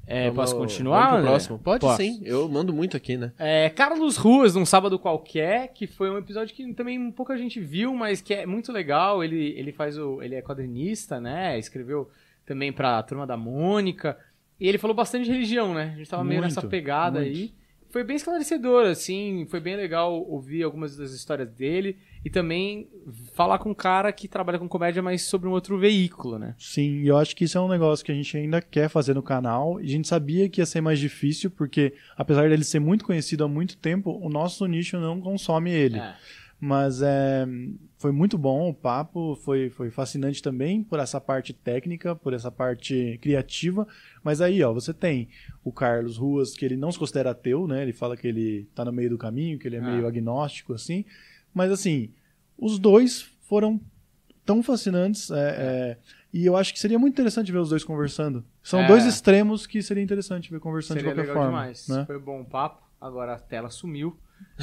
[0.07, 1.15] É, Vamos- posso vamos continuar?
[1.15, 1.31] André?
[1.31, 1.59] próximo?
[1.59, 1.97] Pode Posso.
[1.97, 2.21] sim.
[2.25, 3.33] Eu mando muito aqui, né?
[3.39, 7.95] É, Carlos Ruas, num sábado qualquer, que foi um episódio que também pouca gente viu,
[7.95, 9.25] mas que é muito legal.
[9.25, 10.21] Ele, ele faz o.
[10.23, 11.59] Ele é quadrinista, né?
[11.59, 12.09] Escreveu
[12.45, 14.19] também pra turma da Mônica.
[14.61, 15.93] E ele falou bastante de religião, né?
[15.95, 17.35] A gente tava meio Muito, nessa pegada muito.
[17.35, 17.53] aí.
[17.91, 19.47] Foi bem esclarecedor, assim.
[19.49, 21.97] Foi bem legal ouvir algumas das histórias dele.
[22.25, 22.89] E também
[23.35, 26.55] falar com um cara que trabalha com comédia, mas sobre um outro veículo, né?
[26.59, 29.13] Sim, e eu acho que isso é um negócio que a gente ainda quer fazer
[29.15, 29.79] no canal.
[29.81, 33.45] E a gente sabia que ia ser mais difícil, porque apesar dele ser muito conhecido
[33.45, 35.99] há muito tempo, o nosso nicho não consome ele.
[35.99, 36.15] É.
[36.59, 37.47] Mas é,
[37.99, 42.51] foi muito bom o papo, foi, foi fascinante também por essa parte técnica, por essa
[42.51, 43.87] parte criativa.
[44.23, 45.29] Mas aí, ó, você tem
[45.63, 47.83] o Carlos Ruas, que ele não se considera ateu, né?
[47.83, 49.91] Ele fala que ele tá no meio do caminho, que ele é Ah.
[49.91, 51.05] meio agnóstico, assim.
[51.55, 52.11] Mas assim,
[52.59, 53.81] os dois foram
[54.45, 55.31] tão fascinantes.
[55.31, 55.97] é, é,
[56.33, 58.45] e eu acho que seria muito interessante ver os dois conversando.
[58.63, 58.87] São É.
[58.89, 61.61] dois extremos que seria interessante ver conversando Seria de qualquer legal forma.
[61.61, 61.87] demais.
[61.89, 62.05] Né?
[62.07, 62.83] Foi bom o papo.
[63.01, 64.19] Agora a tela sumiu.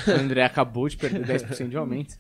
[0.08, 2.16] O André acabou de perder 10% de aumento.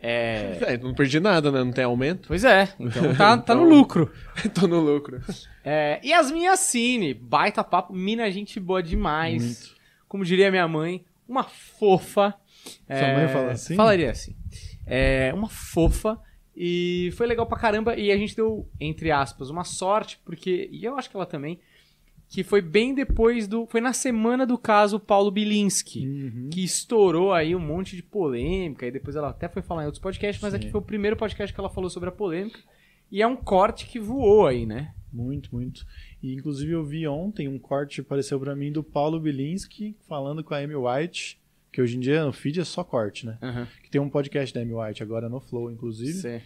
[0.00, 1.58] É, É, não perdi nada, né?
[1.62, 2.28] Não tem aumento.
[2.28, 4.12] Pois é, então tá, tá no Então- lucro.
[4.54, 5.20] Tô no lucro.
[5.64, 9.42] É, Yasmin Assine, baita papo, mina gente boa demais.
[9.42, 9.76] Muito.
[10.06, 12.32] Como diria minha mãe, uma fofa.
[12.68, 13.74] Sua mãe fala assim?
[13.74, 14.36] Falaria assim.
[14.86, 16.18] É, uma fofa.
[16.56, 17.96] E foi legal pra caramba.
[17.96, 20.68] E a gente deu, entre aspas, uma sorte, porque.
[20.72, 21.60] E eu acho que ela também.
[22.28, 23.66] Que foi bem depois do.
[23.66, 26.06] Foi na semana do caso Paulo Bilinski.
[26.06, 26.50] Uhum.
[26.50, 28.86] Que estourou aí um monte de polêmica.
[28.86, 30.58] E depois ela até foi falar em outros podcasts, mas Sim.
[30.58, 32.58] aqui foi o primeiro podcast que ela falou sobre a polêmica.
[33.10, 34.92] E é um corte que voou aí, né?
[35.12, 35.86] Muito, muito.
[36.22, 40.54] E inclusive eu vi ontem um corte apareceu pra mim do Paulo Bilinski falando com
[40.54, 41.40] a Amy White,
[41.72, 43.38] que hoje em dia no feed é só corte, né?
[43.42, 43.66] Aham.
[43.82, 46.12] Que tem um podcast da Amy White agora no Flow, inclusive.
[46.14, 46.42] Sei.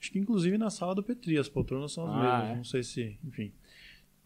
[0.00, 2.56] Acho que inclusive na sala do Petri, as poltronas são as Ah, mesmas, é?
[2.56, 3.52] não sei se, enfim.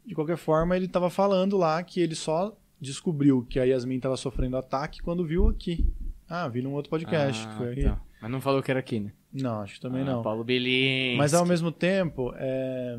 [0.07, 4.17] De qualquer forma, ele tava falando lá que ele só descobriu que a Yasmin tava
[4.17, 5.87] sofrendo ataque quando viu aqui.
[6.29, 8.01] Ah, vi num outro podcast, Ah, que foi tá.
[8.23, 9.13] Mas não falou que era aqui, né?
[9.33, 10.23] Não, acho que também Ah, não.
[10.23, 11.17] Paulo Bilinski.
[11.19, 12.97] Mas ao mesmo tempo, é,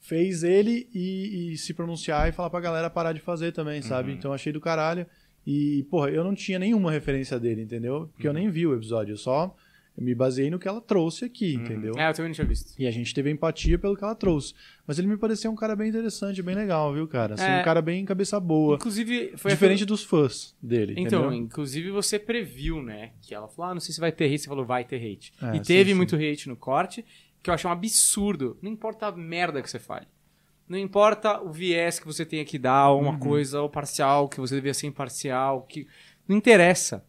[0.00, 4.10] fez ele e, e se pronunciar e falar pra galera parar de fazer também, sabe?
[4.10, 4.16] Uhum.
[4.16, 5.06] Então achei do caralho.
[5.52, 8.08] E, porra, eu não tinha nenhuma referência dele, entendeu?
[8.12, 8.34] Porque Uhum.
[8.34, 9.54] eu nem vi o episódio, eu só
[9.98, 11.92] me baseei no que ela trouxe aqui, entendeu?
[11.98, 12.72] É, eu também não tinha visto.
[12.78, 14.54] E a gente teve empatia pelo que ela trouxe.
[14.86, 17.34] Mas ele me pareceu um cara bem interessante, bem legal, viu, cara?
[17.34, 17.60] Assim, É.
[17.60, 18.76] um cara bem cabeça boa.
[18.76, 21.32] Inclusive, foi Diferente dos fãs dele, Então, entendeu?
[21.44, 23.10] inclusive você previu, né?
[23.20, 24.38] Que ela falou, ah, não sei se vai ter hate.
[24.38, 25.32] Você falou, vai ter hate.
[25.42, 25.96] É, e sim, teve sim.
[25.96, 27.04] muito hate no corte,
[27.42, 28.56] que eu achei um absurdo.
[28.62, 30.06] Não importa a merda que você fale.
[30.70, 33.18] Não importa o viés que você tenha que dar, ou uma Uhum.
[33.18, 35.62] coisa, ou parcial, que você devia ser imparcial.
[35.68, 35.86] Que...
[36.28, 37.04] Não interessa.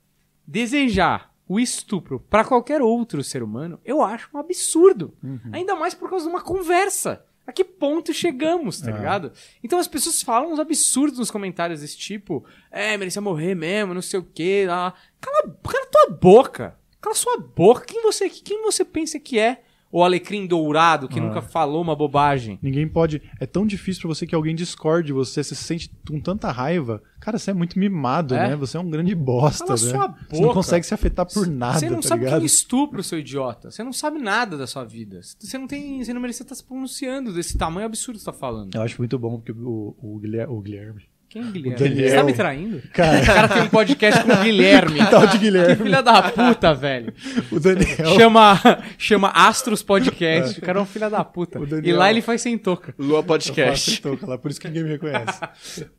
[0.48, 5.14] Desejar o estupro pra qualquer outro ser humano, eu acho um absurdo.
[5.24, 5.40] Uhum.
[5.54, 7.24] Ainda mais por causa de uma conversa.
[7.46, 8.94] A que ponto chegamos, tá É.
[8.94, 9.32] ligado?
[9.64, 12.44] Então as pessoas falam uns absurdos nos comentários desse tipo.
[12.72, 14.66] É, merecia morrer mesmo, não sei o quê.
[14.68, 14.94] Lá.
[15.20, 16.76] Cala, cala tua boca.
[17.00, 17.86] Cala sua boca.
[17.86, 19.64] Quem você, quem você pensa que é?
[19.92, 21.22] O alecrim dourado que Ah.
[21.24, 22.58] nunca falou uma bobagem.
[22.62, 23.22] Ninguém pode.
[23.40, 26.50] É tão difícil pra você que alguém discorde de você, você se sente com tanta
[26.52, 27.02] raiva.
[27.20, 28.50] Cara, você é muito mimado, É?
[28.50, 28.56] né?
[28.56, 29.78] Você é um grande bosta, Cala né?
[29.78, 30.54] sua Você não boca.
[30.54, 32.42] consegue se afetar por nada, Você não tá sabe que ligado?
[32.42, 33.70] é estupro, seu idiota.
[33.70, 35.20] Você não sabe nada da sua vida.
[35.22, 36.04] Você não tem.
[36.04, 38.74] Você não merecia estar se pronunciando desse tamanho absurdo que você tá falando.
[38.74, 41.04] Eu acho muito bom porque o, o, Guilherme, o Guilherme.
[41.32, 41.78] Quem é Guilherme?
[41.80, 42.10] Daniel.
[42.10, 42.82] Você tá me traindo?
[42.92, 45.00] Cara, O cara tem um podcast com o Guilherme.
[45.10, 45.76] tal de Que Guilherme.
[45.86, 47.14] filha da puta, velho.
[47.50, 48.16] O Daniel.
[48.20, 48.60] Chama,
[48.98, 50.60] chama Astros Podcast.
[50.60, 51.58] O cara é um filho da puta.
[51.58, 52.94] O E Daniel- lá ele faz sem toca.
[53.00, 53.92] Lua Podcast.
[53.92, 55.40] faço touca lá, por isso que ninguém me reconhece.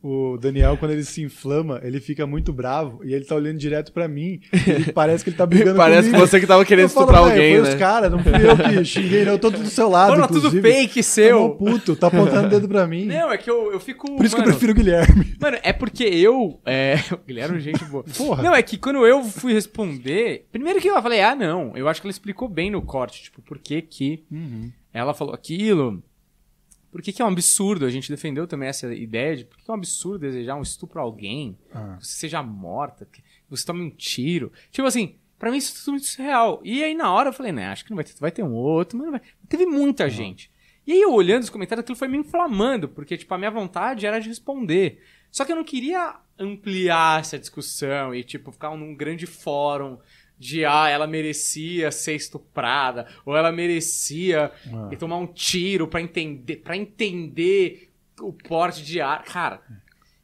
[0.02, 3.90] O Daniel, quando ele se inflama, ele fica muito bravo e ele tá olhando direto
[3.90, 4.38] pra mim.
[4.52, 6.26] E parece que ele tá brigando Parece que comigo.
[6.26, 7.68] você que tava querendo Eu falo, estuprar "Velho, alguém, foi né?
[7.70, 9.32] os caras, não fui eu que xinguei, não.
[9.32, 11.40] Eu tô do seu lado, Mano, tudo fake Tá seu.
[11.40, 13.06] mó puto, tá apontando o dedo pra mim.
[13.06, 14.14] Não, é que eu, eu fico.
[14.14, 15.21] Por isso que eu mano, prefiro o Guilherme.
[15.40, 16.60] Mano, é porque eu.
[16.64, 16.94] É...
[17.12, 18.04] O Guilherme é gente boa.
[18.16, 18.42] Porra.
[18.42, 20.46] Não, é que quando eu fui responder.
[20.52, 21.76] Primeiro que eu falei, ah, não.
[21.76, 24.24] Eu acho que ela explicou bem no corte, tipo, por que que
[24.92, 26.02] ela falou aquilo.
[26.90, 27.86] Por que, que é um absurdo?
[27.86, 30.62] A gente defendeu também essa ideia de por que que é um absurdo desejar um
[30.62, 31.96] estupro a alguém, Ah.
[31.98, 34.52] que você seja morta, que você tome um tiro.
[34.70, 36.60] Tipo assim, pra mim isso é tudo muito surreal.
[36.62, 38.52] E aí na hora eu falei, né, acho que não vai ter, vai ter um
[38.52, 39.22] outro, mas não vai.
[39.48, 40.51] Teve muita gente.
[40.86, 44.04] E aí eu olhando os comentários, aquilo foi me inflamando, porque tipo, a minha vontade
[44.06, 45.00] era de responder.
[45.30, 49.98] Só que eu não queria ampliar essa discussão e, tipo, ficar num grande fórum
[50.38, 54.88] de, ah, ela merecia ser estuprada, ou ela merecia Ah.
[54.90, 57.90] e tomar um tiro pra entender, pra entender
[58.20, 59.22] o porte de ar.
[59.24, 59.60] Cara.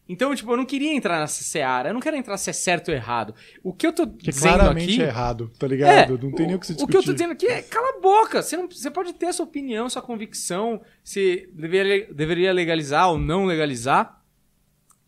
[0.08, 1.90] Então, tipo, eu não queria entrar nessa seara.
[1.90, 3.34] Eu não quero entrar se é certo ou errado.
[3.62, 5.02] O que eu tô Que dizendo claramente aqui.
[5.02, 6.14] é errado, tá ligado?
[6.14, 6.92] É, não tem nem o que se O discutir.
[6.92, 8.40] que eu tô dizendo aqui é cala a boca.
[8.42, 13.18] Você, não, você pode ter a sua opinião, sua convicção, se deveria, deveria legalizar ou
[13.18, 14.22] não legalizar.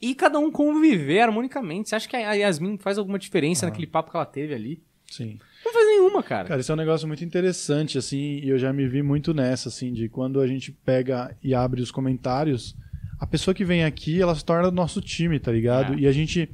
[0.02, 1.88] E cada um conviver harmonicamente.
[1.88, 4.82] Você acha que a Yasmin faz alguma diferença naquele papo que ela teve ali?
[5.10, 5.38] Sim.
[5.64, 6.48] Não faz nenhuma, cara.
[6.48, 9.68] Cara, isso é um negócio muito interessante, assim, e eu já me vi muito nessa,
[9.68, 12.74] assim, de quando a gente pega e abre os comentários,
[13.20, 15.92] a pessoa que vem aqui, ela se torna nosso time, tá ligado?
[15.92, 15.98] É.
[15.98, 16.48] E a gente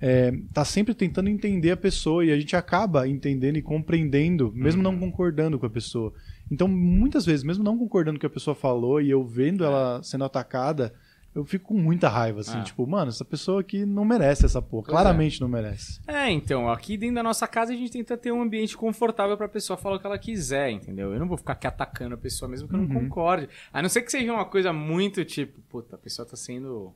[0.00, 4.82] é, tá sempre tentando entender a pessoa e a gente acaba entendendo e compreendendo, mesmo
[4.82, 6.12] não concordando com a pessoa.
[6.48, 9.64] Então, muitas vezes, mesmo não concordando com o que a pessoa falou e eu vendo
[9.64, 10.94] ela sendo atacada,
[11.34, 12.62] eu fico com muita raiva, assim, É.
[12.62, 15.00] tipo, mano, essa pessoa aqui não merece essa porra, Pois é.
[15.00, 16.00] claramente não merece.
[16.06, 19.48] É, então, aqui dentro da nossa casa a gente tenta ter um ambiente confortável pra
[19.48, 21.12] pessoa falar o que ela quiser, entendeu?
[21.12, 23.08] Eu não vou ficar aqui atacando a pessoa mesmo que eu não Uhum.
[23.08, 23.48] concorde.
[23.72, 26.92] A não ser que seja uma coisa muito tipo, puta, a pessoa tá sendo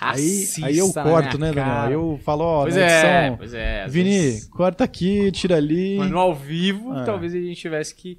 [0.00, 1.80] Aí, racista aí eu corto, né, Daniel?
[1.80, 3.88] Aí eu falo, ó, Pois é, edição, pois é.
[3.88, 5.98] Vini, vezes- corta aqui, tira ali.
[5.98, 7.04] Mas no ao vivo, É.
[7.04, 8.16] talvez a gente tivesse que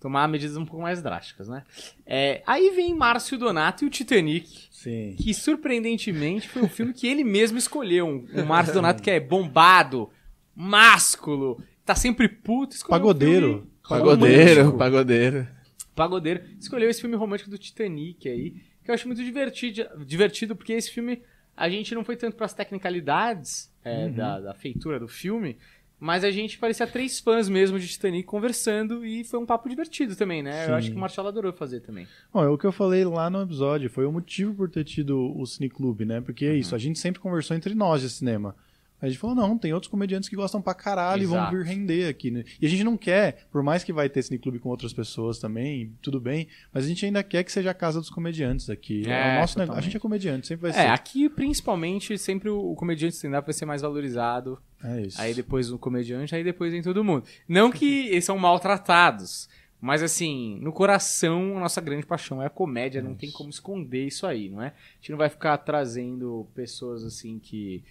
[0.00, 1.64] tomar medidas um pouco mais drásticas, né?
[2.06, 5.16] É, aí vem Márcio Donato e o Titanic, Sim.
[5.18, 8.06] que surpreendentemente foi o filme que ele mesmo escolheu.
[8.06, 10.08] Um, um Márcio Donato que é bombado,
[10.54, 12.74] másculo, tá sempre puto.
[12.76, 13.70] escolheu um Pagodeiro.
[13.88, 14.78] Pagodeiro, romântico.
[14.78, 15.48] pagodeiro.
[15.94, 16.40] Pagodeiro.
[16.60, 18.50] Escolheu esse filme romântico do Titanic aí,
[18.84, 21.22] que eu acho muito divertido, divertido porque esse filme
[21.56, 24.12] a gente não foi tanto pras tecnicalidades é, Uhum.
[24.12, 25.56] da, da feitura do filme,
[26.00, 30.14] mas a gente parecia três fãs mesmo de Titanic conversando e foi um papo divertido
[30.14, 30.64] também, né?
[30.64, 30.70] Sim.
[30.70, 32.06] Eu acho que o Marcelo adorou fazer também.
[32.32, 35.36] Bom, é o que eu falei lá no episódio, foi o motivo por ter tido
[35.36, 36.20] o Cineclube, né?
[36.20, 36.52] Porque Uhum.
[36.52, 38.54] é isso, a gente sempre conversou entre nós de cinema.
[39.00, 41.56] A gente falou, não, tem outros comediantes que gostam pra caralho e vão Exato.
[41.56, 42.44] vir render aqui, né?
[42.60, 45.92] E a gente não quer, por mais que vai ter Cineclube com outras pessoas também,
[46.02, 49.04] tudo bem, mas a gente ainda quer que seja a casa dos comediantes aqui.
[49.08, 49.78] É, É, o nosso negócio.
[49.78, 50.90] A gente é comediante, sempre vai É, ser.
[50.90, 55.20] aqui principalmente sempre o, comediante stand-up vai ser mais valorizado, É isso.
[55.20, 57.24] aí depois o comediante, aí depois vem todo mundo.
[57.48, 59.48] Não que eles são maltratados,
[59.80, 64.06] mas assim, no coração, a nossa grande paixão é a comédia, não tem como esconder
[64.06, 64.66] isso aí, não é?
[64.68, 67.84] A gente não vai ficar trazendo pessoas assim que.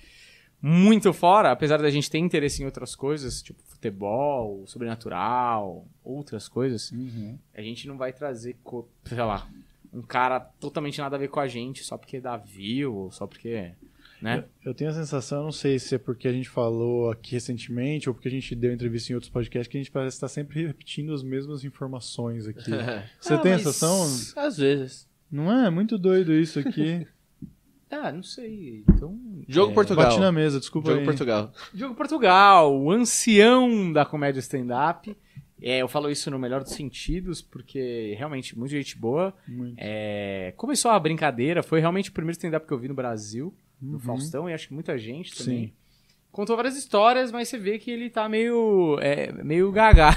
[0.62, 6.92] Muito fora, apesar da gente ter interesse em outras coisas, tipo futebol, sobrenatural, outras coisas,
[6.92, 7.38] Uhum.
[7.54, 8.56] a gente não vai trazer,
[9.06, 9.48] sei lá,
[9.94, 13.28] um cara totalmente nada a ver com a gente só porque dá view, ou só
[13.28, 13.72] porque.
[14.20, 14.46] Né?
[14.66, 18.16] Eu tenho a sensação, não sei se é porque a gente falou aqui recentemente ou
[18.16, 21.14] porque a gente deu entrevista em outros podcasts, que a gente parece estar sempre repetindo
[21.14, 22.72] as mesmas informações aqui.
[23.22, 24.04] Você Ah, tem a sensação?
[24.44, 25.08] Às vezes.
[25.32, 25.70] Não é?
[25.70, 27.06] Muito doido isso aqui.
[27.90, 28.84] Ah, não sei.
[28.90, 29.18] Então.
[29.48, 30.06] Jogo é, Portugal.
[30.10, 31.06] Bati na mesa, desculpa Jogo aí.
[31.06, 31.52] Portugal.
[31.74, 35.16] Diogo Portugal, o ancião da comédia stand-up.
[35.62, 39.34] É, eu falo isso no melhor dos sentidos, porque realmente muita gente boa.
[39.48, 39.76] Muito.
[39.78, 43.94] É, começou a brincadeira, foi realmente o primeiro stand-up que eu vi no Brasil, no
[43.94, 44.00] Uhum.
[44.00, 45.68] Faustão, e acho que muita gente também.
[45.68, 45.74] Sim.
[46.32, 49.00] Contou várias histórias, mas você vê que ele tá meio.
[49.02, 50.10] É, meio gaga.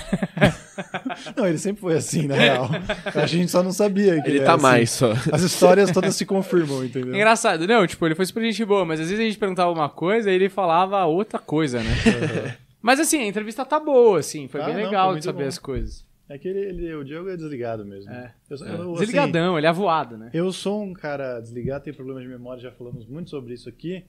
[1.37, 2.69] Não, ele sempre foi assim, na real.
[3.15, 4.63] A gente só não sabia que Ele era tá assim.
[4.63, 5.13] mais só.
[5.33, 7.15] As histórias todas se confirmam, entendeu?
[7.15, 9.71] É engraçado, não, tipo, ele foi super gente boa, mas às vezes a gente perguntava
[9.73, 12.57] uma coisa e ele falava outra coisa, né?
[12.81, 15.43] mas assim, a entrevista tá boa, assim, foi Ah, bem não, legal foi de saber
[15.43, 15.49] bom.
[15.49, 16.05] as coisas.
[16.29, 18.11] É que ele, ele- o Diogo é desligado mesmo.
[18.11, 18.33] É.
[18.49, 20.31] Eu, eu, assim, Desligadão, ele é avoado, né?
[20.33, 24.05] Eu sou um cara desligado, tenho problemas de memória, já falamos muito sobre isso aqui.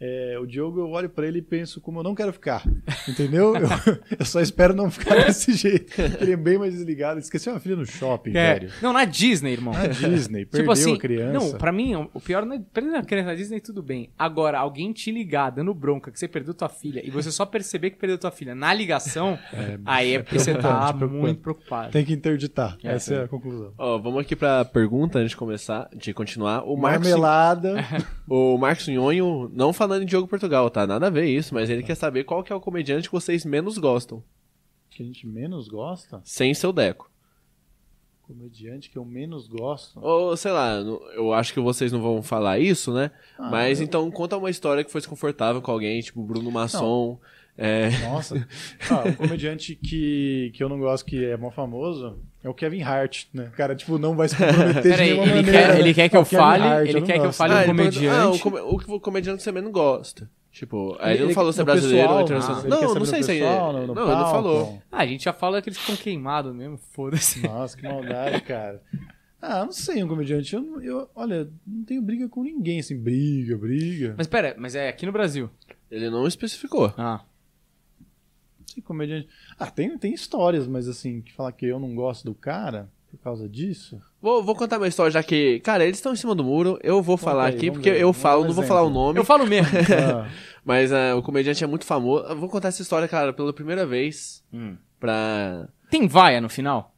[0.00, 2.62] É, o Diogo, eu olho pra ele e penso como eu não quero ficar.
[3.08, 3.54] Entendeu?
[3.56, 3.62] eu,
[4.18, 5.94] eu só espero não ficar desse jeito.
[6.20, 7.18] Ele é bem mais desligado.
[7.20, 8.54] Esqueceu uma filha no shopping, É.
[8.58, 8.72] velho.
[8.82, 9.72] Não, na Disney, irmão.
[9.72, 11.32] Na Disney, perdeu tipo assim, a criança.
[11.32, 14.10] não, pra mim, o pior não é perder a criança na Disney, tudo bem.
[14.18, 17.90] Agora, alguém te ligar dando bronca que você perdeu tua filha e você só perceber
[17.90, 19.38] que perdeu tua filha na ligação,
[19.86, 21.92] aí é porque você tá muito preocupado.
[21.92, 22.76] Tem que interditar.
[22.82, 23.72] É, Essa é a conclusão.
[23.78, 26.62] Ó, vamos aqui pra pergunta antes de começar, de continuar.
[26.64, 27.76] O Marcos, Marmelada.
[28.28, 30.86] o Marcos Nhonho, não falando em Diogo Portugal, tá?
[30.86, 33.44] Nada a ver isso, mas ele quer saber qual que é o comediante que vocês
[33.44, 34.22] menos gostam.
[34.90, 36.20] que a gente menos gosta.
[36.24, 37.10] Sem seu Deco.
[38.22, 40.00] Comediante que eu menos gosto.
[40.00, 40.76] Ou, sei lá,
[41.14, 43.10] eu acho que vocês não vão falar isso, né?
[43.38, 47.18] Ah, mas eu- então conta uma história que foi desconfortável com alguém, tipo Bruno Masson.
[47.58, 47.90] É...
[48.08, 48.48] Nossa.
[48.90, 52.82] Ah, um comediante que, que eu não gosto, que é mó famoso, é o Kevin
[52.82, 53.50] Hart, né?
[53.52, 55.58] O cara, tipo, não vai se comprometer de Peraí, nenhuma ele maneira.
[55.58, 55.80] quer, né?
[55.80, 57.64] ele quer que Ah, eu fale, Hart, ele não quer que eu fale um ele
[57.74, 58.20] perguntou, comediante.
[58.20, 60.30] ah, o, come- o que- o comediante você menos gosta.
[60.52, 62.80] Tipo, aí ele, não Ele- falou se é brasileiro ou pessoal, internacional.
[62.80, 63.58] não, não no sei se é.
[63.58, 64.30] no- no não, ele não palco.
[64.30, 64.82] falou.
[64.92, 67.42] Ah, a gente já fala que eles ficam queimados mesmo, foda-se.
[67.42, 68.80] Nossa, que maldade, cara.
[69.42, 70.54] Ah, não sei, um comediante.
[70.54, 74.14] Eu, não- eu, olha, não tenho briga com ninguém, assim, briga, briga.
[74.16, 75.50] Mas pera, mas é aqui no Brasil.
[75.90, 76.94] Ele não especificou.
[76.96, 77.20] Ah.
[78.74, 79.28] Sei, comediante.
[79.58, 83.18] Ah, tem, tem histórias, mas assim, que falar que eu não gosto do cara por
[83.18, 84.00] causa disso.
[84.20, 86.78] Vou, vou contar minha história, já que, cara, eles estão em cima do muro.
[86.82, 89.18] Eu vou falar aí, aqui, porque ver, eu falo, um não vou falar o nome.
[89.18, 89.68] Eu falo mesmo.
[89.94, 90.28] Ah,
[90.64, 92.24] Mas ah, o comediante é muito famoso.
[92.24, 94.42] Eu vou contar essa história, cara, pela primeira vez.
[94.52, 94.76] Hum.
[94.98, 95.68] Pra.
[95.90, 96.93] Tem vaia no final?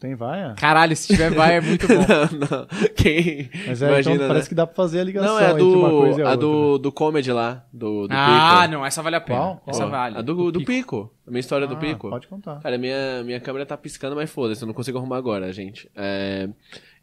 [0.00, 0.54] Tem vaia?
[0.56, 1.94] Caralho, se tiver vaia é muito bom.
[1.94, 2.66] não, não.
[2.96, 3.50] Quem.
[3.66, 4.48] Mas é, Imagina, então parece né?
[4.48, 6.20] que dá pra fazer a ligação Não, é a entre uma coisa do.
[6.20, 6.46] e a, A outra.
[6.46, 7.64] do, do comedy lá.
[7.72, 8.72] Do, do ah, Pico.
[8.72, 9.38] não, essa vale a pena.
[9.38, 9.56] Qual?
[9.58, 9.76] Qual?
[9.76, 10.16] Essa vale.
[10.18, 11.12] A do, do, Pico.
[11.26, 12.08] A minha história do Ah, Pico.
[12.10, 12.60] Pode contar.
[12.60, 15.88] Cara, minha, minha câmera tá piscando, mas foda-se, eu não consigo arrumar agora, gente.
[15.94, 16.48] É,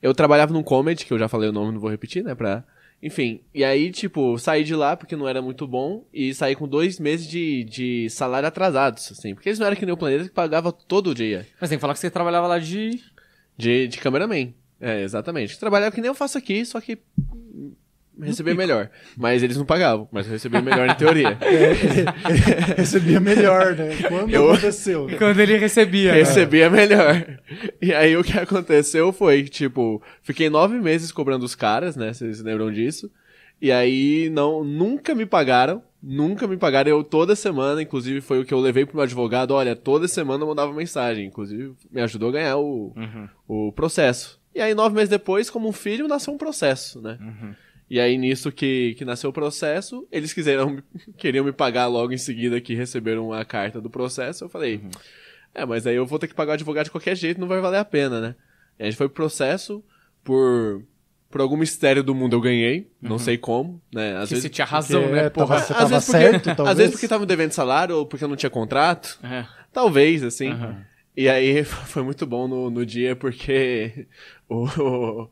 [0.02, 2.34] eu trabalhava num comedy, que eu já falei o nome, não vou repetir, né?
[2.36, 2.64] Pra...
[3.02, 6.68] Enfim, e aí, tipo, saí de lá porque não era muito bom e saí com
[6.68, 9.36] dois meses de, de salário atrasados, assim.
[9.36, 11.82] Porque eles não eram que nem o planeta que pagava todo dia Mas tem que
[11.82, 13.00] falar que você trabalhava lá de.
[13.56, 14.54] de, de cameraman.
[14.82, 15.60] É, exatamente.
[15.60, 17.00] Trabalhava que nem eu faço aqui, só que
[18.22, 18.90] recebia melhor.
[19.16, 21.38] Mas eles não pagavam, mas eu recebia melhor em teoria.
[22.78, 23.90] Recebia melhor, né?
[24.08, 25.08] Quando Eu- aconteceu?
[25.18, 26.12] Quando ele recebia.
[26.12, 26.18] né?
[26.20, 27.40] recebia melhor.
[27.82, 32.14] E aí o que aconteceu foi, tipo, fiquei nove meses cobrando os caras, né?
[32.14, 33.12] Vocês lembram disso?
[33.62, 35.82] E aí não, nunca me pagaram.
[36.02, 36.90] Nunca me pagaram.
[36.92, 39.52] Eu toda semana, inclusive, foi o que eu levei pro meu advogado.
[39.52, 41.26] Olha, toda semana eu mandava mensagem.
[41.26, 43.28] Inclusive, me ajudou a ganhar o, Uhum.
[43.48, 44.40] o processo.
[44.54, 47.18] E aí, nove meses depois, como um filho, nasceu um processo, né?
[47.20, 47.54] Uhum.
[47.90, 50.78] E aí, nisso que, que nasceu o processo, eles quiseram,
[51.18, 54.44] queriam me pagar logo em seguida que receberam a carta do processo.
[54.44, 54.82] Eu falei,
[55.56, 57.62] é, mas aí eu vou ter que pagar o advogado de qualquer jeito, não vai
[57.62, 58.36] valer a pena, né?
[58.78, 59.82] E a gente foi pro processo,
[60.24, 60.84] por,
[61.30, 64.18] por algum mistério do mundo eu ganhei, não sei como, né?
[64.18, 65.30] Às Que vezes, você tinha razão, Porque, né?
[65.30, 65.48] Porra.
[65.48, 66.70] tava- Você às vezes porque, certo, talvez?
[66.70, 69.46] às vezes porque tava devendo salário ou porque eu não tinha contrato, É.
[69.72, 70.50] talvez, assim.
[70.50, 70.86] Aham.
[71.16, 74.06] E aí foi muito bom no, no dia porque
[74.50, 75.28] o,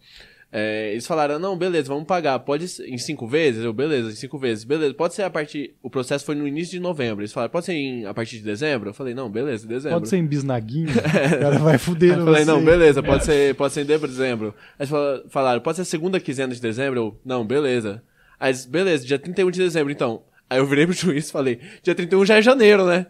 [0.57, 3.61] é, eles falaram, não, beleza, vamos pagar, pode ser em cinco vezes?
[3.61, 6.71] Eu, beleza, em cinco vezes, beleza, pode ser a partir, o processo foi no início
[6.71, 8.89] de novembro, eles falaram, pode ser em- a partir de dezembro?
[8.89, 9.97] Eu falei, não, beleza, dezembro.
[9.97, 10.87] Pode ser em bisnaguinho?
[10.95, 14.55] o cara vai fuder eu falei, não, beleza, pode ser, pode ser em dezembro.
[14.57, 16.99] Aí eles fala- falaram, pode ser a segunda quinzena de dezembro?
[16.99, 18.01] Eu, não, beleza.
[18.39, 20.23] Aí eles, beleza, dia 31 de dezembro, então.
[20.49, 23.07] Aí eu virei pro juiz e falei, dia 31 já é janeiro, né?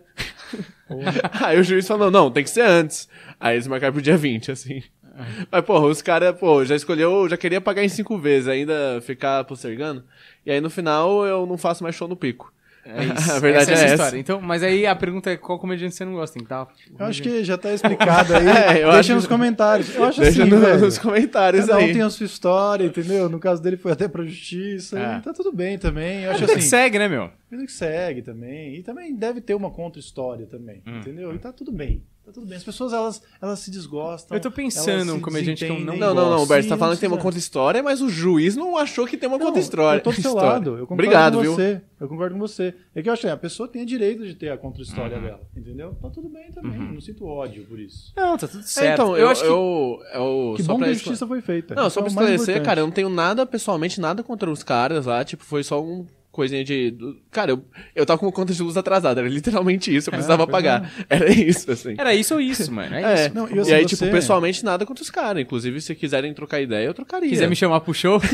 [1.44, 3.08] Aí o juiz falou, não, tem que ser antes.
[3.40, 4.82] Aí eles marcaram pro dia 20, assim.
[5.52, 9.44] Mas, porra, os caras, pô, já escolheu, já queria pagar em cinco vezes, ainda ficar
[9.46, 10.04] postergando.
[10.46, 12.54] E aí no final eu não faço mais show no pico.
[12.88, 13.32] É isso.
[13.32, 13.94] A verdade essa é essa.
[13.96, 14.20] história.
[14.20, 16.68] Então, mas aí a pergunta é qual comediante você não gosta, então.
[17.00, 18.48] Eu acho que já tá explicado aí.
[18.48, 19.96] É, Deixa acho- nos comentários.
[19.96, 20.80] Eu acho Deixa assim, no- velho.
[20.82, 21.94] nos comentários Cada um aí.
[21.94, 23.28] tem a sua história, entendeu?
[23.28, 25.00] No caso dele foi até pra justiça.
[25.00, 25.20] É.
[25.20, 26.26] Tá tudo bem também.
[26.26, 26.68] Eu acho Vida que assim.
[26.70, 27.32] segue, né, meu?
[27.50, 28.76] Vida que segue também.
[28.76, 30.84] E também deve ter uma contra-história também.
[30.86, 31.00] Hum.
[31.00, 31.34] Entendeu?
[31.34, 32.04] E tá tudo bem.
[32.26, 32.58] Tá tudo bem.
[32.58, 34.36] As pessoas, elas, elas se desgostam.
[34.36, 35.96] Eu tô pensando um comediante que eu não.
[35.96, 36.44] Não, não, não.
[36.44, 39.30] Humberto, você tá falando que tem uma contra-história, mas o juiz não achou que tem
[39.30, 40.00] uma contra-história.
[40.00, 40.50] Eu tô do seu História.
[40.54, 40.70] lado.
[40.72, 41.54] Eu concordo Obrigado, com viu?
[41.54, 41.82] você.
[42.02, 42.74] Eu concordo com você.
[42.96, 44.58] É que eu acho que a pessoa tem direito de ter a Uhum.
[44.60, 45.42] contra-história dela.
[45.56, 45.94] Entendeu?
[46.02, 46.78] Tá tudo bem também.
[46.80, 48.12] Não sinto ódio por isso.
[48.18, 48.94] Não, tá tudo É, certo.
[49.02, 49.48] então, eu, eu, acho que.
[49.48, 51.76] eu, eu- Que só bom que a esclare- justiça foi feita.
[51.76, 54.64] Não, só é pra mais esclarecer, cara, eu não tenho nada, pessoalmente, nada contra os
[54.64, 56.92] caras lá, tipo, foi só um coisinha de...
[56.92, 60.46] do- Cara, eu, eu tava com conta de luz atrasada, era literalmente isso, eu precisava
[60.46, 60.92] pois pagar.
[61.10, 61.96] Era isso, assim.
[61.98, 62.94] Era isso ou isso, mano.
[62.96, 63.36] É, É, isso.
[63.36, 65.42] Não, e e, assim, aí, você- tipo, pessoalmente, nada contra os caras.
[65.42, 67.30] Inclusive, se quiserem trocar ideia, eu trocaria.
[67.30, 68.20] Quiser me chamar pro show?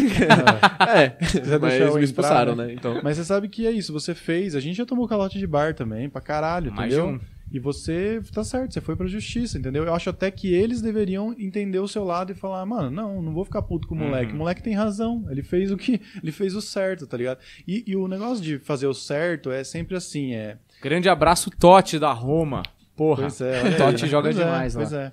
[0.79, 2.65] É, quiser mas me entrar, expulsaram, né?
[2.67, 2.73] né?
[2.73, 2.99] Então...
[3.03, 4.55] Mas você sabe que é isso, você fez.
[4.55, 7.11] A gente já tomou calote de bar também, pra caralho, Mais entendeu?
[7.11, 7.19] de um.
[7.51, 9.83] E você tá certo, você foi pra justiça, entendeu?
[9.83, 13.33] Eu acho até que eles deveriam entender o seu lado e falar, mano, não, não
[13.33, 14.29] vou ficar puto com o moleque.
[14.31, 14.35] Uhum.
[14.35, 15.25] O moleque tem razão.
[15.29, 15.99] Ele fez o que.
[16.23, 17.39] Ele fez o certo, tá ligado?
[17.67, 20.57] E, e o negócio de fazer o certo é sempre assim, é.
[20.81, 22.63] Grande abraço, Totti da Roma.
[22.95, 23.23] Porra.
[23.23, 23.71] Pois é.
[23.75, 24.81] Totti joga Pois é, demais lá.
[24.81, 25.11] Pois é.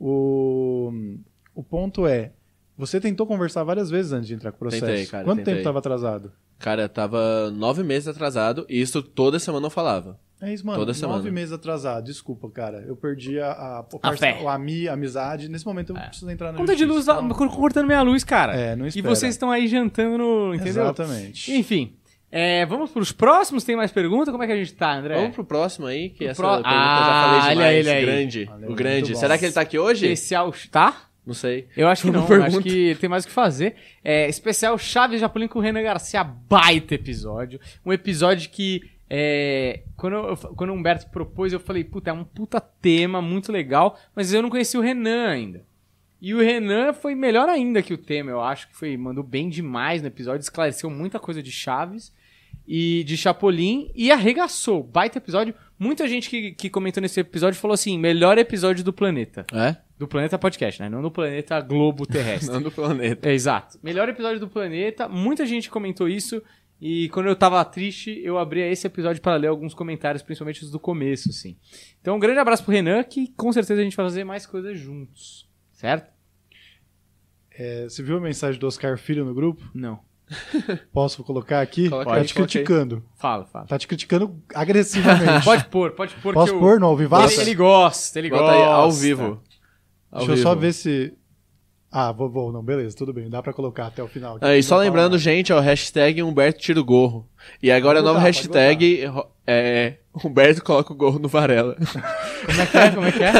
[0.00, 0.90] O,
[1.54, 2.32] o ponto é.
[2.76, 4.86] Você tentou conversar várias vezes antes de entrar com o processo.
[4.86, 5.54] Tentei, cara, Quanto tentei.
[5.54, 6.32] tempo tava atrasado?
[6.58, 10.18] Cara, tava nove meses atrasado e isso toda semana eu falava.
[10.42, 10.78] É isso, mano.
[10.78, 11.30] Toda nove semana.
[11.30, 12.04] meses atrasado.
[12.04, 12.84] Desculpa, cara.
[12.86, 14.38] Eu perdi a, a, o A fé.
[14.46, 15.48] a, ami- a amizade.
[15.48, 17.22] Nesse momento eu preciso entrar na Conta de luz, justiça.
[17.22, 18.54] da- cortando minha luz, cara.
[18.54, 19.08] É, não E espera.
[19.14, 20.54] vocês estão aí jantando no.
[20.54, 20.82] Entendeu?
[20.84, 21.52] Exatamente.
[21.52, 21.94] Enfim.
[22.30, 23.64] é, vamos pros próximos?
[23.64, 24.30] Tem mais pergunta?
[24.32, 25.14] Como é que a gente tá, André?
[25.16, 27.76] Vamos pro próximo aí, que essa pro- pergunta eu Ah, já falei olha demais.
[27.86, 28.04] ele aí.
[28.04, 28.50] Grande.
[28.52, 29.16] Olha, o grande.
[29.16, 30.04] Será que ele tá aqui hoje?
[30.06, 30.52] Especial.
[30.70, 31.04] Tá?
[31.26, 31.68] Não sei.
[31.74, 32.26] Eu acho que não.
[32.26, 32.48] pergunta.
[32.48, 33.76] Acho que tem mais o que fazer.
[34.04, 36.22] É, especial Chaves Japolim com o Renan Garcia.
[36.22, 37.58] Baita episódio.
[37.86, 38.82] Um episódio que.
[39.08, 43.52] É, quando, eu- quando o Humberto propôs, eu falei, puta, é um puta tema muito
[43.52, 45.64] legal, mas eu não conhecia o Renan ainda.
[46.20, 49.48] E o Renan foi melhor ainda que o tema, eu acho que foi mandou bem
[49.48, 52.12] demais no episódio, esclareceu muita coisa de Chaves
[52.66, 54.82] e de Chapolin e arregaçou.
[54.82, 55.54] Baita episódio.
[55.78, 59.44] Muita gente que, que comentou nesse episódio falou assim: melhor episódio do planeta.
[59.52, 59.76] É?
[59.98, 60.88] Do Planeta Podcast, né?
[60.88, 62.50] Não do Planeta Globo Terrestre.
[62.52, 63.28] Não do planeta.
[63.28, 63.78] É, exato.
[63.82, 65.06] Melhor episódio do planeta.
[65.08, 66.42] Muita gente comentou isso.
[66.86, 70.70] E quando eu tava triste, eu abria esse episódio para ler alguns comentários, principalmente os
[70.70, 71.56] do começo, assim.
[71.98, 74.78] Então, um grande abraço pro Renan, que com certeza a gente vai fazer mais coisas
[74.78, 75.48] juntos.
[75.72, 76.12] Certo?
[77.50, 79.62] É, você viu a mensagem do Oscar Filho no grupo?
[79.72, 79.98] Não.
[80.92, 81.88] Posso colocar aqui?
[81.88, 82.52] Coloca tá aí, te coloca aí.
[82.64, 83.02] criticando.
[83.16, 83.66] Fala, fala.
[83.66, 85.42] Tá te criticando agressivamente.
[85.44, 87.40] Pode pôr, pode pôr Posso que eu- pôr no ao vivaço?
[87.40, 88.56] Ele, ele gosta, ele Bota gosta.
[88.58, 89.42] aí ao vivo.
[90.10, 90.60] Ao Deixa eu só vivo.
[90.60, 91.14] ver se.
[91.96, 94.36] Ah, vou, vou, não, beleza, tudo bem, dá pra colocar até o final.
[94.40, 95.18] Ah, e só lembrando, nada.
[95.18, 97.24] gente, ó, hashtag Humberto tira o gorro.
[97.62, 99.04] E agora a Pode nova hashtag
[99.46, 99.94] é
[100.24, 101.76] Humberto coloca o gorro no Varela.
[102.44, 102.90] Como é que é?
[102.90, 103.32] Como é que é?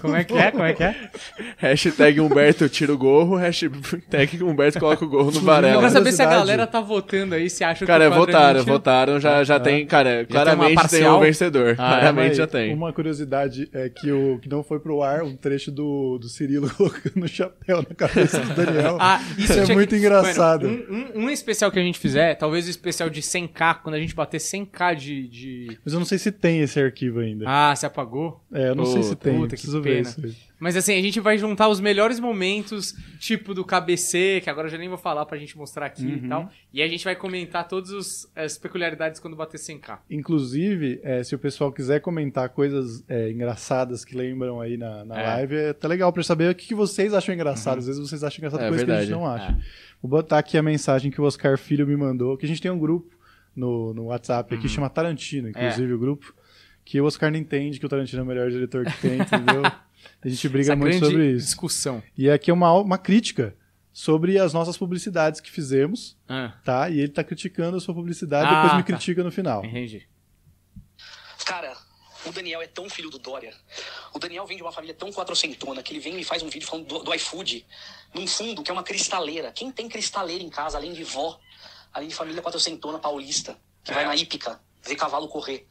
[0.00, 0.50] Como é que é?
[0.50, 1.10] Como é que é?
[1.58, 5.80] hashtag Humberto tira o gorro, hashtag Humberto coloca o gorro no Eu Varela.
[5.80, 8.26] quero saber se a galera tá votando aí, se acha Cara, que o quadro é
[8.26, 11.74] votaram, votaram, já, já tem, cara, uma claramente tem um vencedor.
[11.78, 12.74] Ah, é, claramente Mas já tem.
[12.74, 16.70] Uma curiosidade é que o que não foi pro ar, um trecho do, do Cirilo
[16.76, 18.98] colocando o chapéu na cabeça do Daniel.
[19.00, 20.68] Ah, isso é muito que- engraçado.
[20.68, 23.94] Mano, um, um- um especial que a gente fizer, talvez o especial de 100k, quando
[23.94, 25.28] a gente bater 100k de.
[25.28, 25.78] de...
[25.84, 27.44] Mas eu não sei se tem esse arquivo ainda.
[27.48, 28.44] Ah, se apagou?
[28.52, 30.34] é, eu não sei se tem, puta, que preciso ver isso aí.
[30.58, 34.70] Mas assim, a gente vai juntar os melhores momentos, tipo do KBC, que agora eu
[34.72, 36.16] já nem vou falar pra gente mostrar aqui Uhum.
[36.24, 36.50] e tal.
[36.72, 39.98] E a gente vai comentar todas as peculiaridades quando bater 100k.
[40.10, 45.20] Inclusive, é, se o pessoal quiser comentar coisas é, engraçadas que lembram aí na, na
[45.20, 45.26] É.
[45.26, 47.78] live, é até legal pra saber o que, que vocês acham engraçado.
[47.78, 49.24] Às vezes vocês acham engraçado É coisa que a gente verdade.
[49.24, 49.58] não acha.
[50.02, 52.70] Vou botar aqui a mensagem que o Oscar Filho me mandou, que a gente tem
[52.70, 53.14] um grupo
[53.54, 56.34] no, no WhatsApp aqui, chama Tarantino, inclusive o grupo,
[56.86, 59.62] que o Oscar não entende que o Tarantino é o melhor diretor que tem, entendeu?
[60.24, 61.44] A gente briga Essa muito sobre isso.
[61.46, 62.02] discussão.
[62.16, 63.54] E aqui é uma, uma crítica
[63.92, 66.88] sobre as nossas publicidades que fizemos, Ah, tá?
[66.88, 68.86] E ele tá criticando a sua publicidade, Ah, depois me tá.
[68.86, 69.64] critica no final.
[69.64, 70.06] entendi.
[71.44, 71.76] Cara,
[72.24, 73.52] o Daniel é tão filho do Dória.
[74.14, 76.48] O Daniel vem de uma família tão quatrocentona que ele vem e me faz um
[76.48, 77.64] vídeo falando do, do iFood,
[78.14, 79.52] num fundo que é uma cristaleira.
[79.52, 81.38] Quem tem cristaleira em casa, além de vó,
[81.92, 85.66] além de família quatrocentona paulista, que vai na hípica ver cavalo correr?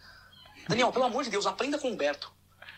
[0.67, 2.33] Daniel, pelo amor de Deus, aprenda com o Humberto.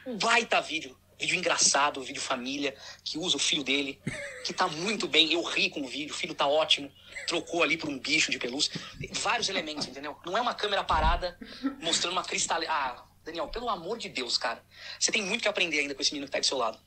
[0.05, 0.97] Um baita vídeo.
[1.19, 3.99] Vídeo engraçado, vídeo família, que usa o filho dele,
[4.45, 5.33] que tá muito bem.
[5.33, 6.91] Eu ri com o vídeo, o filho tá ótimo.
[7.25, 8.79] Trocou ali por um bicho de pelúcia.
[9.13, 10.15] Vários elementos, entendeu?
[10.23, 11.35] Não é uma câmera parada
[11.81, 12.71] mostrando uma cristaleira.
[12.71, 14.63] Ah, Daniel, pelo amor de Deus, cara.
[14.99, 16.77] Você tem muito que aprender ainda com esse menino que tá do seu lado.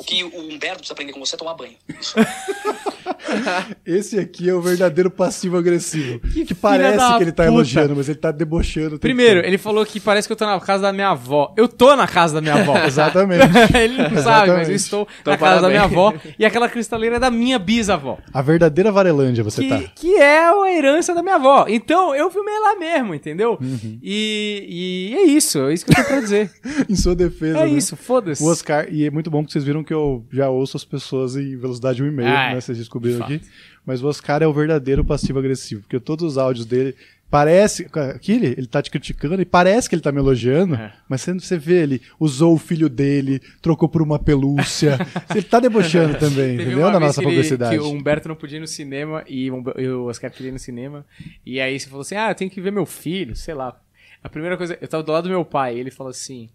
[0.00, 1.74] O que o Humberto precisa aprender com você é tomar banho.
[2.00, 2.14] Isso.
[3.84, 6.20] Esse aqui é o verdadeiro passivo-agressivo.
[6.20, 7.54] Que, filha parece que ele tá puta.
[7.54, 8.98] elogiando, mas ele tá debochando.
[8.98, 11.52] Primeiro, ele falou que parece que eu tô na casa da minha avó.
[11.54, 12.78] Eu tô na casa da minha avó.
[12.82, 13.44] Exatamente.
[13.76, 14.74] ele não sabe, mas eu Exatamente.
[14.74, 16.12] estou Então, na casa da minha avó.
[16.12, 16.34] parabéns.
[16.38, 18.16] E aquela cristaleira é da minha bisavó.
[18.32, 19.82] A verdadeira Varelândia você que, tá.
[19.94, 21.66] que é a herança da minha avó.
[21.68, 23.58] Então, eu filmei lá mesmo, entendeu?
[23.60, 23.98] Uhum.
[24.02, 26.50] E, e é isso, é isso que eu tenho pra dizer.
[26.88, 27.58] Em sua defesa.
[27.58, 27.68] é né?
[27.68, 28.42] isso, foda-se.
[28.42, 31.36] O Oscar, e é muito bom que vocês viram que eu já ouço as pessoas
[31.36, 32.54] em velocidade 1,5, Ah, é.
[32.54, 32.60] né?
[32.60, 33.46] Vocês descobriram De aqui.
[33.84, 36.94] Mas o Oscar é o verdadeiro passivo-agressivo, porque todos os áudios dele.
[37.30, 37.86] Parece.
[38.12, 40.92] Aqui ele, ele tá te criticando e parece que ele tá me elogiando, É.
[41.08, 44.98] mas você, você vê, ele usou o filho dele, trocou por uma pelúcia.
[45.30, 46.90] ele tá debochando também, Teve entendeu?
[46.90, 47.76] Na nossa que ele- publicidade.
[47.78, 50.58] que o Humberto não podia ir no cinema e e o Oscar queria ir no
[50.58, 51.06] cinema.
[51.46, 53.80] E aí você falou assim: Ah, eu tenho que ver meu filho, sei lá.
[54.24, 56.48] A primeira coisa, eu tava do lado do meu pai, ele falou assim: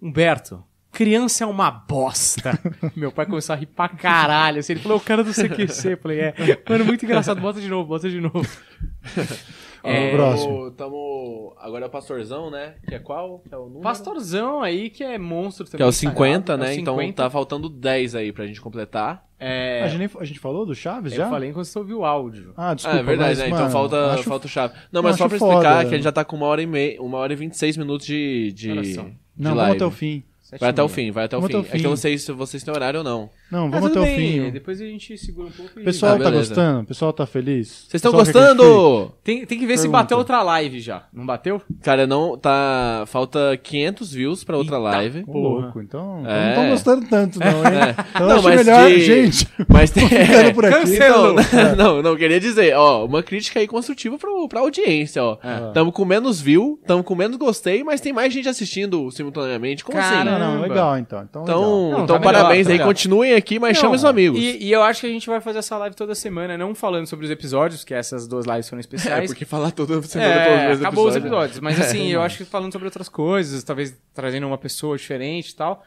[0.00, 0.62] Humberto,
[0.98, 2.58] criança é uma bosta.
[2.96, 4.58] meu pai começou a rir pra caralho.
[4.58, 5.92] Assim, ele falou: O cara do CQC.
[5.92, 6.34] Eu falei: É,
[6.68, 8.42] mano, muito engraçado, bota de novo, bota de novo.
[9.80, 10.70] O próximo.
[10.72, 12.74] Tamo, agora é o pastorzão, né?
[12.86, 13.38] Que é qual?
[13.48, 13.80] Que é o número?
[13.80, 15.76] Pastorzão aí que é monstro também.
[15.78, 16.74] Que é o sagrado, 50, é o né?
[16.74, 17.22] Então 50.
[17.22, 19.24] tá faltando 10 aí pra gente completar.
[19.38, 21.30] É, A, gente, nem- a gente falou do Chaves eu já?
[21.30, 22.52] falei enquanto você ouviu o áudio.
[22.56, 22.98] Ah, Ah, desculpa.
[22.98, 23.44] é verdade, mas, né?
[23.48, 24.74] mano, então falta, acho- falta o chave.
[24.90, 25.80] Não, eu mas só pra explicar foda.
[25.88, 28.04] que a gente já tá com uma hora e meia, uma hora e 26 minutos
[28.04, 28.96] de, de, Olha de.
[29.36, 30.24] Não, vamos até o fim.
[30.48, 31.60] Sete Vai até o fim, vai até o Vamos fim.
[31.60, 32.00] até o É que eu não fim.
[32.02, 33.28] sei se vocês têm horário ou não.
[33.50, 34.50] Não, Ah, vamos tudo até o bem, fim.
[34.50, 35.82] Depois a gente segura um pouco e...
[35.82, 36.80] O pessoal Ah, tá gostando?
[36.80, 37.68] O pessoal tá feliz?
[37.86, 39.12] Vocês estão gostando?
[39.22, 40.02] Tem, tem que ver se Pergunta.
[40.02, 41.04] bateu outra live já.
[41.12, 41.60] Não bateu?
[41.82, 43.04] Cara, não, tá...
[43.08, 45.20] Falta 500 views pra outra live.
[45.26, 45.62] Ô, Porra.
[45.64, 46.40] louco, então, então É.
[46.44, 47.54] não estão gostando tanto, não, hein?
[47.88, 48.04] É.
[48.14, 50.08] Então Não, mas melhor, de- gente, Mas tem...
[50.08, 50.98] ficando por aqui.
[50.98, 51.34] Não,
[51.76, 55.36] não, não, queria dizer, ó, uma crítica aí construtiva pro, pra audiência, ó.
[55.42, 55.72] É.
[55.72, 59.84] Tamo com menos view, tamo com menos gostei, mas tem mais gente assistindo simultaneamente.
[59.84, 60.37] Como Cara, assim?
[60.38, 61.22] Não, legal então.
[61.22, 61.58] Então, legal.
[61.60, 62.86] Então, Não, então tá melhor, parabéns tá aí, melhor.
[62.88, 64.38] continuem aqui, mas Não, chamem os amigos.
[64.40, 67.06] E, e eu acho que a gente vai fazer essa live toda semana, não falando
[67.06, 69.26] sobre os episódios, que essas duas lives foram É, especiais.
[69.30, 71.56] porque falar toda semana É, pelos mesmos acabou os episódios.
[71.56, 71.60] episódios.
[71.60, 75.54] Mas assim, eu acho que falando sobre outras coisas, talvez trazendo uma pessoa diferente e
[75.56, 75.82] tal.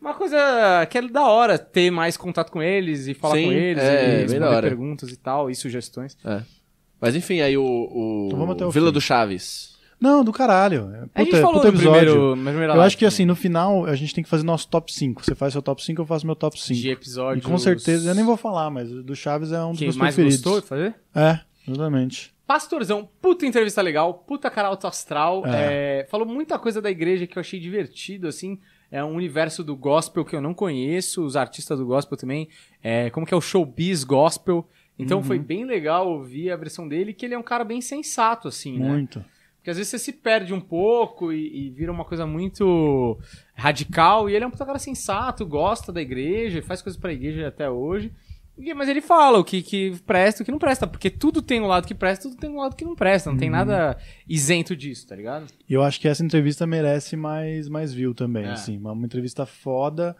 [0.00, 3.52] Uma coisa que é da hora ter mais contato com eles e falar Sim, com
[3.52, 6.16] eles é, e responder perguntas e tal, e sugestões.
[6.24, 6.42] É.
[7.00, 8.92] Mas enfim, aí o, o Então vamos até o Vila fim.
[8.92, 9.75] do Chaves.
[10.00, 10.90] Não, do caralho.
[10.92, 12.32] É, a gente puta- falou puta no episódio.
[12.32, 14.92] primeiro, Eu acho que assim, também, no final, a gente tem que fazer nosso top
[14.92, 15.24] 5.
[15.24, 16.80] Você faz seu top 5, eu faço meu top 5.
[16.80, 17.44] de episódios.
[17.44, 20.14] E com certeza, eu nem vou falar, mas do Chaves é um dos meus mais
[20.14, 20.42] preferidos.
[20.42, 20.94] gostou de fazer?
[21.14, 22.34] É, exatamente.
[22.46, 25.42] Pastorzão, puta entrevista legal, puta cara alto astral.
[25.46, 28.58] é, falou muita coisa da igreja que eu achei divertido, assim.
[28.92, 32.48] É um universo do gospel que eu não conheço, os artistas do gospel também.
[32.82, 34.68] É, como que é o showbiz gospel.
[34.98, 38.46] Então foi bem legal ouvir a versão dele, que ele é um cara bem sensato,
[38.48, 38.88] assim, né?
[38.88, 39.22] Muito.
[39.66, 43.18] Porque às vezes você se perde um pouco e, e vira uma coisa muito
[43.52, 44.30] radical.
[44.30, 47.68] E ele é um puta cara sensato, gosta da igreja, faz coisas pra igreja até
[47.68, 48.12] hoje.
[48.56, 50.86] E- Mas ele fala o que, que presta e o que não presta.
[50.86, 53.28] Porque tudo tem um lado que presta, tudo tem um lado que não presta.
[53.28, 53.98] Não tem nada
[54.28, 55.48] isento disso, tá ligado?
[55.68, 58.52] E eu acho que essa entrevista merece mais, mais view também, É.
[58.52, 58.78] assim.
[58.78, 60.16] Uma, uma entrevista foda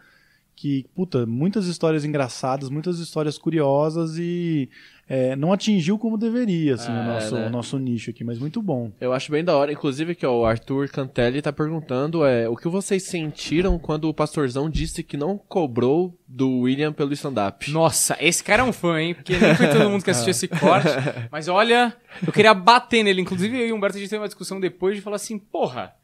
[0.57, 4.71] que, puta, muitas histórias engraçadas, muitas histórias curiosas e
[5.07, 7.47] é, não atingiu como deveria, assim, o, É, nosso, né?
[7.47, 8.91] o nosso nicho aqui, mas muito bom.
[8.99, 12.57] Eu acho bem da hora, inclusive que ó, o Arthur Cantelli tá perguntando é, o
[12.57, 17.71] que vocês sentiram quando o pastorzão disse que não cobrou do William pelo stand-up.
[17.71, 19.15] Nossa, esse cara é um fã, hein?
[19.15, 20.89] Porque nem foi todo mundo que assistiu esse corte.
[21.31, 21.95] Mas olha,
[22.27, 23.21] eu queria bater nele.
[23.21, 25.95] Inclusive, eu e o Humberto, a gente teve uma discussão depois de falar assim, porra,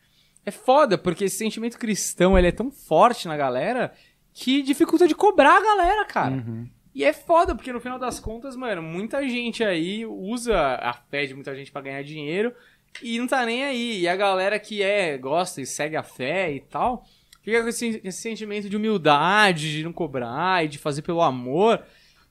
[0.45, 3.93] é foda, porque esse sentimento cristão, ele é tão forte na galera
[4.33, 6.45] que dificulta de cobrar a galera, cara.
[6.95, 11.25] E é foda, porque no final das contas, mano, muita gente aí usa a fé
[11.25, 12.53] de muita gente pra ganhar dinheiro
[13.03, 14.01] e não tá nem aí.
[14.01, 17.07] E a galera que é, gosta e segue a fé e tal,
[17.43, 21.83] fica com esse, esse sentimento de humildade, de não cobrar e de fazer pelo amor.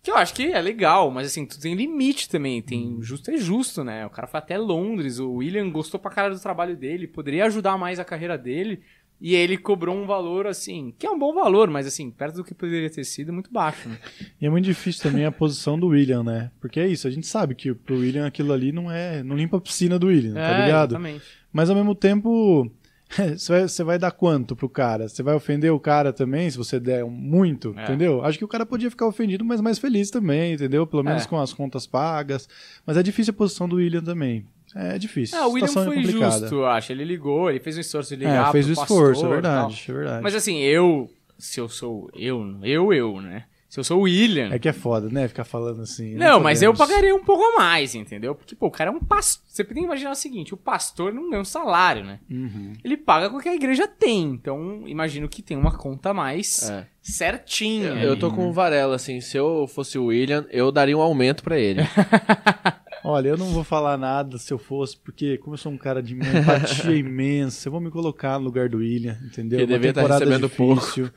[0.03, 2.61] Que eu acho que é legal, mas assim, tudo tem limite também.
[2.61, 4.05] Tem justo é justo, né?
[4.05, 7.77] O cara foi até Londres, o William gostou pra cara do trabalho dele, poderia ajudar
[7.77, 8.81] mais a carreira dele.
[9.23, 12.43] E ele cobrou um valor, assim, que é um bom valor, mas assim, perto do
[12.43, 13.99] que poderia ter sido, muito baixo, né?
[14.41, 16.49] E é muito difícil também a posição do William, né?
[16.59, 19.21] Porque é isso, a gente sabe que pro William aquilo ali não é.
[19.21, 20.91] não limpa a piscina do William, tá É, ligado?
[20.93, 21.23] Exatamente.
[21.53, 22.71] Mas ao mesmo tempo,
[23.37, 25.07] você vai, você vai dar quanto pro cara?
[25.07, 27.83] Você vai ofender o cara também, se você der muito, É.
[27.83, 28.23] entendeu?
[28.25, 30.87] Acho que o cara podia ficar ofendido, mas mais feliz também, entendeu?
[30.87, 31.27] Pelo menos É.
[31.27, 32.49] com as contas pagas.
[32.87, 34.45] Mas é difícil a posição do William também.
[34.75, 35.37] É difícil.
[35.37, 36.39] Ah, o William foi complicada.
[36.39, 36.91] justo, eu acho.
[36.91, 39.33] Ele ligou, ele fez um esforço de ligar É, fez o pro esforço, pastor é
[39.33, 40.23] verdade, é verdade.
[40.23, 43.45] Mas assim, eu, se eu sou eu, eu, eu, né?
[43.69, 44.49] Se eu sou o William...
[44.51, 45.29] É que é foda, né?
[45.29, 46.13] Ficar falando assim.
[46.15, 48.35] Não, mas eu pagaria um pouco a mais, entendeu?
[48.35, 49.41] Porque, pô, o cara é um pastor.
[49.47, 52.19] Você tem que imaginar o seguinte: o pastor não ganha um salário, né?
[52.29, 52.73] Uhum.
[52.83, 54.23] Ele paga com o que a igreja tem.
[54.23, 56.85] Então, imagino que tem uma conta mais É.
[57.01, 57.91] certinha.
[57.91, 61.01] Eu, eu tô com o Varela, assim, se eu fosse o William, eu daria um
[61.01, 61.81] aumento pra ele.
[63.03, 66.01] Olha, eu não vou falar nada se eu fosse, porque como eu sou um cara
[66.03, 69.59] de uma empatia imensa, eu vou me colocar no lugar do William, entendeu?
[69.59, 71.09] Que devia tá temporada recebendo difícil.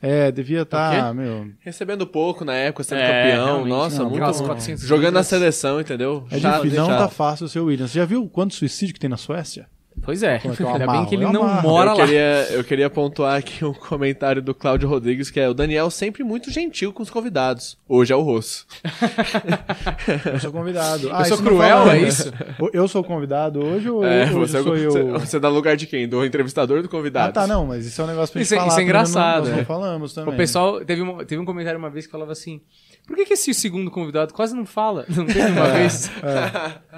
[0.00, 1.14] É, devia estar, quê?
[1.14, 1.50] meu.
[1.60, 4.46] Recebendo pouco na época, sendo É, campeão, nossa, Não, muito aquelas bom.
[4.46, 6.26] 400 Jogando na seleção, entendeu?
[6.28, 6.98] É Chato, difícil, não chato.
[6.98, 7.86] tá fácil ser o William.
[7.86, 9.68] Você já viu quanto suicídio que tem na Suécia?
[10.00, 10.36] Pois é.
[10.36, 11.68] É eu Ainda bem que ele Eu não amarro.
[11.68, 12.04] mora eu lá.
[12.04, 16.24] queria, eu queria pontuar aqui um comentário do Cláudio Rodrigues, que é o Daniel sempre
[16.24, 17.78] muito gentil com os convidados.
[17.88, 18.66] Hoje é o Rosso.
[20.32, 21.08] Eu sou convidado.
[21.12, 22.32] Ah, Eu sou cruel, fala- é isso?
[22.72, 25.18] Eu sou convidado hoje ou É, eu, você, hoje sou você, eu?
[25.20, 26.08] você dá no lugar de quem?
[26.08, 27.28] Do entrevistador ou do convidado?
[27.28, 28.68] Ah, tá, não, mas isso é um negócio pra gente Isso é- falar.
[28.68, 29.56] isso é nós engraçado, Não, nós é.
[29.58, 30.34] não falamos também.
[30.34, 32.60] O pessoal teve, uma- teve um comentário uma vez que falava assim:
[33.06, 35.04] por que, que esse segundo convidado quase não fala?
[35.10, 36.10] Não teve uma vez?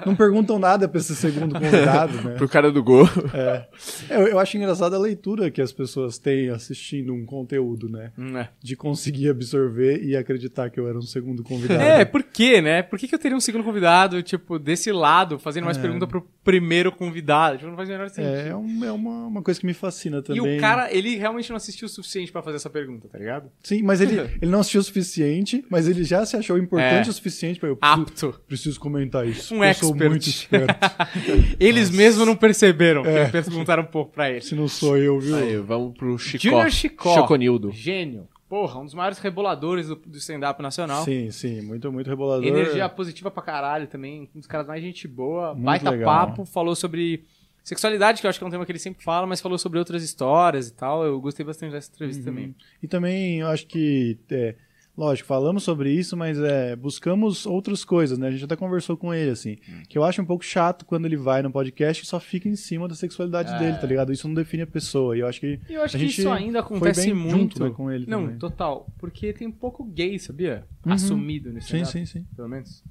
[0.05, 2.35] Não perguntam nada pra esse segundo convidado, né?
[2.35, 3.07] Pro cara do gol.
[3.33, 3.65] É.
[4.09, 8.11] Eu, eu acho engraçada a leitura que as pessoas têm assistindo um conteúdo, né?
[8.17, 8.49] Hum, é.
[8.61, 11.81] De conseguir absorver e acreditar que eu era um segundo convidado.
[11.81, 12.81] É, por quê, né?
[12.83, 15.65] Por que, que eu teria um segundo convidado, tipo, desse lado, fazendo É.
[15.65, 17.57] mais pergunta pro primeiro convidado?
[17.57, 18.35] Tipo, não faz o menor sentido.
[18.35, 20.57] É, é, um- é uma, uma coisa que me fascina E também.
[20.57, 23.49] o cara, ele realmente não assistiu o suficiente pra fazer essa pergunta, tá ligado?
[23.63, 27.09] Sim, mas ele, ele não assistiu o suficiente, mas ele já se achou importante É.
[27.09, 28.41] o suficiente pra eu preciso, Apto.
[28.47, 29.53] preciso comentar isso.
[29.53, 30.09] Um eu sou expert.
[30.09, 30.75] muito esperto.
[31.59, 33.29] Eles mesmos não perceberam, É.
[33.29, 34.41] perguntaram um pouco pra ele.
[34.41, 35.35] Se não sou eu, viu?
[35.35, 36.41] Aí, vamos pro Chicó.
[36.41, 37.13] Junior Chicó.
[37.15, 37.71] Choconildo.
[37.71, 38.27] Gênio.
[38.47, 41.03] Porra, um dos maiores reboladores do, do stand-up nacional.
[41.03, 42.45] Sim, sim, muito, muito rebolador.
[42.45, 44.29] Energia positiva pra caralho também.
[44.35, 45.53] Um dos caras mais gente boa.
[45.53, 46.05] Muito baita legal.
[46.27, 46.45] papo.
[46.45, 47.23] Falou sobre
[47.63, 49.79] sexualidade, que eu acho que é um tema que ele sempre fala, mas falou sobre
[49.79, 51.03] outras histórias e tal.
[51.03, 52.25] Eu gostei bastante dessa entrevista Uhum.
[52.35, 52.55] também.
[52.83, 54.53] E também eu acho que, é,
[54.97, 58.27] lógico, falamos sobre isso, mas é, buscamos outras coisas, né?
[58.27, 59.57] A gente até conversou com ele, assim.
[59.67, 59.83] Hum.
[59.89, 62.55] Que eu acho um pouco chato quando ele vai no podcast e só fica em
[62.55, 63.59] cima da sexualidade É.
[63.59, 64.11] dele, tá ligado?
[64.11, 65.15] Isso não define a pessoa.
[65.15, 65.59] E eu acho que.
[65.69, 67.37] Eu acho a que gente isso ainda foi acontece bem muito.
[67.37, 68.37] junto né, com ele Não, também.
[68.39, 68.87] total.
[68.97, 70.65] Porque tem pouco gay, sabia?
[70.85, 70.93] Uhum.
[70.93, 72.25] Assumido nesse Sim, sim, sim.
[72.35, 72.83] Pelo menos.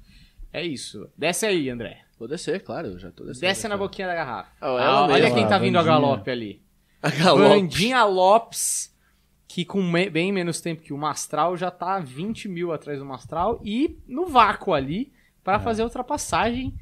[0.53, 1.09] É isso.
[1.17, 1.99] Desce aí, André.
[2.17, 3.41] Vou descer, claro, eu já tô descendo.
[3.41, 4.49] Desce na boquinha da garrafa.
[4.61, 6.61] Oh, ela Ah, olha quem tá Ah, vindo a galope ali.
[7.03, 7.49] A galope.
[7.49, 8.94] Vandinha Lopes,
[9.55, 13.05] que com me- bem menos tempo que o Mastral já tá 20 mil atrás do
[13.05, 15.43] Mastral e no vácuo ali É.
[15.45, 16.73] para fazer a ultrapassagem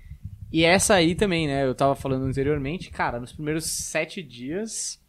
[0.52, 1.66] E essa aí também, né?
[1.66, 5.00] Eu tava falando anteriormente, cara, nos primeiros sete dias,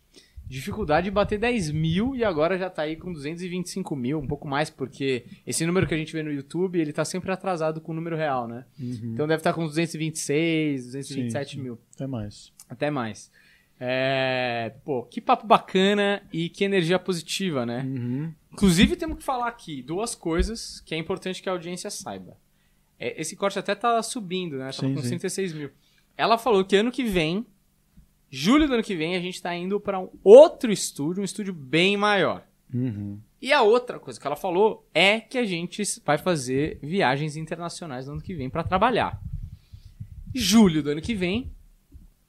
[0.46, 4.46] dificuldade de bater 10 mil e agora já tá aí com 225 mil, um pouco
[4.48, 7.92] mais, porque esse número que a gente vê no YouTube, ele tá sempre atrasado com
[7.92, 8.64] o número real, né?
[8.78, 11.62] Então deve estar com 226, 227 Sim, sim.
[11.62, 11.78] mil.
[11.94, 12.52] Até mais.
[12.68, 13.30] Até mais.
[13.78, 17.82] É, pô, que papo bacana e que energia positiva, né?
[17.82, 18.32] Uhum.
[18.52, 22.36] Inclusive, temos que falar aqui duas coisas que é importante que a audiência saiba.
[22.98, 24.70] É, esse corte até tá subindo, né?
[24.70, 25.08] Tava Sim, com sim.
[25.08, 25.70] 36 mil.
[26.16, 27.44] Ela falou que ano que vem,
[28.30, 31.52] julho do ano que vem, a gente tá indo para um outro estúdio, um estúdio
[31.52, 32.46] bem maior.
[32.72, 33.20] Uhum.
[33.42, 38.06] E a outra coisa que ela falou é que a gente vai fazer viagens internacionais
[38.06, 39.20] no ano que vem para trabalhar.
[40.34, 41.52] Julho do ano que vem,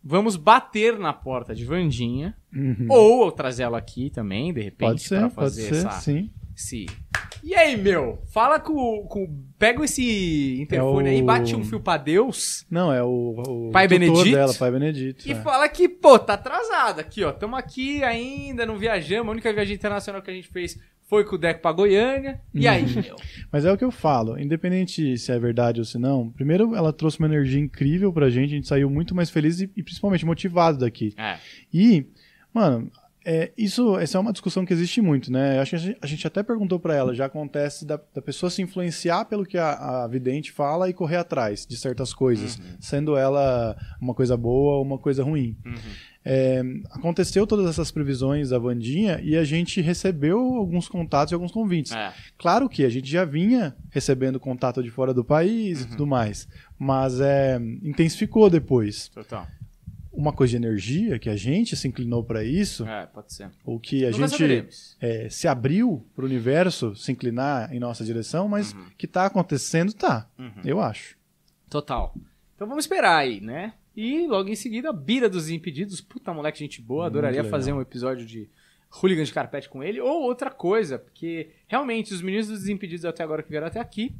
[0.05, 2.85] vamos bater na porta de Vandinha, Uhum.
[2.89, 5.91] ou eu trazer ela aqui também, de repente, Pode ser, pra pode fazer ser, essa,
[5.99, 6.29] sim.
[6.55, 6.85] esse...
[7.43, 8.23] E aí, meu?
[8.33, 9.43] Fala com, com...
[9.59, 13.71] Pega esse interfone É aí, o- bate um fio pra Deus Não, é o, o
[13.71, 14.31] Pai Benedito?
[14.31, 15.27] dela, Pai Benedito.
[15.27, 15.35] e é.
[15.35, 17.31] fala que, pô, tá atrasado aqui, ó.
[17.31, 19.27] Tamo aqui ainda, não viajamos.
[19.27, 22.41] A única viagem internacional que a gente fez foi com o Deco pra Goiânia.
[22.53, 23.01] E aí, Uhum.
[23.01, 23.15] meu?
[23.51, 26.91] Mas é o que eu falo, independente se é verdade ou se não, primeiro ela
[26.91, 30.25] trouxe uma energia incrível pra gente, a gente saiu muito mais feliz e, e principalmente
[30.25, 31.13] motivado daqui.
[31.17, 31.37] É.
[31.73, 32.05] E,
[32.53, 32.91] mano,
[33.27, 35.59] é, isso essa é uma discussão que existe muito, né?
[35.59, 38.49] Acho que a gente, a gente até perguntou pra ela, já acontece da, da pessoa
[38.51, 43.17] se influenciar pelo que a, a vidente fala e correr atrás de certas coisas, sendo
[43.17, 45.55] ela uma coisa boa ou uma coisa ruim.
[46.27, 51.51] É, aconteceu todas essas previsões da Vandinha e a gente recebeu alguns contatos e alguns
[51.51, 51.91] convites.
[51.91, 52.11] É.
[52.37, 55.85] Claro que a gente já vinha recebendo contato de fora do país Uhum.
[55.85, 56.47] e tudo mais,
[56.79, 59.07] mas é, intensificou depois.
[59.09, 59.47] Total.
[60.11, 63.51] Uma coisa de energia que a gente se inclinou para isso, É, pode ser.
[63.65, 64.67] ou que a Nunca gente
[65.01, 68.85] é, se abriu para o universo se inclinar em nossa direção, mas Uhum.
[68.97, 70.27] que tá acontecendo, tá.
[70.63, 71.15] Eu acho.
[71.69, 72.15] Total.
[72.55, 73.73] Então vamos esperar aí, né?
[73.95, 76.01] E logo em seguida, Bira dos Impedidos.
[76.01, 77.05] Puta, moleque, gente boa.
[77.05, 78.49] Adoraria fazer um episódio de
[78.91, 80.01] Hooligan de Carpete com ele.
[80.01, 84.13] Ou outra coisa, porque realmente os meninos dos Impedidos até agora que vieram até aqui.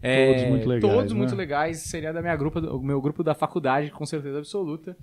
[0.00, 1.18] é, Todos muito legais, Todos né?
[1.18, 1.78] muito legais.
[1.78, 4.96] Seria da minha grupo, do meu grupo da faculdade, com certeza absoluta.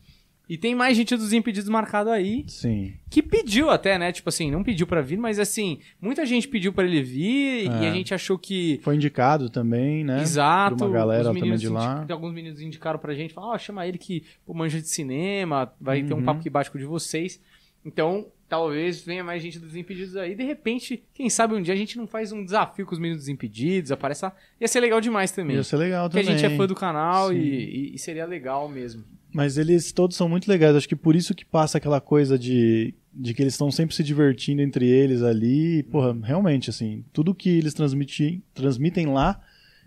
[0.49, 2.93] E tem mais gente dos Impedidos marcado aí Sim.
[3.09, 4.11] que pediu até, né?
[4.13, 7.67] Tipo assim, não pediu pra vir, mas assim, muita gente pediu pra ele vir e
[7.67, 7.89] É.
[7.89, 10.21] a gente achou que Foi indicado também, né?
[10.21, 10.77] Exato.
[10.77, 12.01] Por uma galera também de lá.
[12.03, 15.73] indi- Alguns meninos indicaram pra gente, falaram, ó, chama ele que pô, manja de cinema,
[15.81, 16.23] vai ter um Uhum.
[16.23, 17.41] papo que bate com o de vocês.
[17.85, 20.33] Então, talvez venha mais gente dos Impedidos aí.
[20.35, 23.23] De repente, quem sabe um dia a gente não faz um desafio com os meninos
[23.23, 24.33] dos Impedidos, aparece lá.
[24.61, 25.55] Ia ser legal demais também.
[25.57, 26.37] Ia ser legal Porque a também.
[26.39, 29.03] gente é fã do canal e, e- e seria legal mesmo.
[29.37, 30.75] Mas eles todos são muito legais.
[30.75, 34.03] Acho que por isso que passa aquela coisa de, de que eles estão sempre se
[34.03, 35.77] divertindo entre eles ali.
[35.77, 39.39] E, Porra, realmente, assim, tudo que eles transmitem, transmitem lá,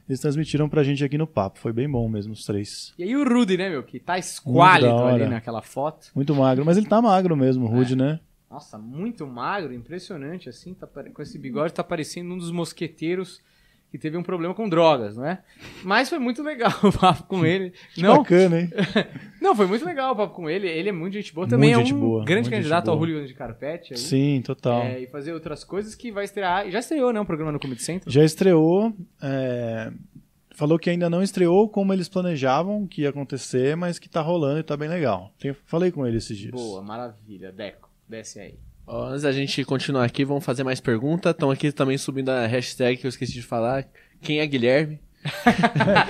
[0.09, 1.59] eles transmitiram pra gente aqui no papo.
[1.59, 2.95] Foi bem bom mesmo, os três.
[2.97, 3.83] E aí o Rudy, né, meu?
[3.83, 6.13] Que tá esquálido ali naquela foto.
[6.15, 6.65] Muito magro.
[6.65, 7.77] Mas ele tá magro mesmo, o É.
[7.77, 8.21] Rude, né?
[8.49, 13.41] Nossa, muito magro, impressionante, assim, tá com esse bigode, tá parecendo um dos mosqueteiros
[13.91, 15.43] que teve um problema com drogas, não é?
[15.83, 17.73] Mas foi muito legal o papo com ele.
[17.93, 18.71] Que Não, bacana, hein?
[19.43, 20.69] não, foi muito legal o papo com ele.
[20.69, 21.49] Ele é muito gente boa.
[21.49, 22.97] Também Muito é um boa, grande candidato ao.
[22.97, 23.95] Hooligan de Carpete.
[23.95, 23.99] Aí.
[23.99, 24.83] Sim, total.
[24.83, 26.71] É, e fazer outras coisas que vai estrear.
[26.71, 27.21] Já estreou, né?
[27.21, 28.13] Um programa no Comedy Central.
[28.13, 28.95] Já estreou.
[29.21, 29.91] é,
[30.55, 34.61] Falou que ainda não estreou como eles planejavam que ia acontecer, mas que tá rolando
[34.61, 35.33] e tá bem legal.
[35.65, 36.53] Falei com ele esses dias.
[36.53, 37.51] Boa, maravilha.
[37.51, 38.59] Deco, desce aí.
[38.93, 41.31] Antes da gente continuar aqui, vamos fazer mais perguntas.
[41.33, 43.85] Estão aqui também subindo a hashtag que eu esqueci de falar.
[44.21, 44.99] Quem é Guilherme?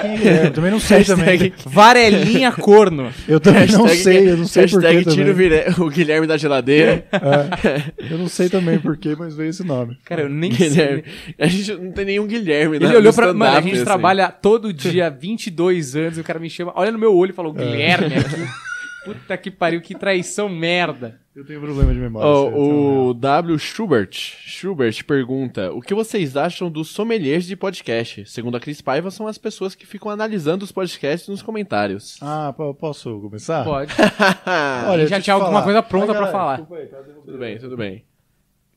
[0.01, 0.47] Quem é?
[0.47, 1.37] Eu também não sei também.
[1.37, 3.13] Hashtag- Varelinha corno.
[3.29, 5.87] Eu também não hashtag- sei, eu não sei porquê Hashtag tira o, também.
[5.87, 7.05] O Guilherme da geladeira.
[7.13, 9.99] É, eu não sei também porquê, mas veio esse nome.
[10.05, 11.03] Cara, eu nem Guilherme.
[11.05, 11.35] sei.
[11.39, 13.35] A gente não tem nenhum Guilherme, Ele na- olhou pra.
[13.35, 13.85] Mano, a gente assim.
[13.85, 17.35] trabalha todo dia, 22 anos, e o cara me chama, olha no meu olho e
[17.35, 18.37] falou, Guilherme aqui.
[19.05, 21.19] Puta que pariu, que traição merda.
[21.35, 22.29] Eu tenho problema de memória.
[22.29, 23.59] Então, o W.
[23.59, 28.27] Schubert, Schubert pergunta: O que vocês acham dos sommeliers de podcast?
[28.27, 32.19] Segundo a Cris Paiva, são as pessoas que ficam analisando os podcasts nos comentários.
[32.21, 33.65] Ah, po- posso começar?
[33.65, 33.93] Pode.
[34.89, 35.65] Olha, já tinha alguma falar.
[35.65, 36.57] coisa pronta caralho, falar.
[36.59, 38.05] desculpa aí, tá tudo bem, tudo bem.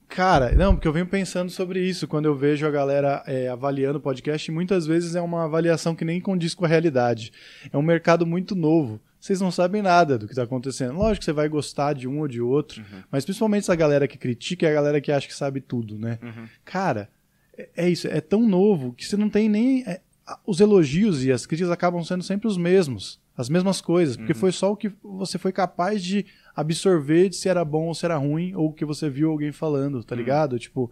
[0.08, 3.98] Cara, não, porque eu venho pensando sobre isso quando eu vejo a galera é, avaliando
[3.98, 4.50] o podcast.
[4.50, 7.32] E muitas vezes é uma avaliação que nem condiz com a realidade.
[7.72, 9.02] É um mercado muito novo.
[9.24, 10.98] Vocês não sabem nada do que está acontecendo.
[10.98, 14.18] Lógico que você vai gostar de um ou de outro, mas principalmente essa galera que
[14.18, 16.20] critica é a galera que acha que sabe tudo, né?
[16.66, 17.10] Cara,
[17.58, 18.06] é, é isso.
[18.06, 19.82] É tão novo que você não tem nem.
[19.88, 20.02] é,
[20.46, 23.18] os elogios e as críticas acabam sendo sempre os mesmos.
[23.38, 24.18] As mesmas coisas.
[24.18, 27.96] Porque foi só o que você foi capaz de absorver de se era bom ou
[27.96, 30.60] se era ruim, ou o que você viu alguém falando, tá ligado?
[30.60, 30.92] Tipo.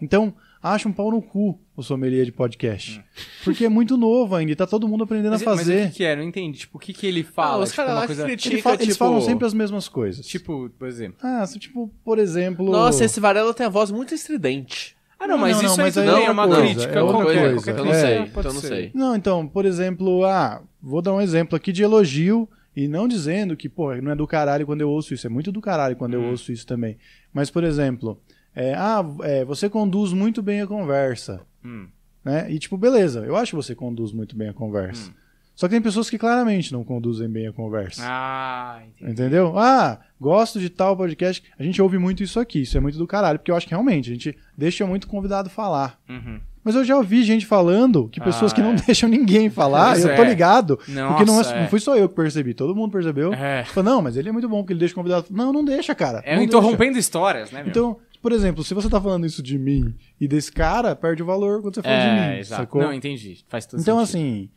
[0.00, 3.02] Então, acho um pau no cu o sommelier de podcast.
[3.44, 5.86] Porque é muito novo ainda e tá todo mundo aprendendo Mas, a mas fazer.
[5.86, 6.16] o que, que é?
[6.16, 6.58] Não entendi.
[6.60, 7.60] Tipo, o que, que ele fala?
[7.62, 8.98] Ah, os Tipo, caras uma lá que coisa- criticam, Ele fala- eles tipo...
[8.98, 10.26] falam sempre as mesmas coisas.
[10.26, 11.18] Tipo, por exemplo.
[11.22, 12.70] ah, assim, tipo, por exemplo.
[12.70, 14.96] Nossa, esse Varela tem a voz muito estridente.
[15.18, 16.60] Ah, não, Não, mas não, isso não, aí mas aí é bem, é uma coisa,
[16.62, 16.98] crítica.
[16.98, 17.54] é outra qualquer, coisa.
[17.72, 18.90] qualquer Eu não sei, então não sei.
[18.94, 22.46] Não, então, por exemplo, ah, vou dar um exemplo aqui de elogio
[22.76, 25.50] e não dizendo que, pô, não é do caralho quando eu ouço isso, é muito
[25.50, 26.98] do caralho quando eu ouço isso também.
[27.32, 28.20] Mas, por exemplo,
[28.56, 31.86] é, ah, é, você conduz muito bem a conversa, Hum.
[32.24, 32.50] né?
[32.50, 35.12] E tipo, beleza, eu acho que você conduz muito bem a conversa.
[35.54, 38.02] Só que tem pessoas que claramente não conduzem bem a conversa.
[38.04, 39.10] Ah, entendi.
[39.12, 39.58] Entendeu?
[39.58, 41.42] Ah, gosto de tal podcast.
[41.58, 43.72] A gente ouve muito isso aqui, isso é muito do caralho, porque eu acho que
[43.72, 45.98] realmente a gente deixa muito convidado falar.
[46.10, 46.40] Uhum.
[46.62, 48.74] Mas eu já ouvi gente falando que pessoas Ah, que não é.
[48.86, 50.28] deixam ninguém falar, eu tô é.
[50.28, 50.76] ligado.
[50.76, 51.60] porque não, Nossa, é- é.
[51.62, 53.32] não fui só eu que percebi, todo mundo percebeu.
[53.32, 53.64] É.
[53.82, 55.26] Não, mas ele é muito bom porque ele deixa o convidado.
[55.30, 56.20] Não, não deixa, cara.
[56.24, 57.72] É não interrompendo histórias, né, meu?
[57.72, 57.78] deixa.
[57.78, 61.26] Então, por exemplo, se você tá falando isso de mim e desse cara, perde o
[61.26, 62.62] valor quando você fala de é, mim, exato.
[62.62, 62.82] sacou?
[62.82, 63.44] Não, entendi.
[63.48, 64.18] Faz todo Então, sentido.
[64.24, 64.50] assim,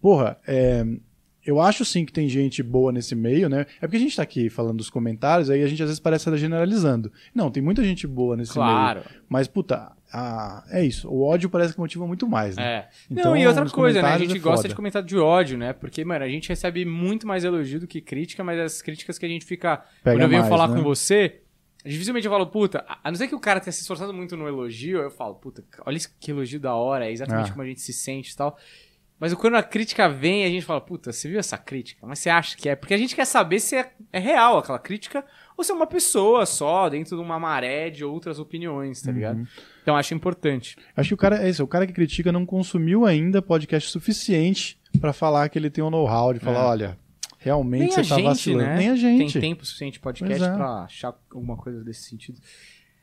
[0.00, 0.84] porra, é,
[1.44, 3.64] eu acho sim que tem gente boa nesse meio, né?
[3.80, 6.28] É porque a gente tá aqui falando dos comentários, aí a gente às vezes parece
[6.28, 7.10] estar generalizando.
[7.34, 9.00] Não, tem muita gente boa nesse Claro.
[9.00, 9.22] meio.
[9.28, 11.08] Mas, puta, a- é isso.
[11.08, 12.62] O ódio parece que motiva muito mais, né?
[12.62, 12.88] É.
[13.10, 14.08] Então, não, e outra coisa, né?
[14.08, 14.68] A gente é gosta foda.
[14.68, 15.72] de comentário de ódio, né?
[15.72, 19.24] Porque, mano, a gente recebe muito mais elogio do que crítica, mas as críticas que
[19.24, 19.78] a gente fica.
[20.02, 20.76] Pega quando eu venho mais, falar né?
[20.76, 21.40] com você,
[21.84, 24.46] dificilmente eu falo, puta, a- não ser que o cara tenha se esforçado muito no
[24.48, 27.52] elogio, eu falo, puta, olha que elogio da hora, é exatamente Ah.
[27.52, 28.58] como a gente se sente e tal.
[29.20, 32.06] Mas quando a crítica vem, a gente fala, puta, você viu essa crítica?
[32.06, 32.76] Mas você acha que é?
[32.76, 35.24] Porque a gente quer saber se é, é real aquela crítica
[35.56, 39.14] ou se é uma pessoa só, dentro de uma maré de outras opiniões, tá Uhum.
[39.16, 39.48] ligado?
[39.82, 40.76] Então acho importante.
[40.96, 44.78] Acho que o cara é isso, o cara que critica não consumiu ainda podcast suficiente
[45.00, 46.66] pra falar que ele tem o know-how de falar, É.
[46.66, 46.98] olha,
[47.38, 48.68] realmente Nem você tá gente, vacilando.
[48.70, 48.76] né?
[48.76, 49.32] Nem a gente.
[49.32, 50.54] Tem tempo suficiente podcast é.
[50.54, 52.40] pra achar alguma coisa desse sentido.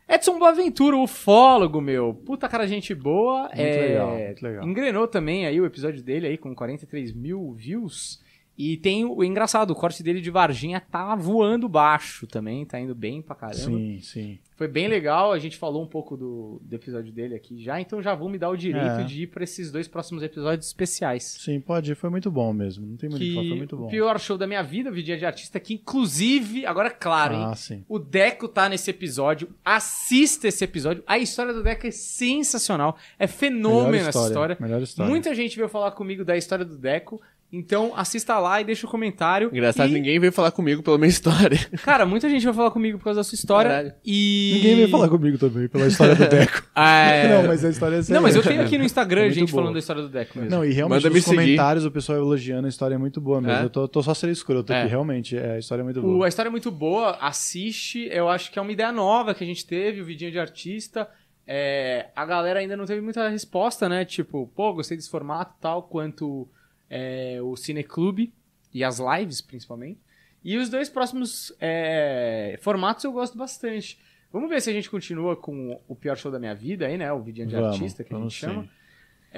[0.07, 2.13] Edson Boaventura, ufólogo, meu.
[2.13, 3.43] Puta cara, gente boa.
[3.43, 3.87] Muito é...
[3.87, 4.67] legal, muito legal.
[4.67, 8.21] Engrenou também aí o episódio dele aí com 43 mil views.
[8.57, 12.79] E tem o, o engraçado, o corte dele de Varginha tá voando baixo também, tá
[12.79, 13.57] indo bem pra caramba.
[13.77, 14.39] Sim, sim.
[14.55, 18.01] Foi bem legal, a gente falou um pouco do, do episódio dele aqui já, então
[18.01, 19.03] já vou me dar o direito É.
[19.03, 21.23] de ir pra esses dois próximos episódios especiais.
[21.41, 21.95] Sim, pode ir.
[21.95, 22.85] Foi muito bom mesmo.
[22.85, 23.87] Não tem muito o que falar, foi muito bom.
[23.87, 27.45] o pior show da minha vida, Vidinha de Artista, que inclusive, agora claro, hein?
[27.51, 27.83] Ah, sim.
[27.89, 29.49] O Deco tá nesse episódio.
[29.65, 31.03] Assista esse episódio.
[31.05, 32.95] A história do Deco é sensacional.
[33.19, 34.57] É fenômeno Melhor essa história.
[34.59, 35.09] Melhor história.
[35.09, 37.21] Muita gente veio falar comigo da história do Deco.
[37.53, 39.49] Então assista lá e deixa o comentário.
[39.49, 41.57] Engraçado, e, ninguém veio falar comigo pela minha história.
[41.83, 43.69] Cara, muita gente vai falar comigo por causa da sua história.
[43.71, 43.93] Caralho.
[44.03, 44.51] E.
[44.55, 46.63] Ninguém veio falar comigo também, pela história do Deco.
[46.75, 47.27] Ah, é...
[47.41, 48.57] Não, mas a história é Não, mas eu séria.
[48.57, 49.61] tenho aqui no Instagram É gente boa.
[49.61, 50.51] falando da história do Deco mesmo.
[50.51, 51.35] Não, e realmente Manda me nos seguir.
[51.37, 53.57] comentários o pessoal elogiando a história é muito boa mesmo.
[53.61, 53.63] É?
[53.63, 54.81] Eu tô, tô só sendo escroto É.
[54.81, 55.37] aqui, realmente.
[55.37, 56.25] É, a história é muito O- boa.
[56.25, 58.09] a história é muito boa, assiste.
[58.11, 61.07] Eu acho que é uma ideia nova que a gente teve, o vidinho de artista.
[61.47, 64.03] É, a galera ainda não teve muita resposta, né?
[64.03, 66.47] Tipo, pô, gostei desse formato e tal, quanto
[66.89, 68.33] é, o Cineclube
[68.73, 69.99] e as lives, principalmente.
[70.43, 73.99] E os dois próximos é, formatos eu gosto bastante.
[74.31, 77.11] Vamos ver se a gente continua com o pior show da minha vida aí, né?
[77.11, 78.63] O vidinho de Vamos, artista que a gente chama.
[78.63, 78.69] sim.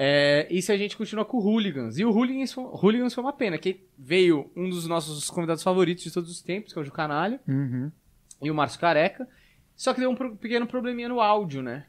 [0.00, 1.98] É, e se a gente continua com o Hooligans.
[1.98, 6.04] E o Hooligans foi, Hooligans foi uma pena, que veio um dos nossos convidados favoritos
[6.04, 7.90] de todos os tempos, que é o Ju Canalha, Uhum.
[8.42, 9.26] e o Márcio Careca.
[9.74, 11.86] Só que deu um pro- pequeno probleminha no áudio, né?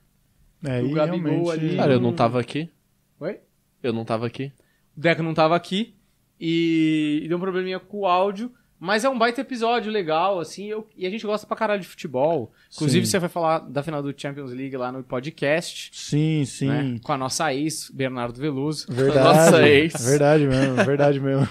[0.64, 1.52] É, O Gabigol realmente...
[1.52, 2.69] ali- Cara, eu não tava aqui.
[3.19, 3.40] Oi?
[3.84, 4.52] Eu não tava aqui.
[4.99, 5.95] O Deco não tava aqui
[6.39, 8.51] e, e deu um probleminha com o áudio.
[8.81, 11.88] Mas é um baita episódio legal, assim, eu- e a gente gosta pra caralho de
[11.88, 12.53] futebol.
[12.73, 13.11] Inclusive, Sim.
[13.11, 16.67] você vai falar da final do Champions League lá no podcast, Sim, sim.
[16.67, 16.99] né?
[17.03, 18.85] Com a nossa ex, Bernardo Veloso.
[18.89, 19.27] Verdade.
[19.51, 19.93] Nossa, ex.
[20.05, 21.45] Verdade mesmo, verdade mesmo.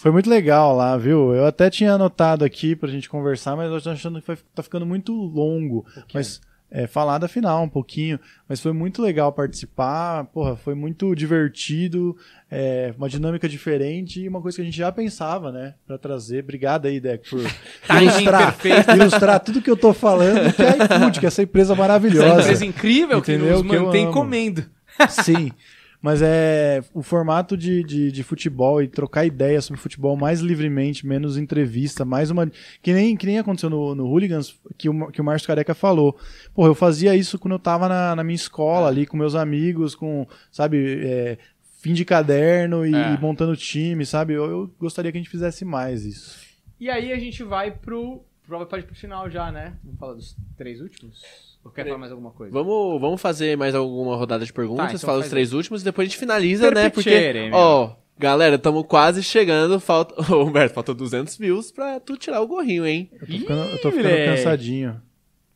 [0.00, 1.32] Foi muito legal lá, viu?
[1.34, 4.84] Eu até tinha anotado aqui pra gente conversar, mas eu tô achando que tá ficando
[4.84, 5.86] muito longo.
[6.12, 6.40] Mas
[6.70, 8.18] é, falar da final um pouquinho.
[8.48, 10.24] Mas foi muito legal participar.
[10.26, 12.16] Porra, foi muito divertido.
[12.50, 15.74] é, uma dinâmica diferente e uma coisa que a gente já pensava, né?
[15.86, 16.42] Pra trazer.
[16.44, 17.40] Obrigado aí, Deco, por
[18.02, 18.56] ilustrar,
[18.96, 22.26] ilustrar tudo que eu tô falando, que é a iFood, que é essa empresa maravilhosa.
[22.26, 23.46] Essa empresa incrível Entendeu?
[23.46, 24.12] que nos Que eu mantém amo.
[24.12, 24.64] comendo.
[25.08, 25.50] Sim.
[26.00, 31.06] Mas é o formato de, de, de futebol e trocar ideias sobre futebol mais livremente,
[31.06, 32.50] menos entrevista, mais uma.
[32.82, 36.16] Que nem, que nem aconteceu no, no Hooligans, que o, que o Márcio Careca falou.
[36.54, 39.94] Porra, eu fazia isso quando eu tava na, na minha escola ali, com meus amigos,
[39.94, 41.38] com, sabe, é,
[41.80, 43.18] fim de caderno e, É.
[43.18, 44.34] montando time, sabe?
[44.34, 46.44] Eu, eu gostaria que a gente fizesse mais isso.
[46.78, 48.22] E aí a gente vai pro.
[48.46, 49.74] pro pode ir pro final já, né?
[49.82, 51.22] Vamos falar dos três últimos?
[51.66, 52.52] Ou quer falar mais alguma coisa?
[52.52, 55.84] Vamos, vamos fazer mais alguma rodada de perguntas, Tá, então fala os três últimos e
[55.84, 56.88] depois a gente finaliza, né?
[56.88, 59.80] Porque, ó, galera, estamos quase chegando.
[59.80, 63.10] Falta, Ô, Humberto, falta 200 views pra tu tirar o gorrinho, hein?
[63.12, 65.02] Eu tô ficando, eu tô ficando cansadinho.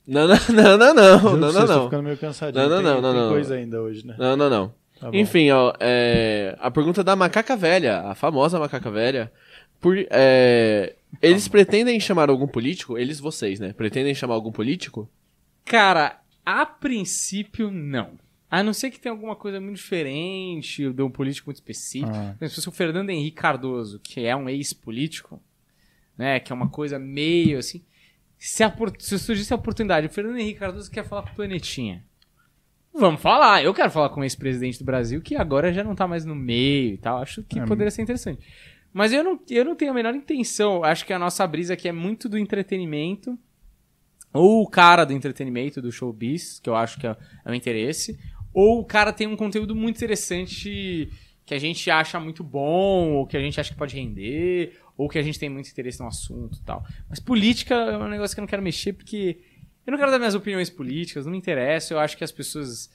[0.05, 1.85] Não, não, não, não, não, não, não, não.
[1.85, 2.61] ficando meio cansadinho.
[2.61, 3.31] Não, não, Tem- não, não, tem não.
[3.31, 4.17] coisa ainda hoje, né?
[4.19, 4.75] Não, não, não.
[4.99, 5.11] Tá.
[5.13, 9.31] Enfim, ó, é, a pergunta da macaca velha, a famosa macaca velha.
[9.81, 12.99] Por, é, eles pretendem chamar algum político?
[12.99, 13.73] Eles, vocês, né?
[13.73, 15.09] Pretendem chamar algum político?
[15.65, 18.19] Cara, a princípio, não.
[18.51, 22.11] A não ser que tenha alguma coisa muito diferente, de um político muito específico.
[22.11, 22.35] Ah.
[22.37, 25.41] Por exemplo, se fosse o Fernando Henrique Cardoso, que é um ex-político,
[26.19, 26.41] né?
[26.41, 27.85] Que é uma coisa meio assim.
[28.37, 32.05] Se, a, se surgisse a oportunidade, o Fernando Henrique Cardoso quer falar com o Planetinha.
[32.93, 33.63] Vamos falar.
[33.63, 36.35] Eu quero falar com o ex-presidente do Brasil, que agora já não tá mais no
[36.35, 37.19] meio e tal.
[37.23, 38.45] Acho que É, poderia ser interessante.
[38.93, 40.83] Mas eu não, eu não tenho a menor intenção.
[40.83, 43.39] Acho que a nossa brisa aqui é muito do entretenimento.
[44.33, 48.19] Ou o cara do entretenimento, do showbiz, que eu acho que é, é o interesse.
[48.53, 51.11] Ou o cara tem um conteúdo muito interessante
[51.45, 55.09] que a gente acha muito bom, ou que a gente acha que pode render, ou
[55.09, 56.85] que a gente tem muito interesse no assunto e tal.
[57.09, 59.39] Mas política é um negócio que eu não quero mexer porque
[59.87, 61.95] eu não quero dar minhas opiniões políticas, não me interessa.
[61.95, 62.91] Eu acho que as pessoas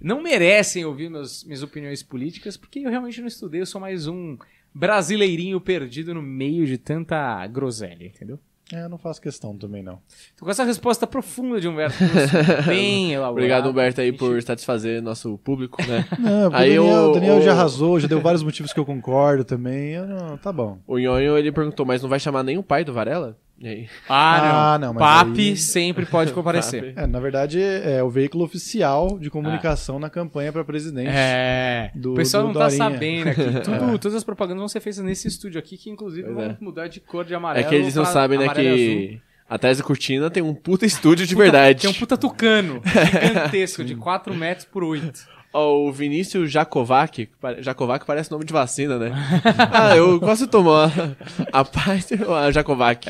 [0.00, 3.60] não merecem ouvir meus, minhas opiniões políticas porque eu realmente não estudei.
[3.60, 4.38] Eu sou mais um
[4.72, 8.38] brasileirinho perdido no meio de tanta groselha, entendeu?
[8.72, 9.98] É, eu não faço questão também, não.
[10.36, 11.96] Tô com essa resposta profunda de Humberto.
[12.04, 12.38] Lúcio,
[12.68, 13.30] Bem elaborada.
[13.32, 16.04] Obrigado, Humberto, aí, por satisfazer nosso público, né?
[16.20, 18.84] Não, Aí o Daniel, o- o Daniel já arrasou, já deu vários motivos que eu
[18.84, 19.92] concordo também.
[19.92, 20.78] Eu não, tá bom.
[20.86, 23.38] O Nhonho, ele perguntou, mas não vai chamar nem o pai do Varela?
[24.08, 24.54] Ah, não.
[24.56, 26.92] Ah, não, mas Papi aí- sempre pode comparecer.
[26.96, 31.10] É, na verdade, é o veículo oficial de comunicação na campanha para presidente.
[31.12, 31.90] É.
[31.94, 32.78] Do- o pessoal do não tá Dorinha.
[32.90, 33.42] sabendo aqui.
[33.64, 36.56] Tudo, Todas as propagandas vão ser feitas nesse estúdio aqui, que inclusive Pois vão é.
[36.60, 37.68] mudar de cor de É amarelo.
[37.68, 41.82] que eles não sabem, né, que atrás da cortina tem um puta estúdio de verdade.
[41.82, 45.37] Tem um puta tucano gigantesco, de 4 metros por 8.
[45.52, 49.12] O Vinícius Jakovac, pare- Jakovac parece nome de vacina, né?
[49.72, 50.90] ah, eu quase tomou a,
[52.26, 53.08] ou a Jakovac.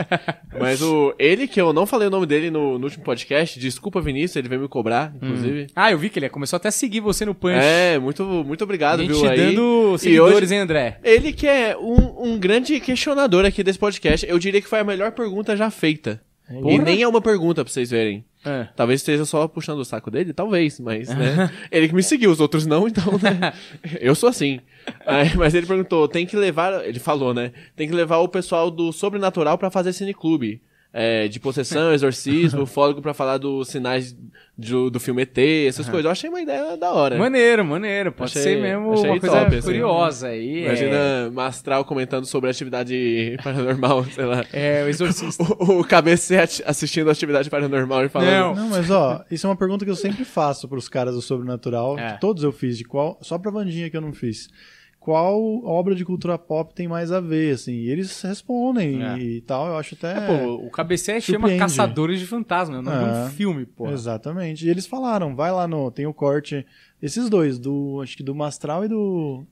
[0.59, 4.01] Mas o, ele, que eu não falei o nome dele no, no último podcast, desculpa
[4.01, 5.66] Vinícius, ele veio me cobrar, inclusive.
[5.74, 7.59] Ah, eu vi que ele começou até a seguir você no Punch.
[7.60, 9.36] É, muito, muito obrigado, viu, aí.
[9.36, 10.98] dando E seguidores, hoje- hein, André?
[11.02, 14.85] Ele que é um, um grande questionador aqui desse podcast, eu diria que foi a
[14.85, 16.20] melhor pergunta já feita.
[16.51, 16.85] E Porra.
[16.85, 18.25] nem é uma pergunta pra vocês verem.
[18.45, 18.69] É.
[18.75, 21.51] Talvez esteja só puxando o saco dele, talvez, mas, né?
[21.70, 23.53] ele que me seguiu, os outros não, então, né?
[24.01, 24.61] Eu sou assim.
[25.07, 27.53] Aí, mas ele perguntou, tem que levar, ele falou, né?
[27.77, 30.62] Tem que levar o pessoal do sobrenatural pra fazer cineclube.
[30.90, 34.16] É, de possessão, exorcismo, fólogo pra falar dos sinais
[34.56, 35.36] do, do filme ET,
[35.69, 36.06] essas coisas.
[36.06, 37.16] Eu achei uma ideia da hora.
[37.19, 38.10] Maneiro, maneiro.
[38.10, 39.66] Pode Achei- ser mesmo achei uma coisa top, assim.
[39.66, 40.65] curiosa aí.
[40.65, 44.44] Imagina É, Mastral comentando sobre atividade paranormal, sei lá.
[44.52, 45.44] é, o exorcista.
[45.60, 48.31] O, o cabecete assistindo atividade paranormal e falando.
[48.31, 48.55] Não.
[48.55, 51.98] Não, mas ó, isso é uma pergunta que eu sempre faço pros caras do Sobrenatural.
[51.98, 52.15] É.
[52.15, 53.19] que Todos eu fiz, de qual.
[53.20, 54.48] Só pra Vandinha que eu não fiz.
[55.09, 57.72] Qual obra de cultura pop tem mais a ver, assim?
[57.72, 59.18] E eles respondem É.
[59.18, 60.14] e tal, eu acho até.
[60.26, 61.60] Pô, o cabeceira chama surpreende.
[61.60, 63.30] Caçadores de Fantasma, é o nome de um É.
[63.30, 63.89] filme, pô.
[63.89, 64.66] Exatamente.
[64.66, 65.90] E eles falaram, vai lá no.
[65.90, 66.66] Tem o corte.
[67.01, 68.01] Esses dois, do.
[68.02, 69.47] Acho que do Mastral e do.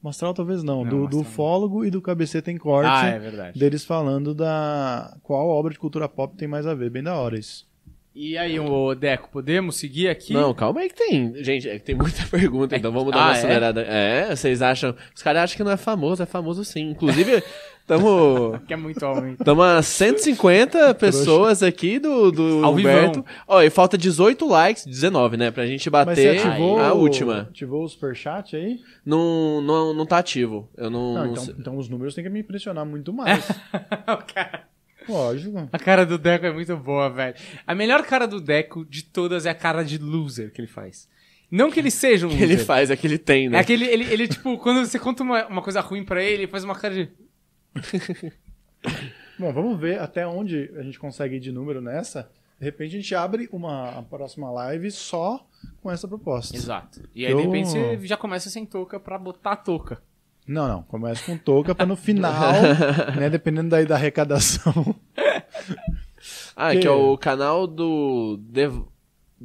[0.00, 0.84] Mastral talvez não.
[0.84, 1.24] Não, do, do não.
[1.24, 2.88] Fólogo e do KBC tem corte.
[2.88, 3.58] Ah, é verdade.
[3.58, 5.16] Deles falando da.
[5.24, 6.90] Qual obra de cultura pop tem mais a ver.
[6.90, 7.65] Bem da hora isso.
[8.18, 10.32] E aí, ô Deco, podemos seguir aqui?
[10.32, 11.34] Não, calma aí que tem.
[11.44, 13.38] Gente, é que tem muita pergunta, então vamos dar Ah, uma é?
[13.38, 13.82] acelerada.
[13.82, 14.34] É?
[14.34, 14.94] vocês acham.
[15.14, 16.92] Os caras acham que não é famoso, é famoso sim.
[16.92, 17.42] Inclusive,
[17.86, 18.58] tamo.
[18.66, 19.36] Que é muito homem.
[19.36, 23.22] Tamo a 150 pessoas aqui do, do Ao Humberto.
[23.46, 25.50] Ó, e falta 18 likes, 19, né?
[25.50, 27.40] Pra gente Mas você bater ativou, a última.
[27.42, 28.80] ativou o superchat aí?
[29.04, 30.70] Não, não, não tá ativo.
[30.74, 31.12] Eu não.
[31.12, 31.54] Não, não então, sei.
[31.58, 33.46] então os números têm que me impressionar muito mais.
[33.50, 34.64] O cara-
[35.08, 35.68] Lógico.
[35.72, 37.34] A cara do Deco é muito boa, velho.
[37.66, 41.08] A melhor cara do Deco de todas é a cara de loser que ele faz.
[41.50, 42.50] Não que ele seja um que loser.
[42.50, 43.58] ele faz, é que ele tem, né?
[43.58, 46.46] É aquele, ele, ele, tipo, quando você conta uma, uma coisa ruim pra ele, ele
[46.50, 47.08] faz uma cara de.
[49.38, 52.30] Bom, vamos ver até onde a gente consegue ir de número nessa.
[52.58, 55.46] De repente a gente abre uma a próxima live só
[55.82, 56.56] com essa proposta.
[56.56, 57.02] Exato.
[57.14, 60.02] E aí, Eu- de repente, você já começa sem touca pra botar a touca.
[60.46, 60.82] Não, não.
[60.84, 62.52] Começa com touca para no final,
[63.16, 64.94] né, dependendo daí da arrecadação.
[66.54, 68.70] Ah, Que- que é o canal do The,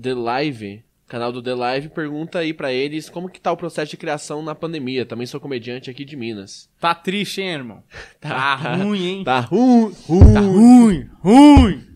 [0.02, 0.84] The Live.
[1.12, 4.42] Canal do The Live pergunta aí pra eles como que tá o processo de criação
[4.42, 5.06] na pandemia.
[5.06, 6.70] Também sou comediante aqui de Minas.
[6.80, 7.84] Tá triste, hein, irmão?
[8.22, 9.24] Tá, ruim, hein?
[9.26, 10.34] Tá ruim, ruim.
[10.34, 11.88] Tá ruim, ruim.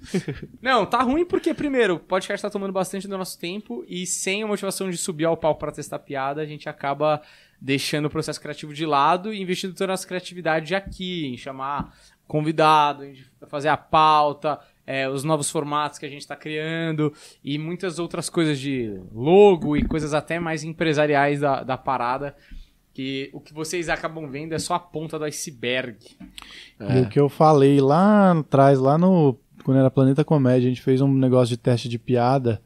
[0.62, 4.44] Não, tá ruim porque, primeiro, o podcast tá tomando bastante do nosso tempo e sem
[4.44, 7.22] a motivação de subir ao palco pra testar piada, a gente acaba
[7.62, 11.96] deixando o processo criativo de lado e investindo toda a nossa criatividade aqui, em chamar
[12.28, 13.16] convidado, em
[13.48, 17.14] fazer a pauta, é, os novos formatos que a gente tá criando
[17.44, 22.36] e muitas outras coisas de logo e coisas até mais empresariais da, da parada.
[22.94, 25.98] Que o que vocês acabam vendo é só a ponta do iceberg.
[26.80, 30.82] E o que eu falei lá atrás, lá no quando era Planeta Comédia, a gente
[30.82, 32.62] fez um negócio de teste de piada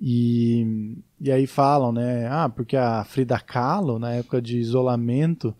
[0.00, 2.28] e, e aí falam, né?
[2.28, 5.56] Ah, porque a Frida Kahlo, na época de isolamento,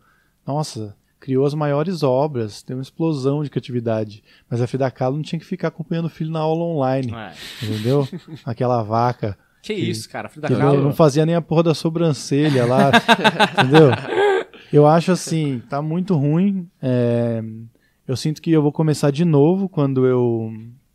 [0.47, 4.23] nossa, criou as maiores obras, tem uma explosão de criatividade.
[4.51, 7.33] Mas a Frida Kahlo não tinha que ficar acompanhando o filho na aula online, É.
[7.65, 8.07] entendeu?
[8.45, 9.37] Aquela vaca.
[9.63, 10.29] Que isso, cara.
[10.29, 10.81] Frida Que Kahlo.
[10.83, 12.91] não fazia nem a porra da sobrancelha lá,
[13.59, 13.91] entendeu?
[14.73, 16.69] Eu acho assim, tá muito ruim.
[16.83, 17.43] é,
[18.07, 20.53] eu sinto que eu vou começar de novo quando eu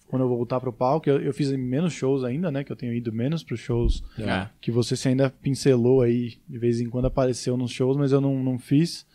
[0.07, 1.09] quando eu voltar pro palco.
[1.09, 2.63] Eu, eu fiz menos shows ainda, né?
[2.65, 4.47] Que eu tenho ido menos pros shows É.
[4.59, 8.19] que você se ainda pincelou aí, de vez em quando apareceu nos shows, mas eu
[8.21, 9.05] não, não fiz.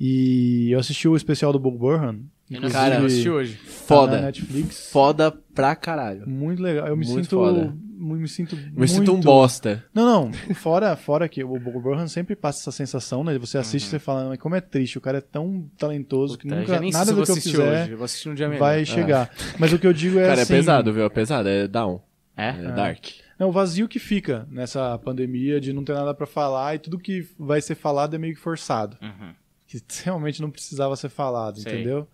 [0.00, 2.20] E eu assisti o especial do Bob Burhan.
[2.50, 3.54] Eu não inclusive, assisti, eu assisti hoje.
[3.56, 4.16] tá Foda.
[4.16, 4.90] na Netflix.
[4.90, 6.26] Foda pra caralho.
[6.28, 6.86] Muito legal.
[6.86, 7.36] Eu me Muito sinto.
[7.36, 7.74] foda.
[8.00, 8.56] Me sinto.
[8.72, 9.84] Me sinto um muito- bosta.
[9.92, 10.54] Não, não.
[10.54, 13.36] Fora, fora que o Bob Burhan sempre passa essa sensação, né?
[13.38, 16.44] Você assiste e você fala, mas como é triste, o cara é tão talentoso que
[16.48, 17.90] Puta, nunca nem sei nada do que eu fizer hoje.
[17.90, 18.60] Eu vou assistir um dia melhor.
[18.60, 19.30] vai chegar.
[19.58, 20.52] Mas o que eu digo é Cara, assim.
[20.54, 21.04] é pesado, viu?
[21.04, 22.00] É pesado, é down.
[22.36, 22.50] É?
[22.50, 23.04] É dark.
[23.38, 26.98] Não, o vazio que fica nessa pandemia de não ter nada pra falar e tudo
[26.98, 28.96] que vai ser falado é meio que forçado.
[29.02, 29.32] Uhum.
[29.68, 31.72] Que realmente não precisava ser falado, Sei.
[31.72, 32.08] entendeu?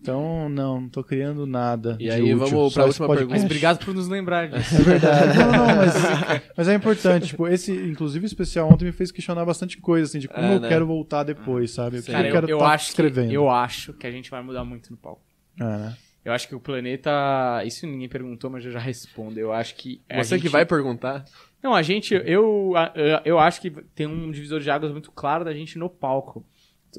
[0.00, 1.96] Então, não, não tô criando nada.
[2.00, 3.32] E de aí, útil, vamos pra esse última podcast.
[3.32, 4.74] Mas obrigado por nos lembrar disso.
[4.74, 5.38] É verdade.
[5.38, 7.28] Não, não, mas, mas é importante.
[7.28, 10.56] Tipo, esse, inclusive, o especial ontem me fez questionar bastante coisa, assim, de como É,
[10.56, 10.68] eu né?
[10.68, 11.98] quero voltar depois, sabe?
[11.98, 13.30] O que Cara, eu eu, quero eu tá acho que, escrevendo.
[13.32, 15.22] eu acho que a gente vai mudar muito no palco.
[15.60, 15.96] É, né?
[16.24, 17.62] Eu acho que o planeta.
[17.64, 19.38] Isso ninguém perguntou, mas eu já respondo.
[19.38, 20.00] Eu acho que.
[20.10, 21.24] a Você que gente- vai perguntar.
[21.62, 22.12] Não, a gente.
[22.12, 22.92] Eu, a-
[23.24, 26.44] eu acho que tem um divisor de águas muito claro da gente no palco.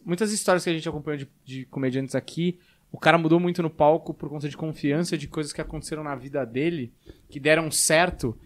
[0.06, 2.60] Muitas histórias que a gente acompanhou de, de comediantes aqui,
[2.92, 6.16] o cara mudou muito no palco por conta de confiança de coisas que aconteceram na
[6.16, 6.94] vida dele,
[7.30, 8.38] que deram certo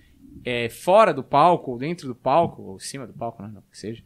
[0.43, 3.51] é, fora do palco, ou dentro do palco, ou em cima do palco, né?
[3.53, 4.03] Não que seja.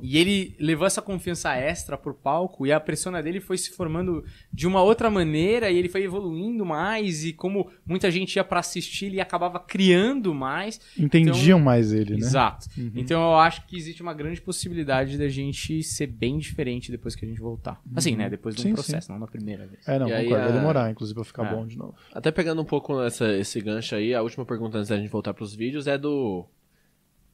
[0.00, 4.24] E ele levou essa confiança extra pro palco e a persona dele foi se formando
[4.52, 8.60] de uma outra maneira e ele foi evoluindo mais e como muita gente ia pra
[8.60, 10.80] assistir, ele acabava criando mais.
[10.98, 12.18] Entendiam mais ele, né?
[12.18, 12.66] Exato.
[12.76, 12.92] Uhum.
[12.94, 17.24] Então eu acho que existe uma grande possibilidade da gente ser bem diferente depois que
[17.24, 17.80] a gente voltar.
[17.94, 18.28] Assim, né?
[18.28, 19.86] Depois de um Sim, processo, não na primeira vez.
[19.86, 20.44] É, não, E aí, concordo.
[20.44, 21.54] Vai demorar, inclusive, pra ficar É.
[21.54, 21.94] bom de novo.
[22.12, 25.32] Até pegando um pouco essa, esse gancho aí, a última pergunta antes da gente voltar
[25.34, 26.44] pros vídeos é do.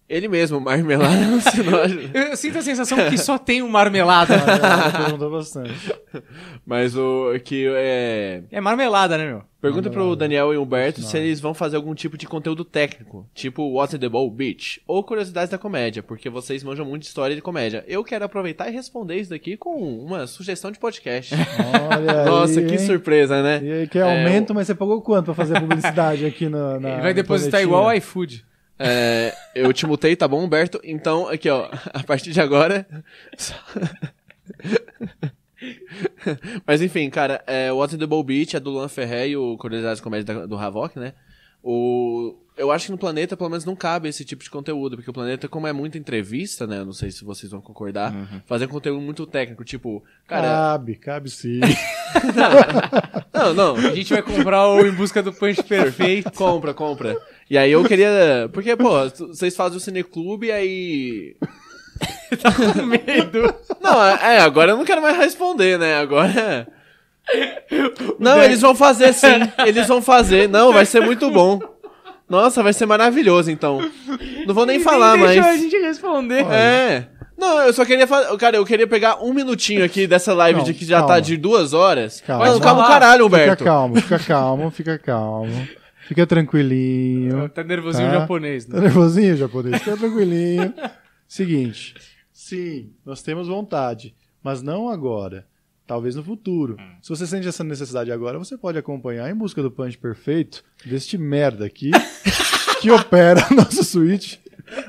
[0.09, 2.11] Ele mesmo, Marmelada Alucinógeno.
[2.13, 4.35] Eu, eu sinto a sensação que só tem um marmelada.
[4.35, 5.93] Ela perguntou bastante.
[6.67, 8.43] Mas o que é.
[8.51, 9.43] é marmelada, né, meu?
[9.61, 10.19] Pergunta pro Marmelada.
[10.19, 13.99] Daniel e Humberto se eles vão fazer algum tipo de conteúdo técnico, tipo What's in
[13.99, 17.85] the Bowl Beach, ou curiosidades da comédia, porque vocês manjam muito de história de comédia.
[17.87, 19.71] Eu quero aproveitar e responder isso daqui com
[20.05, 21.35] uma sugestão de podcast.
[21.91, 22.79] Olha Nossa, aí, que hein?
[22.79, 23.61] surpresa, né?
[23.63, 27.01] E aí, quer aumento, mas você pagou quanto pra fazer a publicidade aqui na, na
[27.01, 28.45] vai depositar igual o iFood.
[28.79, 30.81] É, eu te mutei, tá bom, Humberto?
[30.83, 32.87] Então, aqui, ó, a partir de agora.
[36.67, 39.37] Mas enfim, cara, é, o What's in the Bowl Beach é do Luan Ferré e
[39.37, 41.13] o Curiosidades de Comédia do Havok, né?
[41.63, 45.11] O, eu acho que no Planeta, pelo menos, não cabe esse tipo de conteúdo, porque
[45.11, 46.79] o Planeta, como é muita entrevista, né?
[46.79, 48.13] eu Não sei se vocês vão concordar,
[48.47, 50.49] fazer conteúdo muito técnico, tipo, cara.
[50.49, 51.61] Cabe, cabe sim.
[53.33, 56.31] Não, não, A gente vai comprar o Em Busca do Punch Perfeito.
[56.33, 57.19] compra, compra.
[57.53, 58.49] E aí eu queria.
[58.51, 58.93] Porque, pô,
[59.29, 61.37] vocês fazem o Cineclube e aí.
[62.41, 63.55] Com medo.
[63.79, 65.99] Não, é, agora eu não quero mais responder, né?
[65.99, 66.67] Agora.
[68.19, 69.29] Não, eles vão fazer sim.
[69.67, 70.49] Eles vão fazer.
[70.49, 71.61] Não, vai ser muito bom.
[72.27, 73.87] Nossa, vai ser maravilhoso, então.
[74.47, 75.61] Não vou nem falar Nem deixou mais.
[75.61, 76.47] a gente responder.
[76.51, 77.07] É.
[77.37, 78.35] Não, eu só queria fazer.
[78.39, 81.15] Cara, eu queria pegar um minutinho aqui dessa live Não, de que já calma.
[81.17, 82.23] tá de duas horas.
[82.27, 82.47] Calma.
[82.47, 82.99] Não, calma o Falar.
[83.01, 83.65] caralho, Fica Humberto.
[83.65, 85.69] calmo, fica calmo, fica calmo.
[86.15, 87.49] Fica tranquilinho.
[87.49, 88.21] Tá nervosinho Tá.
[88.21, 88.75] japonês, né?
[88.77, 89.79] Tá nervosinho, japonês?
[89.83, 90.75] Fica tranquilinho.
[91.27, 91.95] Seguinte.
[92.33, 95.47] Sim, nós temos vontade, mas não agora.
[95.87, 96.77] Talvez no futuro.
[97.01, 101.17] Se você sente essa necessidade agora, você pode acompanhar em busca do punch perfeito deste
[101.19, 101.91] merda aqui,
[102.81, 104.37] que opera nosso Switch,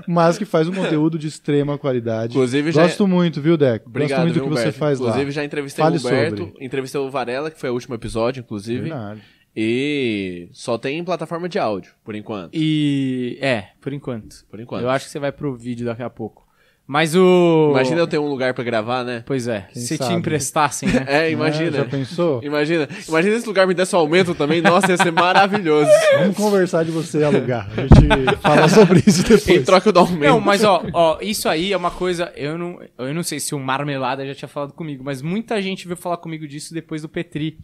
[0.08, 2.34] mas que faz um conteúdo de extrema qualidade.
[2.34, 3.90] Inclusive, já- Gosto muito, viu, Deco?
[3.90, 4.80] Obrigado, Gosto muito do viu, que você Humberto?
[4.80, 5.32] faz Inclusive, lá.
[5.32, 6.66] já entrevistei Fale o Humberto, sobre.
[6.66, 8.82] entrevistei o Varela, que foi o último episódio, inclusive.
[8.82, 9.22] Verdade.
[9.56, 12.52] E só tem em plataforma de áudio, por enquanto.
[12.54, 13.38] E.
[13.42, 14.44] É, por enquanto.
[14.50, 14.82] Por enquanto.
[14.82, 16.44] Eu acho que você vai pro vídeo daqui a pouco.
[16.86, 17.70] Mas o.
[17.72, 19.24] Imagina eu ter um lugar pra gravar, né?
[19.26, 20.16] Pois é, Quem se te sabe?
[20.16, 21.06] emprestassem, né?
[21.08, 21.78] É, É, imagina.
[21.78, 22.44] já pensou?
[22.44, 22.90] Imagina.
[23.08, 24.62] Imagina esse lugar me desse um aumento também.
[24.62, 25.90] Nossa, ia ser maravilhoso.
[26.20, 27.70] Vamos conversar de você alugar.
[27.78, 29.64] A gente fala sobre isso em depois.
[29.66, 30.24] troca do aumento.
[30.30, 32.34] Não, mas ó, ó, isso aí é uma coisa.
[32.36, 35.88] Eu não, eu não sei se o Marmelada já tinha falado comigo, mas muita gente
[35.88, 37.60] veio falar comigo disso depois do Petri.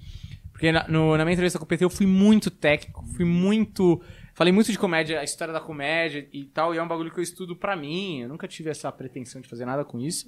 [0.59, 4.01] Porque na, no- na minha entrevista com o Petri eu fui muito técnico, fui muito.
[4.33, 7.17] Falei muito de comédia, a história da comédia e tal, e é um bagulho que
[7.19, 8.19] eu estudo pra mim.
[8.23, 10.27] Eu nunca tive essa pretensão de fazer nada com isso.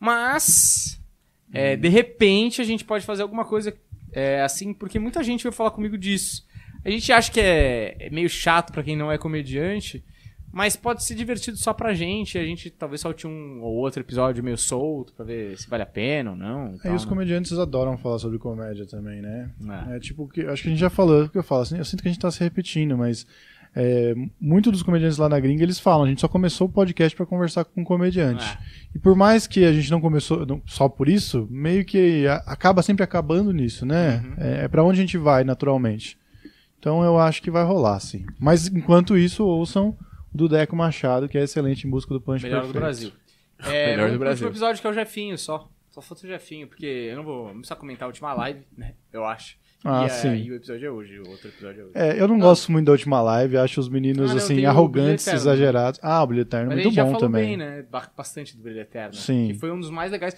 [0.00, 0.98] Mas.
[1.52, 3.76] é, de repente a gente pode fazer alguma coisa
[4.12, 6.46] É assim, porque muita gente veio falar comigo disso.
[6.84, 10.04] A gente acha que é, é meio chato pra quem não é comediante,
[10.54, 12.38] mas pode ser divertido só pra gente.
[12.38, 15.86] A gente talvez solte um ou outro episódio meio solto pra ver se vale a
[15.86, 16.68] pena ou não.
[16.68, 17.08] e Aí tal, os né?
[17.08, 19.50] comediantes adoram falar sobre comédia também, né?
[19.90, 19.96] É.
[19.96, 21.76] É tipo que acho que a gente já falou, é o que eu falo, assim,
[21.78, 23.26] eu sinto que a gente tá se repetindo, mas
[23.76, 27.16] é, muito dos comediantes lá na gringa eles falam, a gente só começou o podcast
[27.16, 28.44] pra conversar com um comediante.
[28.44, 28.58] É.
[28.94, 32.42] E por mais que a gente não começou não- só por isso, meio que a-
[32.46, 34.22] acaba sempre acabando nisso, né?
[34.24, 34.34] Uhum.
[34.38, 36.16] É, é para onde a gente vai naturalmente.
[36.78, 38.24] Então eu acho que vai rolar, sim.
[38.38, 39.96] Mas enquanto isso, ouçam
[40.34, 42.80] do Deco Machado, que é excelente em busca do punch Melhor do perfeito.
[42.82, 43.12] Brasil.
[43.66, 44.46] É, Melhor do o Brasil.
[44.48, 45.70] último episódio que é o Jefinho só.
[45.90, 48.94] Só falta o Jefinho, porque eu não vou, não precisa comentar a última live, né?
[49.12, 49.56] Eu acho.
[49.84, 50.34] Ah, e, é, sim.
[50.34, 51.92] e o episódio é hoje, o outro episódio é hoje.
[51.94, 54.68] É, eu não gosto muito da última live, acho os meninos Ah, não, assim o
[54.68, 55.40] arrogantes, Eterno.
[55.40, 56.00] exagerados.
[56.02, 57.44] Ah, o Brilho Eterno é Mas a muito gente já bom falou também.
[57.46, 57.82] bem, né?
[57.88, 59.14] Ba- Bastante do Brilho Eterno.
[59.14, 59.48] Sim.
[59.48, 60.36] Que foi um dos mais legais.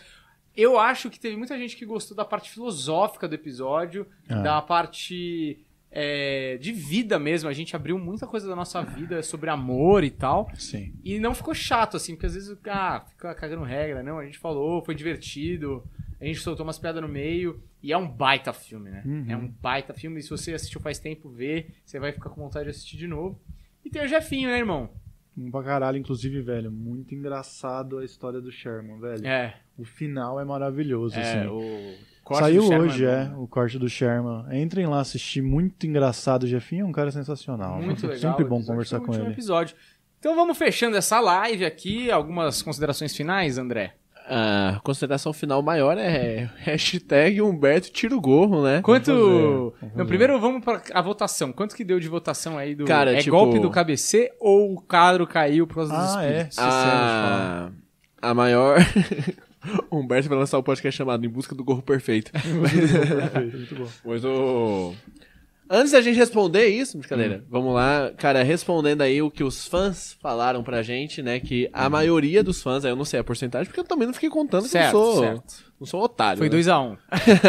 [0.54, 4.42] Eu acho que teve muita gente que gostou da parte filosófica do episódio, Ah.
[4.42, 5.64] da parte
[5.98, 7.48] é, de vida mesmo.
[7.48, 10.46] A gente abriu muita coisa da nossa vida sobre amor e tal.
[10.54, 10.92] Sim.
[11.02, 14.02] E não ficou chato, assim, porque às vezes, ah, fica cagando regra.
[14.02, 15.82] Não, a gente falou, foi divertido.
[16.20, 17.62] A gente soltou umas piadas no meio.
[17.82, 19.02] E é um baita filme, né?
[19.06, 19.24] Uhum.
[19.26, 20.20] É um baita filme.
[20.20, 23.06] E se você assistiu faz tempo, vê, você vai ficar com vontade de assistir de
[23.06, 23.40] novo.
[23.82, 24.90] E tem o Jefinho, né, irmão?
[25.34, 26.70] Um pra caralho, inclusive, velho.
[26.70, 29.26] Muito engraçado a história do Sherman, velho.
[29.26, 31.48] É, O final é maravilhoso, é, assim.
[31.48, 31.94] o
[32.26, 33.32] corte Saiu hoje, é, né?
[33.36, 34.44] o corte do Sherman.
[34.50, 36.42] Entrem lá assistir, muito engraçado.
[36.42, 37.80] O Jefinho é um cara sensacional.
[37.80, 38.32] Muito legal.
[38.32, 39.28] Sempre bom episódio conversar o com ele.
[39.28, 39.76] episódio.
[40.18, 42.10] Então vamos fechando essa live aqui.
[42.10, 43.94] Algumas considerações finais, André?
[44.28, 48.82] A consideração final maior é hashtag Humberto tira o gorro, né?
[48.82, 49.04] Quanto.
[49.12, 49.22] fazer,
[49.80, 51.52] vamos Não, primeiro vamos para a votação.
[51.52, 52.86] Quanto que deu de votação aí do.
[52.86, 56.28] Cara, é tipo- golpe do KBC ou o quadro caiu por causa dos Ah, é.
[56.48, 56.58] espíritos?
[56.58, 57.70] A,
[58.20, 58.78] a maior.
[59.98, 62.30] Humberto vai lançar um podcast chamado Em Busca do Gorro Perfeito.
[62.32, 63.88] Perfeito, muito bom.
[64.04, 64.94] Mas o.
[65.68, 67.46] Antes da gente responder isso, brincadeira, Hum.
[67.50, 71.40] vamos lá, cara, respondendo aí o que os fãs falaram pra gente, né?
[71.40, 74.14] Que a maioria dos fãs, aí eu não sei a porcentagem, porque eu também não
[74.14, 75.20] fiquei contando Certo, que eu sou.
[75.24, 75.66] certo.
[75.80, 76.38] Não sou otário.
[76.38, 76.56] Foi né?
[76.56, 76.92] 2x1.
[76.92, 76.96] Um.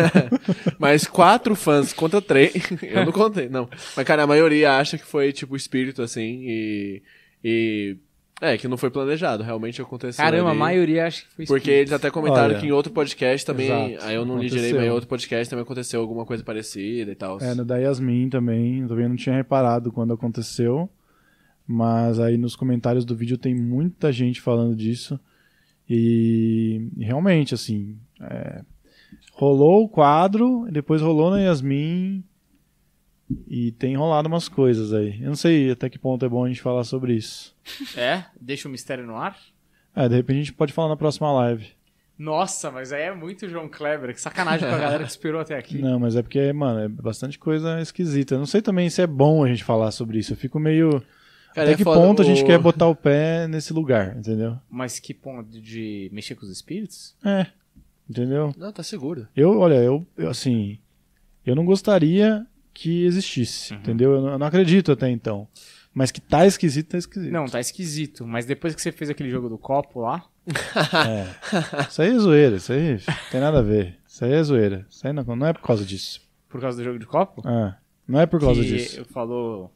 [0.79, 2.53] Mas quatro fãs contra três.
[2.81, 3.69] eu não contei, não.
[3.95, 7.03] Mas, cara, a maioria acha que foi, tipo, espírito, assim, e.
[7.43, 7.97] E.
[8.39, 10.23] É, que não foi planejado, realmente aconteceu.
[10.23, 10.59] Caramba, a ali.
[10.59, 13.93] maioria acho que foi Porque eles até comentaram Olha, que em outro podcast também.
[13.93, 14.57] exato, aí eu não li aconteceu.
[14.57, 17.39] direito, mas em outro podcast também aconteceu alguma coisa parecida e tal.
[17.41, 20.87] É, no da Yasmin também, eu também não tinha reparado quando aconteceu.
[21.67, 25.19] Mas aí nos comentários do vídeo tem muita gente falando disso.
[25.89, 28.61] E, e realmente, assim, é,
[29.33, 32.23] rolou o quadro, depois rolou na Yasmin.
[33.47, 35.19] E tem rolado umas coisas aí.
[35.21, 37.55] Eu não sei até que ponto é bom a gente falar sobre isso.
[37.97, 38.23] É?
[38.39, 39.37] Deixa o mistério no ar?
[39.95, 41.67] É, de repente a gente pode falar na próxima live.
[42.17, 44.13] Nossa, mas aí é muito João Kleber.
[44.13, 45.77] Que sacanagem com a galera que esperou até aqui.
[45.81, 48.33] Não, mas é porque, mano, é bastante coisa esquisita.
[48.35, 50.33] Eu não sei também se é bom a gente falar sobre isso.
[50.33, 50.89] Eu fico meio.
[51.53, 54.57] Cara, Até é que ponto a gente o- quer botar o pé nesse lugar, entendeu?
[54.69, 57.15] Mas que ponto de mexer com os espíritos?
[57.23, 57.47] É.
[58.09, 58.53] Entendeu?
[58.57, 59.27] Não, tá seguro.
[59.35, 60.79] Eu, olha, eu, eu, assim.
[61.45, 62.45] Eu não gostaria
[62.79, 63.79] que existisse, Uhum.
[63.79, 64.11] entendeu?
[64.13, 65.47] Eu não, acredito até então.
[65.91, 67.31] Mas que tá esquisito, tá esquisito.
[67.31, 68.27] Não, tá esquisito.
[68.27, 70.23] Mas depois que você fez aquele jogo do copo lá.
[70.47, 71.81] É.
[71.89, 73.97] Isso aí é zoeira, isso aí não tem nada a ver.
[74.07, 74.85] Isso aí é zoeira.
[74.87, 76.21] Isso aí não, não é por causa disso.
[76.47, 77.41] Por causa do jogo de copo?
[77.49, 77.75] É.
[78.07, 79.03] Não é por causa que disso.
[79.05, 79.73] falou.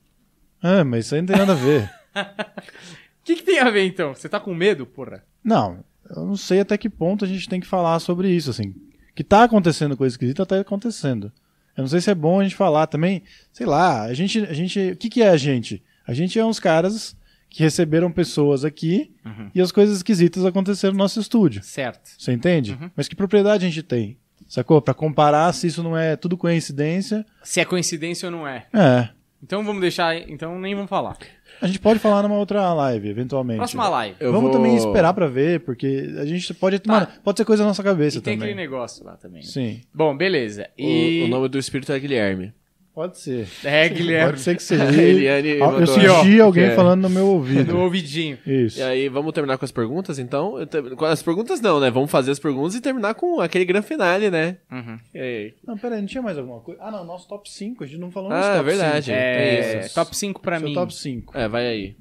[0.62, 1.90] É, mas isso aí não tem nada a ver.
[2.14, 2.14] O
[3.26, 4.14] que, que tem a ver então?
[4.14, 5.24] Você tá com medo, porra?
[5.44, 8.76] Não, eu não sei até que ponto a gente tem que falar sobre isso, assim.
[9.16, 11.32] Que tá acontecendo coisa esquisita, tá acontecendo.
[11.78, 14.54] Eu não sei se é bom a gente falar também, sei lá, a gente, a
[14.54, 15.82] gente, o que que é a gente?
[16.08, 17.16] A gente é uns caras
[17.50, 19.50] que receberam pessoas aqui Uhum.
[19.54, 21.62] e as coisas esquisitas aconteceram no nosso estúdio.
[21.64, 22.10] Certo.
[22.18, 22.74] Você entende?
[22.80, 22.90] Uhum.
[22.96, 24.18] Mas que propriedade a gente tem?
[24.48, 24.82] Sacou?
[24.82, 27.26] Pra comparar se isso não é tudo coincidência.
[27.44, 28.66] Se é coincidência ou não é.
[28.74, 29.10] É.
[29.44, 30.16] Então vamos deixar.
[30.30, 31.18] Então nem vamos falar.
[31.62, 33.58] A gente pode falar numa outra live, eventualmente.
[33.58, 34.16] Próxima live.
[34.20, 36.82] Eu Vamos vou- também esperar pra ver, porque a gente pode.
[36.88, 38.50] Mano, pode ser coisa da nossa cabeça E tem também.
[38.54, 39.42] aquele negócio lá também.
[39.44, 39.48] né?
[39.48, 40.64] Sim, Bom, beleza.
[40.78, 41.24] O- E.
[41.24, 42.52] O, nome do espírito é Guilherme.
[42.94, 43.48] Pode ser.
[43.64, 44.32] É, Guilherme.
[44.32, 44.84] Pode ser que seja.
[45.02, 46.76] Eliane eu senti alguém é.
[46.76, 47.74] falando no meu ouvido.
[47.74, 48.38] No ouvidinho.
[48.46, 48.80] Isso.
[48.80, 50.56] E aí, vamos terminar com as perguntas, então?
[50.98, 51.90] Com as perguntas não, né?
[51.90, 54.58] Vamos fazer as perguntas e terminar com aquele grande finale, né?
[54.72, 55.00] Uhum.
[55.14, 55.54] E aí?
[55.66, 56.82] Não, peraí, não tinha mais alguma coisa?
[56.84, 57.84] Ah, não, nosso top 5.
[57.84, 59.06] A gente não falou Ah, top é verdade.
[59.06, 59.18] 5.
[59.18, 59.96] É, Isso.
[59.96, 60.74] top 5 pra Seu mim.
[60.74, 61.38] top 5.
[61.38, 61.96] É, vai aí.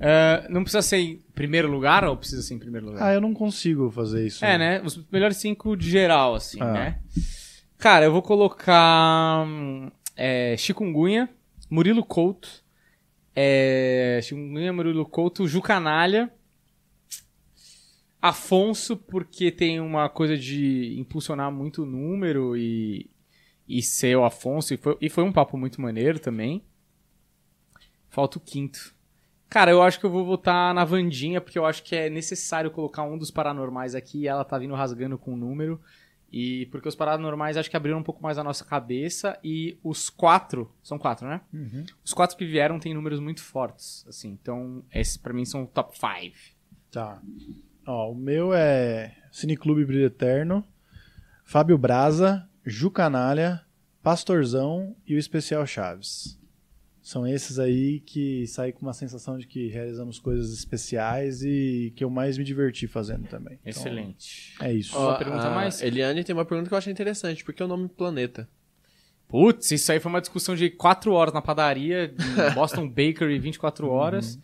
[0.00, 3.02] Ah, não precisa ser em primeiro lugar ou precisa ser em primeiro lugar?
[3.02, 4.44] Ah, eu não consigo fazer isso.
[4.44, 4.80] É, né?
[4.84, 6.72] Os melhores cinco de geral, assim, Ah.
[6.72, 6.98] né?
[7.78, 9.90] Cara, eu vou colocar hum,
[10.20, 11.30] é, Chikungunya,
[11.70, 12.62] Murilo Couto,
[13.34, 16.30] é, Chikungunya, Murilo Couto, Jucanalha,
[18.20, 23.10] Afonso, porque tem uma coisa de impulsionar muito o número e,
[23.66, 24.74] e ser o Afonso.
[24.74, 26.62] E foi, e foi um papo muito maneiro também.
[28.10, 28.94] Falta o quinto.
[29.48, 32.70] Cara, eu acho que eu vou votar na Vandinha, porque eu acho que é necessário
[32.70, 35.80] colocar um dos paranormais aqui e ela tá vindo rasgando com o número.
[36.32, 40.08] E porque os paranormais acho que abriram um pouco mais a nossa cabeça e os
[40.08, 41.40] quatro, são quatro, né?
[42.04, 44.30] Os quatro que vieram têm números muito fortes, assim.
[44.40, 46.36] Então, esses pra mim são o top 5.
[46.90, 47.20] Tá.
[47.86, 50.64] Ó, o meu é Cineclube Brilho Eterno,
[51.44, 53.64] Fábio Braza, Ju Canalha,
[54.02, 56.39] Pastorzão e o Especial Chaves.
[57.02, 62.04] São esses aí que saí com uma sensação de que realizamos coisas especiais e que
[62.04, 63.58] eu mais me diverti fazendo também.
[63.64, 64.54] Então, Excelente.
[64.60, 64.96] é isso.
[64.96, 65.80] Ó, Uma pergunta a mais?
[65.82, 67.42] Eliane tem uma pergunta que eu achei interessante.
[67.42, 68.48] Por que o nome Planeta?
[69.28, 72.12] Putz, isso aí foi uma discussão de 4 horas na padaria,
[72.54, 74.38] Boston Bakery, 24 horas,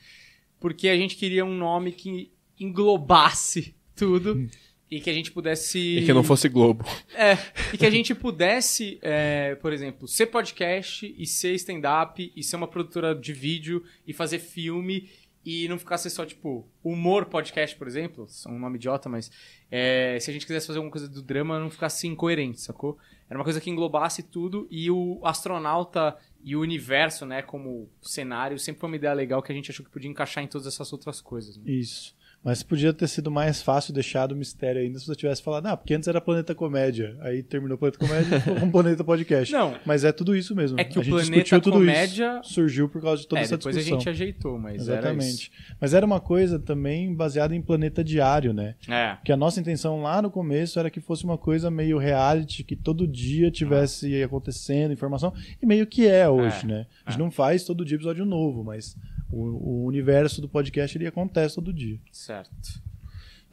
[0.60, 4.48] porque a gente queria um nome que englobasse tudo
[4.90, 5.78] e que a gente pudesse...
[5.78, 6.84] E que não fosse Globo.
[7.14, 7.38] É,
[7.72, 12.56] e que a gente pudesse, é, por exemplo, ser podcast e ser stand-up e ser
[12.56, 15.08] uma produtora de vídeo e fazer filme
[15.46, 19.30] e não ficar ser só, tipo, humor podcast, por exemplo, é um nome idiota, mas
[19.70, 22.98] é, se a gente quisesse fazer alguma coisa do drama, não ficasse incoerente, sacou?
[23.30, 28.58] Era uma coisa que englobasse tudo e o astronauta e o universo, né, como cenário,
[28.58, 30.92] sempre foi uma ideia legal que a gente achou que podia encaixar em todas essas
[30.92, 31.56] outras coisas.
[31.56, 31.70] Né?
[31.70, 32.15] Isso.
[32.46, 35.76] Mas podia ter sido mais fácil deixar o mistério ainda se você tivesse falado, ah,
[35.76, 37.16] porque antes era Planeta Comédia.
[37.20, 39.52] Aí terminou Planeta Comédia e ficou com Planeta Podcast.
[39.52, 39.74] Não.
[39.84, 40.78] Mas é tudo isso mesmo.
[40.78, 42.54] É que a o gente Planeta discutiu tudo Comédia- isso.
[42.54, 43.96] Surgiu por causa de toda é, essa depois discussão.
[43.96, 45.50] a gente ajeitou, mas era Exatamente.
[45.80, 48.76] Mas era uma coisa também baseada em planeta diário, né?
[48.88, 49.14] É.
[49.16, 52.76] Porque a nossa intenção lá no começo era que fosse uma coisa meio reality, que
[52.76, 56.86] todo dia tivesse acontecendo informação, e meio que é hoje, É, né?
[57.04, 58.96] A gente não faz todo dia episódio novo, mas
[59.30, 61.98] o, o universo do podcast ele acontece todo dia.
[62.12, 62.50] Certo.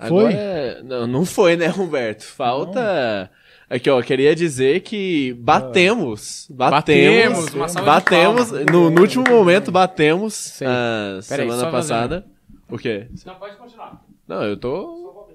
[0.08, 0.34] Foi?
[0.34, 2.26] Agora, não, não foi, né, Humberto?
[2.26, 3.30] Falta.
[3.70, 6.48] Aqui, ó, queria dizer que batemos.
[6.50, 7.50] Batemos.
[7.50, 8.50] Batemos, batemos.
[8.50, 8.52] palmas.
[8.72, 10.58] No, no último momento, batemos.
[10.60, 12.26] Peraí, semana só passada.
[12.70, 13.08] O quê?
[13.26, 14.04] Não, pode continuar.
[14.28, 15.28] Não, eu tô.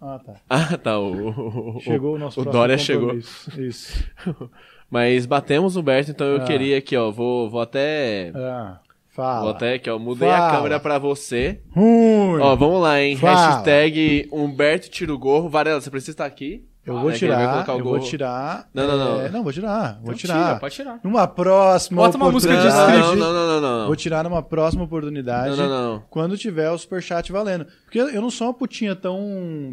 [0.00, 0.34] Ah, tá.
[0.48, 0.98] Ah, tá.
[0.98, 3.14] O, o- Chegou o nosso o Dória chegou.
[3.58, 4.04] Isso.
[4.90, 6.44] Mas batemos, Humberto, então eu Ah.
[6.44, 7.10] queria aqui, ó.
[7.10, 8.30] Vou, vou até.
[8.34, 8.78] Ah,
[9.16, 9.50] Vou fala.
[9.50, 9.98] até aqui, ó.
[9.98, 10.48] Mudei Fala.
[10.48, 11.60] a câmera pra você.
[11.74, 12.40] Ruim.
[12.40, 13.16] Ó, vamos lá, hein?
[13.16, 13.34] Fala.
[13.56, 15.48] Hashtag Humberto tira o gorro.
[15.48, 16.64] Varela, você precisa estar aqui?
[16.84, 18.68] eu vou É que ele vai tirar, eu vou tirar.
[18.72, 19.20] Não, não, não.
[19.20, 20.46] é, não, vou tirar, vou Então tirar.
[20.46, 21.00] tira, pode tirar.
[21.02, 23.16] Numa próxima Bota uma música de Não, oportunidade.
[23.16, 23.86] não, não, não, não, não.
[23.88, 25.56] Vou tirar numa próxima oportunidade.
[25.56, 26.02] Não, não, não.
[26.08, 27.66] Quando tiver o superchat valendo.
[27.84, 29.18] Porque eu não sou uma putinha tão,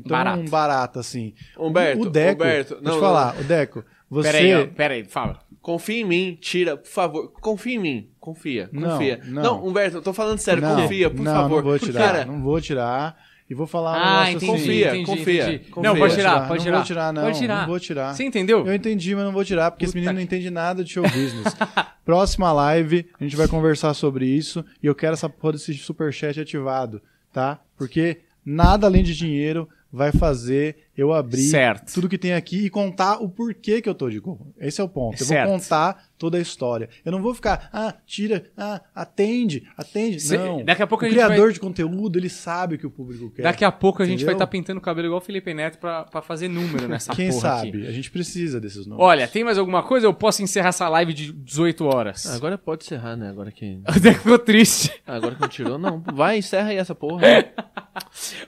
[0.08, 0.50] tão Barata.
[0.50, 1.00] barata.
[1.02, 1.36] assim.
[1.56, 3.00] Humberto, o Deco, Humberto, vou não, te não.
[3.02, 4.32] falar, o Deco, você...
[4.32, 5.40] Pera aí, ó, pera aí, fala.
[5.64, 7.32] Confia em mim, tira, por favor.
[7.42, 8.08] Confia em mim.
[8.20, 9.20] Confia, Não, confia.
[9.26, 9.66] não.
[9.66, 11.64] Humberto, eu tô falando sério, não, confia, por não, favor.
[11.64, 13.18] Não vou tirar, Cara, não vou tirar.
[13.50, 14.52] E vou falar um Ah, negócio entendi.
[14.54, 14.58] assim.
[14.66, 15.72] Confia, entendi, confia, entendi.
[15.72, 15.90] confia.
[15.94, 16.84] Não, pode tirar, Não pode vou tirar.
[16.84, 17.22] tirar, não.
[17.24, 17.60] Pode tirar.
[17.62, 18.14] Não vou tirar.
[18.14, 18.66] Você entendeu?
[18.68, 20.92] Eu entendi, mas não vou tirar, porque esse Puta menino não que- entende nada de
[20.92, 21.56] show business.
[22.06, 26.40] Próxima live, a gente vai conversar sobre isso e eu quero essa porra desse superchat
[26.40, 27.60] ativado, tá?
[27.78, 31.94] Porque nada além de dinheiro vai fazer eu abrir Certo.
[31.94, 34.54] tudo que tem aqui e contar o porquê que eu tô de gorro.
[34.60, 35.22] Esse é o ponto.
[35.22, 35.48] Eu Certo.
[35.50, 36.90] vou contar toda a história.
[37.06, 40.20] Eu não vou ficar, ah, tira, ah, atende, atende.
[40.20, 40.64] Cê- não.
[40.64, 42.92] daqui a pouco o a gente criador vai- de conteúdo, ele sabe o que o
[42.92, 43.44] público quer.
[43.44, 46.04] Daqui a pouco a gente vai estar pintando o cabelo igual o Felipe Neto pra,
[46.06, 47.70] pra fazer número nessa Quem porra sabe?
[47.70, 47.88] aqui.
[47.88, 49.06] A gente precisa desses números.
[49.06, 50.08] Olha, tem mais alguma coisa?
[50.08, 52.26] Eu posso encerrar essa live de 18 horas.
[52.28, 53.30] Ah, agora pode encerrar, né?
[53.30, 53.80] Agora que.
[54.02, 54.92] Deco ficou triste.
[55.06, 55.78] Ah, Agora que não tirou.
[55.78, 57.22] Não, vai, encerra aí essa porra.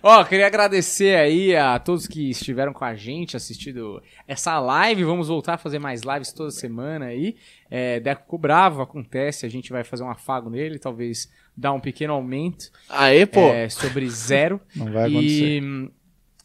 [0.02, 5.04] Ó, queria agradecer aí a todos que estiveram com a gente assistindo essa live.
[5.04, 7.36] Vamos voltar a fazer mais lives toda semana aí.
[7.70, 9.46] É, Deco ficou bravo, acontece.
[9.46, 13.40] A gente vai fazer um afago nele, talvez dar um pequeno aumento Aê, pô.
[13.42, 14.60] é, sobre zero.
[14.76, 15.58] Não vai acontecer.
[15.58, 15.92] E hum,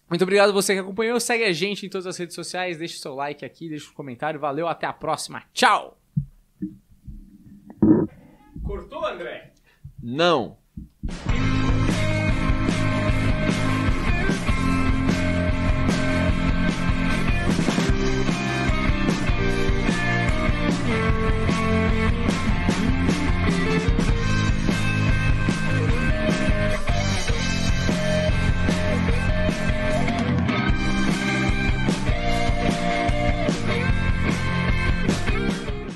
[0.09, 1.19] muito obrigado você que acompanhou.
[1.21, 2.77] Segue a gente em todas as redes sociais.
[2.79, 4.41] Deixa o seu like aqui, deixa um comentário.
[4.41, 5.43] Valeu, até a próxima.
[5.53, 5.97] Tchau!
[8.65, 9.53] Cortou, André?
[10.03, 10.57] Não.